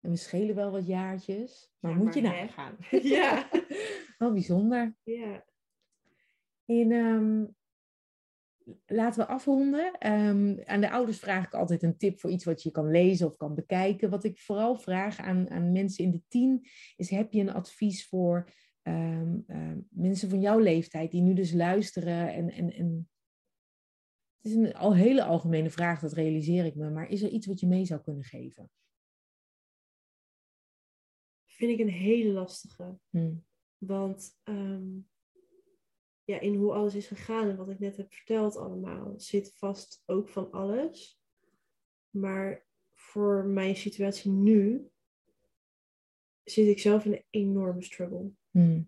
En 0.00 0.10
we 0.10 0.16
schelen 0.16 0.54
wel 0.54 0.70
wat 0.70 0.86
jaartjes, 0.86 1.72
maar 1.78 1.92
Ja, 1.92 1.98
moet 1.98 2.14
je 2.14 2.22
maar 2.22 2.36
hè? 2.36 2.44
nagaan. 2.44 2.76
Ja. 3.16 3.48
Wel 4.18 4.32
bijzonder. 4.32 4.96
Ja. 5.02 5.44
En 6.64 6.92
ehm, 6.92 7.46
laten 8.86 9.20
we 9.20 9.26
afronden. 9.26 9.92
Ehm, 9.98 10.58
aan 10.64 10.80
de 10.80 10.90
ouders 10.90 11.18
vraag 11.18 11.44
ik 11.44 11.54
altijd 11.54 11.82
een 11.82 11.96
tip 11.96 12.20
voor 12.20 12.30
iets 12.30 12.44
wat 12.44 12.62
je 12.62 12.70
kan 12.70 12.90
lezen 12.90 13.26
of 13.26 13.36
kan 13.36 13.54
bekijken. 13.54 14.10
Wat 14.10 14.24
ik 14.24 14.38
vooral 14.38 14.76
vraag 14.76 15.18
aan, 15.18 15.50
aan 15.50 15.72
mensen 15.72 16.04
in 16.04 16.10
de 16.10 16.22
tien 16.28 16.66
is: 16.96 17.10
heb 17.10 17.32
je 17.32 17.40
een 17.40 17.52
advies 17.52 18.08
voor 18.08 18.50
ehm, 18.82 19.38
mensen 19.88 20.28
van 20.28 20.40
jouw 20.40 20.58
leeftijd 20.58 21.10
die 21.10 21.22
nu 21.22 21.34
dus 21.34 21.52
luisteren? 21.52 22.32
En, 22.32 22.50
en, 22.50 22.72
en 22.72 23.08
is 24.46 24.54
een 24.54 24.74
al 24.74 24.94
hele 24.94 25.24
algemene 25.24 25.70
vraag, 25.70 26.00
dat 26.00 26.12
realiseer 26.12 26.64
ik 26.64 26.74
me. 26.74 26.90
Maar 26.90 27.08
is 27.08 27.22
er 27.22 27.30
iets 27.30 27.46
wat 27.46 27.60
je 27.60 27.66
mee 27.66 27.84
zou 27.84 28.00
kunnen 28.00 28.24
geven? 28.24 28.70
Vind 31.44 31.70
ik 31.70 31.78
een 31.78 31.92
hele 31.92 32.32
lastige. 32.32 32.98
Hm. 33.10 33.34
Want 33.78 34.38
ehm, 34.42 34.98
ja, 36.24 36.40
in 36.40 36.54
hoe 36.54 36.72
alles 36.72 36.94
is 36.94 37.06
gegaan 37.06 37.48
en 37.48 37.56
wat 37.56 37.70
ik 37.70 37.78
net 37.78 37.96
heb 37.96 38.12
verteld 38.12 38.56
allemaal, 38.56 39.14
zit 39.16 39.54
vast 39.54 40.02
ook 40.06 40.28
van 40.28 40.50
alles. 40.50 41.20
Maar 42.10 42.66
voor 42.94 43.44
mijn 43.44 43.76
situatie 43.76 44.30
nu 44.30 44.90
zit 46.44 46.66
ik 46.66 46.78
zelf 46.78 47.04
in 47.04 47.12
een 47.12 47.24
enorme 47.30 47.82
struggle. 47.82 48.30
Hm. 48.50 48.82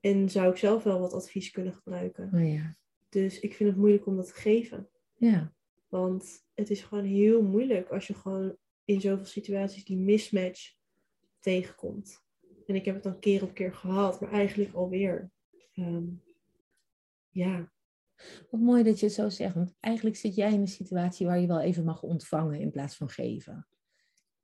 En 0.00 0.30
zou 0.30 0.50
ik 0.50 0.56
zelf 0.56 0.82
wel 0.82 1.00
wat 1.00 1.12
advies 1.12 1.50
kunnen 1.50 1.74
gebruiken. 1.74 2.30
Oh 2.34 2.52
ja. 2.52 2.76
Dus 3.08 3.40
ik 3.40 3.54
vind 3.54 3.68
het 3.68 3.78
moeilijk 3.78 4.06
om 4.06 4.16
dat 4.16 4.26
te 4.26 4.34
geven. 4.34 4.88
Ja. 5.16 5.54
Want 5.88 6.46
het 6.54 6.70
is 6.70 6.82
gewoon 6.82 7.04
heel 7.04 7.42
moeilijk 7.42 7.90
als 7.90 8.06
je 8.06 8.14
gewoon 8.14 8.56
in 8.84 9.00
zoveel 9.00 9.24
situaties 9.24 9.84
die 9.84 9.96
mismatch 9.96 10.74
tegenkomt. 11.40 12.26
En 12.66 12.74
ik 12.74 12.84
heb 12.84 12.94
het 12.94 13.04
dan 13.04 13.18
keer 13.18 13.42
op 13.42 13.54
keer 13.54 13.74
gehad, 13.74 14.20
maar 14.20 14.32
eigenlijk 14.32 14.74
alweer. 14.74 15.30
Ehm, 15.72 16.06
ja, 17.28 17.72
Wat 18.50 18.60
mooi 18.60 18.82
dat 18.82 19.00
je 19.00 19.06
het 19.06 19.14
zo 19.14 19.28
zegt. 19.28 19.54
Want 19.54 19.74
eigenlijk 19.80 20.16
zit 20.16 20.34
jij 20.34 20.52
in 20.52 20.60
een 20.60 20.68
situatie 20.68 21.26
waar 21.26 21.40
je 21.40 21.46
wel 21.46 21.60
even 21.60 21.84
mag 21.84 22.02
ontvangen 22.02 22.60
in 22.60 22.70
plaats 22.70 22.96
van 22.96 23.08
geven. 23.08 23.68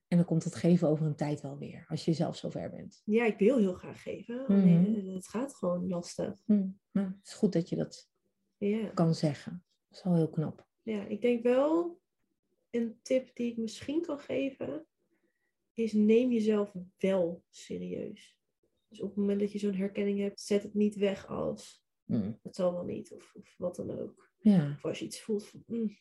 En 0.08 0.16
dan 0.16 0.26
komt 0.26 0.44
het 0.44 0.54
geven 0.54 0.88
over 0.88 1.06
een 1.06 1.16
tijd 1.16 1.40
wel 1.40 1.58
weer, 1.58 1.84
als 1.88 2.04
je 2.04 2.12
zelf 2.12 2.36
zover 2.36 2.70
bent. 2.70 3.02
ja, 3.04 3.24
ik 3.24 3.38
wil 3.38 3.58
heel 3.58 3.74
graag 3.74 4.02
geven. 4.02 4.46
Alleen 4.46 5.10
het 5.14 5.28
gaat 5.28 5.54
gewoon 5.54 5.88
lastig. 5.88 6.42
Hm. 6.44 6.66
Nou, 6.92 7.06
het 7.06 7.26
is 7.26 7.32
goed 7.32 7.52
dat 7.52 7.68
je 7.68 7.76
dat 7.76 8.08
Ja. 8.56 8.88
kan 8.88 9.14
zeggen. 9.14 9.64
Dat 9.88 9.98
is 9.98 10.04
wel 10.04 10.14
heel 10.14 10.30
knap. 10.30 10.66
ja, 10.82 11.04
ik 11.04 11.20
denk 11.20 11.42
wel 11.42 12.00
een 12.70 12.98
tip 13.02 13.36
die 13.36 13.50
ik 13.50 13.56
misschien 13.56 14.02
kan 14.02 14.20
geven, 14.20 14.86
is 15.72 15.92
neem 15.92 16.32
jezelf 16.32 16.72
wel 16.98 17.44
serieus. 17.50 18.38
Dus 18.88 19.00
op 19.00 19.08
het 19.08 19.16
moment 19.16 19.40
dat 19.40 19.52
je 19.52 19.58
zo'n 19.58 19.74
herkenning 19.74 20.20
hebt, 20.20 20.40
zet 20.40 20.62
het 20.62 20.74
niet 20.74 20.94
weg 20.94 21.26
als 21.26 21.82
Hm. 22.04 22.32
het 22.42 22.56
zal 22.56 22.72
wel 22.72 22.84
niet 22.84 23.12
of, 23.12 23.34
of 23.34 23.54
wat 23.58 23.76
dan 23.76 24.00
ook. 24.00 24.30
Ja. 24.38 24.72
Of 24.76 24.84
als 24.84 24.98
je 24.98 25.04
iets 25.04 25.20
voelt 25.20 25.52
mm, 25.66 25.96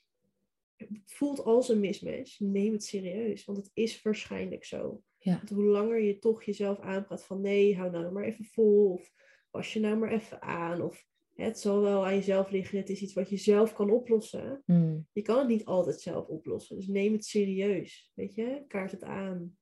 het 0.75 1.13
voelt 1.13 1.43
als 1.43 1.69
een 1.69 1.79
mismatch, 1.79 2.39
neem 2.39 2.71
het 2.71 2.83
serieus. 2.83 3.45
Want 3.45 3.57
het 3.57 3.71
is 3.73 4.01
waarschijnlijk 4.01 4.65
zo. 4.65 5.03
Ja. 5.17 5.35
Want 5.37 5.49
hoe 5.49 5.63
langer 5.63 6.01
je 6.01 6.19
toch 6.19 6.43
jezelf 6.43 6.79
aanpraat 6.79 7.25
van 7.25 7.41
nee, 7.41 7.77
hou 7.77 7.91
nou 7.91 8.11
maar 8.11 8.23
even 8.23 8.45
vol. 8.45 8.93
Of 8.93 9.11
pas 9.51 9.73
je 9.73 9.79
nou 9.79 9.97
maar 9.97 10.11
even 10.11 10.41
aan. 10.41 10.81
Of 10.81 11.05
het 11.33 11.59
zal 11.59 11.81
wel 11.81 12.05
aan 12.05 12.15
jezelf 12.15 12.49
liggen. 12.51 12.77
Het 12.77 12.89
is 12.89 13.01
iets 13.01 13.13
wat 13.13 13.29
je 13.29 13.37
zelf 13.37 13.73
kan 13.73 13.89
oplossen. 13.89 14.61
Hm. 14.65 14.99
Je 15.11 15.21
kan 15.21 15.37
het 15.37 15.47
niet 15.47 15.65
altijd 15.65 16.01
zelf 16.01 16.27
oplossen. 16.27 16.75
Dus 16.75 16.87
neem 16.87 17.13
het 17.13 17.25
serieus. 17.25 18.11
Weet 18.13 18.35
je, 18.35 18.63
kaart 18.67 18.91
het 18.91 19.03
aan. 19.03 19.57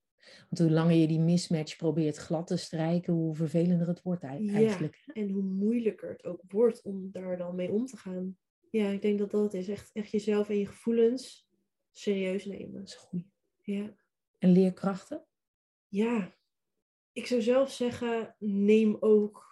Want 0.49 0.59
hoe 0.59 0.71
langer 0.71 0.95
je 0.95 1.07
die 1.07 1.19
mismatch 1.19 1.75
probeert 1.77 2.17
glad 2.17 2.47
te 2.47 2.57
strijken, 2.57 3.13
hoe 3.13 3.35
vervelender 3.35 3.87
het 3.87 4.01
wordt 4.01 4.21
Ja. 4.21 4.27
eigenlijk. 4.29 5.03
En 5.13 5.29
hoe 5.29 5.43
moeilijker 5.43 6.09
het 6.09 6.23
ook 6.25 6.41
wordt 6.47 6.81
om 6.81 7.09
daar 7.11 7.37
dan 7.37 7.55
mee 7.55 7.71
om 7.71 7.85
te 7.85 7.97
gaan. 7.97 8.37
Ja, 8.69 8.89
ik 8.89 9.01
denk 9.01 9.19
dat 9.19 9.31
dat 9.31 9.53
is. 9.53 9.67
Echt, 9.67 9.89
echt 9.93 10.11
jezelf 10.11 10.49
en 10.49 10.57
je 10.57 10.65
gevoelens 10.65 11.49
serieus 11.91 12.45
nemen. 12.45 12.73
Dat 12.73 12.87
is 12.87 12.95
goed. 12.95 13.23
Ja. 13.61 13.95
En 14.37 14.51
leerkrachten? 14.51 15.25
ja, 15.87 16.35
ik 17.11 17.27
zou 17.27 17.41
zelf 17.41 17.71
zeggen, 17.71 18.35
neem 18.39 18.97
ook 18.99 19.50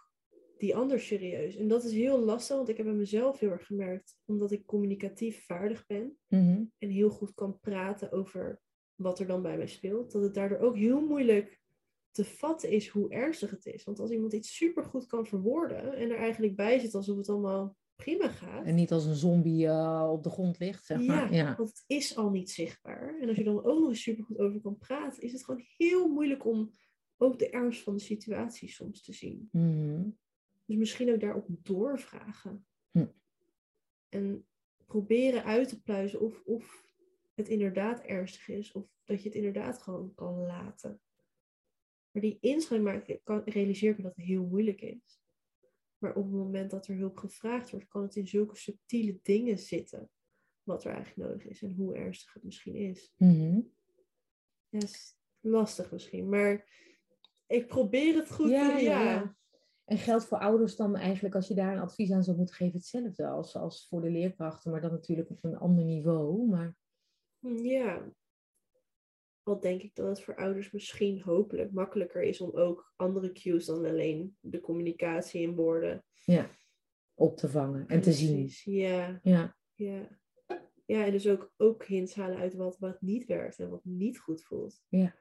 die 0.59 0.75
ander 0.75 0.99
serieus. 0.99 1.55
En 1.55 1.67
dat 1.67 1.83
is 1.83 1.91
heel 1.93 2.19
lastig, 2.19 2.55
want 2.55 2.69
ik 2.69 2.77
heb 2.77 2.85
bij 2.85 2.95
mezelf 2.95 3.39
heel 3.39 3.51
erg 3.51 3.65
gemerkt, 3.65 4.17
omdat 4.25 4.51
ik 4.51 4.65
communicatief 4.65 5.45
vaardig 5.45 5.85
ben 5.87 6.17
Mhm. 6.27 6.63
en 6.77 6.89
heel 6.89 7.09
goed 7.09 7.33
kan 7.33 7.59
praten 7.59 8.11
over 8.11 8.61
wat 8.95 9.19
er 9.19 9.27
dan 9.27 9.41
bij 9.41 9.57
mij 9.57 9.67
speelt, 9.67 10.11
dat 10.11 10.21
het 10.21 10.33
daardoor 10.33 10.57
ook 10.59 10.75
heel 10.75 11.01
moeilijk 11.05 11.59
te 12.11 12.25
vatten 12.25 12.69
is 12.69 12.87
hoe 12.87 13.09
ernstig 13.09 13.49
het 13.51 13.65
is. 13.65 13.83
Want 13.83 13.99
als 13.99 14.11
iemand 14.11 14.33
iets 14.33 14.55
supergoed 14.55 15.05
kan 15.05 15.25
verwoorden 15.25 15.93
en 15.95 16.09
er 16.09 16.17
eigenlijk 16.17 16.55
bij 16.55 16.79
zit 16.79 16.95
alsof 16.95 17.17
het 17.17 17.29
allemaal 17.29 17.75
prima 17.95 18.27
gaat, 18.29 18.65
En 18.65 18.75
niet 18.75 18.91
als 18.91 19.05
een 19.05 19.15
zombie 19.15 19.67
eh, 19.67 20.09
op 20.11 20.23
de 20.23 20.29
grond 20.29 20.59
ligt, 20.59 20.85
zeg 20.85 21.05
maar. 21.05 21.33
ja, 21.33 21.37
Ja. 21.47 21.55
want 21.55 21.69
het 21.69 21.83
is 21.87 22.15
al 22.15 22.29
niet 22.29 22.49
zichtbaar. 22.51 23.17
En 23.21 23.27
als 23.27 23.37
je 23.37 23.43
dan 23.43 23.63
ook 23.63 23.79
nog 23.79 23.89
eens 23.89 24.01
supergoed 24.01 24.37
over 24.39 24.61
kan 24.61 24.77
praten, 24.77 25.23
is 25.23 25.31
het 25.31 25.43
gewoon 25.45 25.63
heel 25.77 26.07
moeilijk 26.07 26.45
om 26.45 26.71
ook 27.17 27.39
de 27.39 27.49
ernst 27.49 27.81
van 27.83 27.93
de 27.95 28.01
situatie 28.01 28.69
soms 28.69 29.01
te 29.03 29.13
zien. 29.13 29.49
Mhm. 29.51 30.09
Dus 30.69 30.77
misschien 30.77 31.13
ook 31.13 31.19
daarop 31.19 31.47
doorvragen. 31.49 32.65
Hm. 32.91 33.07
En 34.09 34.47
proberen 34.85 35.43
uit 35.43 35.69
te 35.69 35.81
pluizen 35.81 36.19
of, 36.19 36.41
of 36.45 36.93
het 37.33 37.47
inderdaad 37.47 38.01
ernstig 38.01 38.47
is, 38.47 38.71
of 38.71 38.87
dat 39.03 39.21
je 39.21 39.27
het 39.27 39.37
inderdaad 39.37 39.81
gewoon 39.81 40.13
kan 40.15 40.45
laten. 40.45 41.01
Maar 42.11 42.21
die 42.21 42.37
inschrijving 42.39 42.93
maken, 42.93 43.23
kan, 43.23 43.41
realiseer 43.45 43.91
ik 43.91 43.97
me 43.97 44.03
dat 44.03 44.15
het 44.15 44.25
heel 44.25 44.45
moeilijk 44.45 44.81
is. 44.81 45.21
Maar 45.97 46.15
op 46.15 46.23
het 46.23 46.33
moment 46.33 46.71
dat 46.71 46.87
er 46.87 46.95
hulp 46.95 47.17
gevraagd 47.17 47.69
wordt, 47.71 47.87
kan 47.87 48.01
het 48.01 48.15
in 48.15 48.27
zulke 48.27 48.55
subtiele 48.55 49.19
dingen 49.21 49.57
zitten. 49.57 50.09
Wat 50.63 50.83
er 50.83 50.93
eigenlijk 50.93 51.29
nodig 51.29 51.47
is 51.47 51.61
en 51.61 51.73
hoe 51.73 51.95
ernstig 51.95 52.33
het 52.33 52.43
misschien 52.43 52.75
is. 52.75 53.13
Mhm. 53.17 53.61
Ja, 54.69 54.79
is 54.79 55.17
lastig 55.39 55.91
misschien, 55.91 56.29
maar 56.29 56.67
ik 57.47 57.67
probeer 57.67 58.15
het 58.15 58.31
goed 58.31 58.49
Ja, 58.49 58.75
te... 58.75 58.83
ja, 58.83 59.03
ja. 59.03 59.37
En 59.89 59.97
geldt 59.97 60.25
voor 60.25 60.37
ouders 60.37 60.75
dan 60.75 60.95
eigenlijk, 60.95 61.35
als 61.35 61.47
je 61.47 61.53
daar 61.53 61.73
een 61.73 61.81
advies 61.81 62.11
aan 62.11 62.23
zou 62.23 62.37
moeten 62.37 62.55
geven, 62.55 62.77
hetzelfde 62.77 63.27
als, 63.27 63.55
als 63.55 63.87
voor 63.87 64.01
de 64.01 64.09
leerkrachten, 64.09 64.71
maar 64.71 64.81
dan 64.81 64.91
natuurlijk 64.91 65.29
op 65.29 65.43
een 65.43 65.57
ander 65.57 65.83
niveau. 65.83 66.47
Maar 66.47 66.75
Ja. 67.39 68.11
Al 69.43 69.59
denk 69.59 69.81
ik 69.81 69.95
dat 69.95 70.07
het 70.07 70.21
voor 70.21 70.35
ouders 70.35 70.71
misschien 70.71 71.21
hopelijk 71.21 71.71
makkelijker 71.71 72.21
is 72.23 72.41
om 72.41 72.51
ook 72.51 72.93
andere 72.95 73.31
cues 73.31 73.65
dan 73.65 73.85
alleen 73.85 74.37
de 74.39 74.59
communicatie 74.59 75.41
in 75.41 75.55
woorden. 75.55 76.05
ja, 76.25 76.49
op 77.13 77.37
te 77.37 77.49
vangen 77.49 77.87
en 77.87 78.01
te 78.01 78.11
zien. 78.11 78.49
Ja, 78.63 79.19
Ja, 79.23 79.55
ja. 79.73 80.17
Ja, 80.85 81.05
en 81.05 81.11
dus 81.11 81.27
ook, 81.27 81.53
ook 81.57 81.85
hints 81.85 82.15
halen 82.15 82.37
uit 82.37 82.53
wat, 82.53 82.77
wat 82.79 83.01
niet 83.01 83.25
werkt 83.25 83.59
en 83.59 83.69
wat 83.69 83.85
niet 83.85 84.19
goed 84.19 84.43
voelt. 84.43 84.83
ja. 84.87 85.15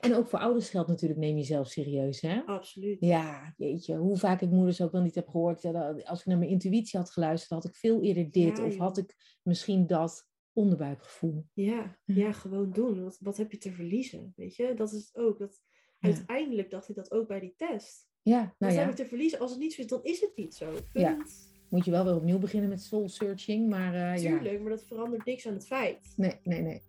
En 0.00 0.14
ook 0.14 0.28
voor 0.28 0.38
ouders 0.38 0.70
geldt 0.70 0.88
natuurlijk, 0.88 1.20
neem 1.20 1.36
jezelf 1.36 1.68
serieus, 1.68 2.20
hè? 2.20 2.40
Absoluut. 2.46 2.96
Ja, 3.00 3.54
jeetje, 3.56 3.96
hoe 3.96 4.16
vaak 4.16 4.40
ik 4.40 4.50
moeders 4.50 4.80
ook 4.80 4.92
wel 4.92 5.02
niet 5.02 5.14
heb 5.14 5.28
gehoord. 5.28 5.62
dat- 5.62 6.04
Als 6.04 6.20
ik 6.20 6.26
naar 6.26 6.38
mijn 6.38 6.50
intuïtie 6.50 6.98
had 6.98 7.10
geluisterd, 7.10 7.50
had 7.62 7.70
ik 7.70 7.76
veel 7.76 8.02
eerder 8.02 8.30
dit. 8.30 8.56
Ja, 8.58 8.64
of 8.64 8.76
had 8.76 8.98
ik 8.98 9.38
misschien 9.42 9.86
dat 9.86 10.26
onderbuikgevoel. 10.52 11.46
Ja, 11.52 11.98
Mhm. 12.04 12.18
ja, 12.20 12.32
gewoon 12.32 12.70
doen. 12.72 13.02
Wat, 13.02 13.18
wat 13.20 13.36
heb 13.36 13.50
je 13.52 13.58
te 13.58 13.72
verliezen? 13.72 14.32
Weet 14.36 14.56
je, 14.56 14.74
dat 14.74 14.92
is 14.92 15.06
het 15.12 15.16
ook. 15.16 15.38
Dat, 15.38 15.60
Ja. 16.00 16.08
Uiteindelijk 16.08 16.70
dacht 16.70 16.88
ik 16.88 16.94
dat 16.94 17.10
ook 17.12 17.28
bij 17.28 17.40
die 17.40 17.54
test. 17.56 18.06
Ja, 18.22 18.38
Wat 18.40 18.54
nou 18.58 18.72
heb 18.72 18.82
ja, 18.84 18.88
ik 18.90 18.96
te 18.96 19.06
verliezen? 19.06 19.38
Als 19.38 19.50
het 19.50 19.60
niet 19.60 19.72
zo 19.72 19.80
is, 19.82 19.86
dan 19.88 20.00
is 20.02 20.20
het 20.20 20.32
niet 20.36 20.54
zo. 20.54 20.72
Ja. 20.92 21.24
Moet 21.68 21.84
je 21.84 21.90
wel 21.90 22.04
weer 22.04 22.14
opnieuw 22.14 22.38
beginnen 22.38 22.68
met 22.68 22.82
soul 22.82 23.08
searching. 23.08 23.68
Maar 23.68 23.94
eh, 23.94 24.22
ja, 24.22 24.30
Tuurlijk, 24.38 24.60
maar 24.60 24.70
dat 24.70 24.84
verandert 24.84 25.24
niks 25.24 25.46
aan 25.46 25.52
het 25.54 25.66
feit. 25.66 26.12
nee, 26.16 26.34
nee, 26.42 26.62
nee. 26.62 26.82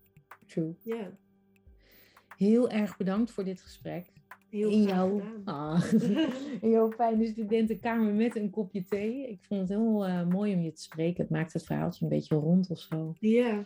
True. 0.48 0.76
Ja, 0.84 1.18
Heel 2.40 2.70
erg 2.70 2.98
bedankt 2.98 3.32
voor 3.32 3.44
dit 3.44 3.62
gesprek. 3.62 4.06
heel 4.50 4.70
in, 4.70 4.84
jouw, 4.84 5.22
ah, 5.46 5.84
in 6.62 6.70
jouw 6.70 6.92
fijne 6.92 7.28
studentenkamer 7.28 8.14
met 8.14 8.36
een 8.36 8.50
kopje 8.50 8.86
thee. 8.86 9.30
Ik 9.30 9.40
vond 9.42 9.60
het 9.60 9.70
heel 9.70 10.06
eh, 10.06 10.28
mooi 10.28 10.54
om 10.54 10.62
je 10.62 10.72
te 10.72 10.82
spreken. 10.82 11.22
Het 11.22 11.32
maakt 11.32 11.54
het 11.54 11.64
verhaaltje 11.64 12.04
een 12.04 12.10
beetje 12.10 12.36
rond 12.36 12.70
of 12.70 12.80
zo. 12.80 13.16
Ja, 13.20 13.66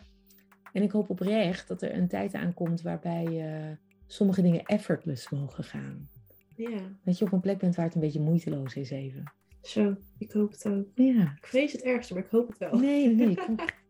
En 0.72 0.82
ik 0.82 0.90
hoop 0.90 1.10
oprecht 1.10 1.68
dat 1.68 1.82
er 1.82 1.94
een 1.94 2.08
tijd 2.08 2.34
aankomt 2.34 2.82
waarbij 2.82 3.24
eh, 3.26 3.76
sommige 4.06 4.42
dingen 4.42 4.62
effortless 4.64 5.30
mogen 5.30 5.64
gaan. 5.64 6.08
ja. 6.56 6.80
Dat 7.04 7.18
je 7.18 7.24
op 7.24 7.32
een 7.32 7.40
plek 7.40 7.58
bent 7.58 7.74
waar 7.76 7.84
het 7.84 7.94
een 7.94 8.00
beetje 8.00 8.20
moeiteloos 8.20 8.74
is 8.74 8.90
even. 8.90 9.32
Zo, 9.62 9.96
ik 10.18 10.32
hoop 10.32 10.50
het 10.50 10.68
ook. 10.68 10.86
Ja. 10.94 11.34
Ik 11.40 11.46
vrees 11.46 11.72
het 11.72 11.82
ergste, 11.82 12.14
maar 12.14 12.22
ik 12.22 12.30
hoop 12.30 12.48
het 12.48 12.58
wel. 12.58 12.78
Nee, 12.78 13.14
nee. 13.14 13.34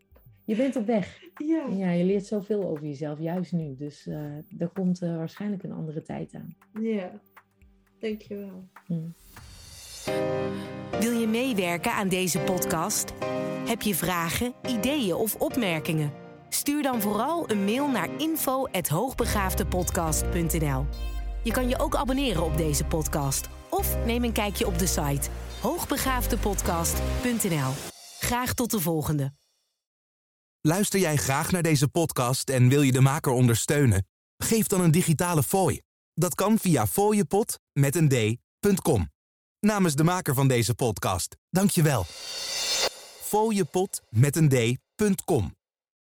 Je 0.44 0.56
bent 0.56 0.76
op 0.76 0.86
weg. 0.86 1.18
Ja, 1.36 1.64
Ja, 1.76 1.90
je 1.90 2.04
leert 2.04 2.26
zoveel 2.26 2.64
over 2.68 2.86
jezelf, 2.86 3.18
juist 3.18 3.52
nu. 3.52 3.74
Dus 3.76 4.06
eh, 4.06 4.16
er 4.58 4.68
komt 4.74 5.02
eh, 5.02 5.16
waarschijnlijk 5.16 5.62
een 5.62 5.72
andere 5.72 6.02
tijd 6.02 6.34
aan. 6.34 6.56
ja. 6.82 7.10
Dankjewel. 7.98 8.68
Hm. 8.86 8.94
Wil 11.00 11.12
je 11.20 11.26
meewerken 11.26 11.92
aan 11.92 12.08
deze 12.08 12.38
podcast? 12.38 13.12
Heb 13.66 13.82
je 13.82 13.94
vragen, 13.94 14.52
ideeën 14.68 15.14
of 15.14 15.34
opmerkingen? 15.34 16.12
Stuur 16.48 16.82
dan 16.82 17.00
vooral 17.00 17.50
een 17.50 17.64
mail 17.64 17.88
naar 17.90 18.08
info@hoogbegaafdepodcast.nl. 18.18 20.86
Je 21.42 21.52
kan 21.52 21.68
je 21.68 21.78
ook 21.78 21.96
abonneren 21.96 22.44
op 22.44 22.56
deze 22.56 22.84
podcast 22.84 23.48
of 23.70 24.04
neem 24.06 24.24
een 24.24 24.32
kijkje 24.32 24.66
op 24.66 24.78
de 24.78 24.86
site 24.86 25.28
hoogbegaafdepodcast.nl. 25.60 27.72
Graag 28.18 28.54
tot 28.54 28.70
de 28.70 28.80
volgende. 28.80 29.32
Luister 30.66 31.00
jij 31.00 31.16
graag 31.16 31.50
naar 31.50 31.62
deze 31.62 31.88
podcast 31.88 32.50
en 32.50 32.68
wil 32.68 32.82
je 32.82 32.92
de 32.92 33.00
maker 33.00 33.32
ondersteunen? 33.32 34.06
Geef 34.36 34.66
dan 34.66 34.80
een 34.80 34.90
digitale 34.90 35.42
fooi. 35.42 35.80
Dat 36.14 36.34
kan 36.34 36.58
via 36.58 36.86
fooiepot 36.86 37.58
met 37.72 37.96
een 37.96 38.08
d.com. 38.08 39.10
Namens 39.60 39.94
de 39.94 40.04
maker 40.04 40.34
van 40.34 40.48
deze 40.48 40.74
podcast, 40.74 41.36
dank 41.50 41.70
je 41.70 41.82
wel. 41.82 42.04
fooiepot 43.22 44.02
met 44.08 44.36
een 44.36 44.48
d.com 44.48 45.54